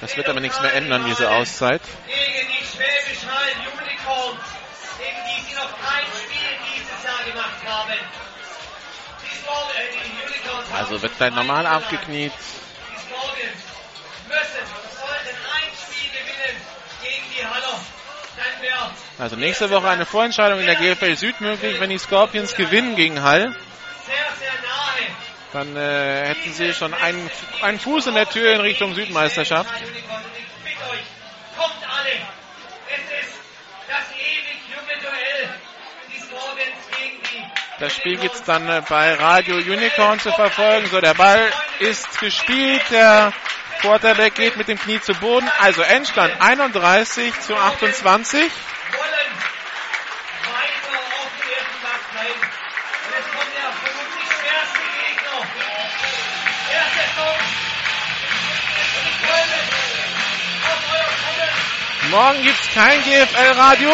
[0.00, 1.82] Das wird aber nichts mehr ändern, diese Auszeit.
[2.06, 4.40] Gegen die Schwäbisch Hall Unicorns,
[4.98, 7.92] gegen die sie noch kein Spiel dieses Jahr gemacht haben.
[10.74, 12.32] Also wird dann normal abgekniet.
[19.20, 23.22] Also nächste Woche eine Vorentscheidung in der GFL Süd möglich, wenn die Scorpions gewinnen gegen
[23.22, 23.54] Hall.
[25.52, 29.70] Dann äh, hätten sie schon einen, einen Fuß in der Tür in Richtung Südmeisterschaft.
[37.78, 40.86] Das Spiel gibt es dann äh, bei Radio Unicorn zu verfolgen.
[40.86, 41.50] So, der Ball
[41.80, 42.82] ist gespielt.
[42.90, 43.34] Der
[43.82, 45.50] Quarterback geht mit dem Knie zu Boden.
[45.58, 48.50] Also Endstand 31 zu 28.
[62.10, 63.90] Morgen gibt es kein GFL-Radio.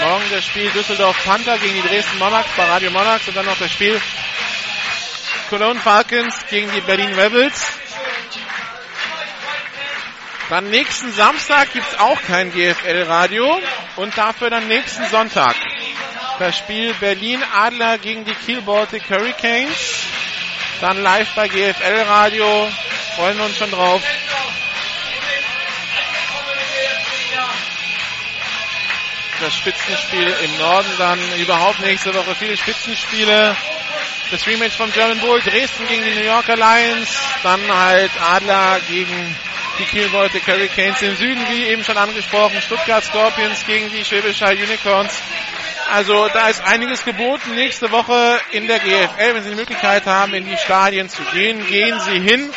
[0.00, 3.58] Morgen das Spiel Düsseldorf Panther gegen die Dresden Monarchs bei Radio Monarchs und dann noch
[3.58, 4.00] das Spiel
[5.50, 7.72] Cologne Falcons gegen die Berlin Rebels.
[10.48, 13.60] Dann nächsten Samstag gibt es auch kein GFL-Radio
[13.96, 15.56] und dafür dann nächsten Sonntag
[16.38, 20.04] das Spiel Berlin Adler gegen die Kiel Baltic Hurricanes.
[20.80, 22.68] Dann live bei GFL Radio.
[23.16, 24.02] Freuen wir uns schon drauf.
[29.40, 33.56] Das Spitzenspiel im Norden dann überhaupt nächste Woche viele Spitzenspiele.
[34.30, 37.08] Das Rematch vom German Bowl, Dresden gegen die New Yorker Lions,
[37.42, 39.36] dann halt Adler gegen
[39.78, 44.48] die Kiel Baltic Hurricanes im Süden, wie eben schon angesprochen, Stuttgart Scorpions gegen die Schwäbischer
[44.48, 45.12] Unicorns.
[45.92, 47.54] Also da ist einiges geboten.
[47.54, 51.64] Nächste Woche in der GFL, wenn Sie die Möglichkeit haben, in die Stadien zu gehen,
[51.68, 52.50] gehen Sie hin.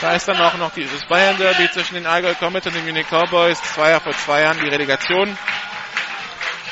[0.00, 3.06] Da ist dann auch noch dieses Bayern Derby zwischen den Allgäu Comets und den Munich
[3.08, 3.62] Cowboys.
[3.62, 5.38] Zwei Jahre vor zwei Jahren die Relegation.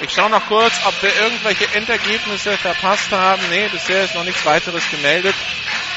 [0.03, 3.43] Ich schaue noch kurz, ob wir irgendwelche Endergebnisse verpasst haben.
[3.51, 5.35] Nee, bisher ist noch nichts weiteres gemeldet.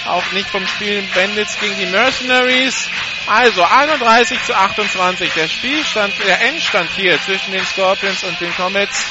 [0.05, 2.89] Auch nicht vom Spiel Bandits gegen die Mercenaries.
[3.27, 5.31] Also 31 zu 28.
[5.33, 9.05] Der Spielstand, der Endstand hier zwischen den Scorpions und den Comets.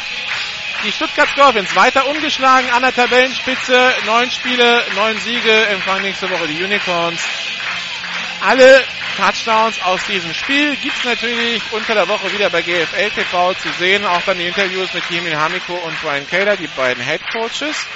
[0.85, 3.95] Die Stuttgart Scorpions weiter ungeschlagen an der Tabellenspitze.
[4.05, 5.67] Neun Spiele, neun Siege.
[5.69, 7.23] Empfangen nächste Woche die Unicorns.
[8.45, 8.85] Alle
[9.17, 13.69] Touchdowns aus diesem Spiel gibt es natürlich unter der Woche wieder bei GFL TV zu
[13.79, 14.05] sehen.
[14.05, 17.87] Auch dann die Interviews mit Jimmy Hamiko und Brian Kaler, die beiden Head Coaches.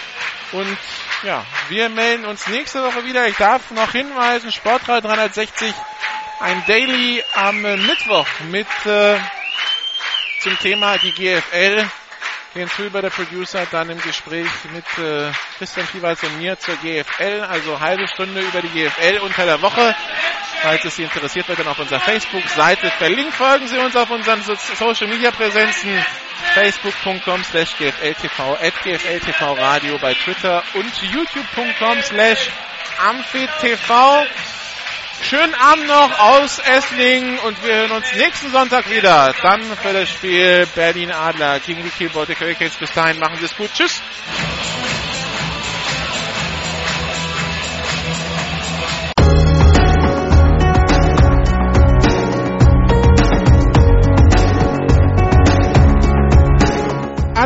[0.52, 0.78] Und
[1.24, 3.26] ja, wir melden uns nächste Woche wieder.
[3.26, 5.74] Ich darf noch hinweisen, Sportrad 360,
[6.38, 9.18] ein Daily am Mittwoch mit äh,
[10.42, 11.90] zum Thema die GFL.
[12.56, 17.42] Jens Hülber, der Producer, dann im Gespräch mit äh, Christian Fiewals und mir zur GFL,
[17.48, 19.94] also halbe Stunde über die GFL unter der Woche.
[20.62, 23.34] Falls es Sie interessiert, wird dann auf unserer Facebook-Seite verlinkt.
[23.34, 26.02] Folgen Sie uns auf unseren so Social Media Präsenzen
[26.54, 32.50] facebook.com slash gfltv, at gfltv Radio bei Twitter und youtube.com slash
[32.98, 34.26] amphitv.
[35.22, 39.34] Schönen Abend noch aus Esslingen und wir hören uns nächsten Sonntag wieder.
[39.42, 42.76] Dann für das Spiel Berlin Adler gegen die Kiel Baltic Hurricanes.
[42.76, 43.70] Bis dahin machen Sie es gut.
[43.72, 44.02] Tschüss.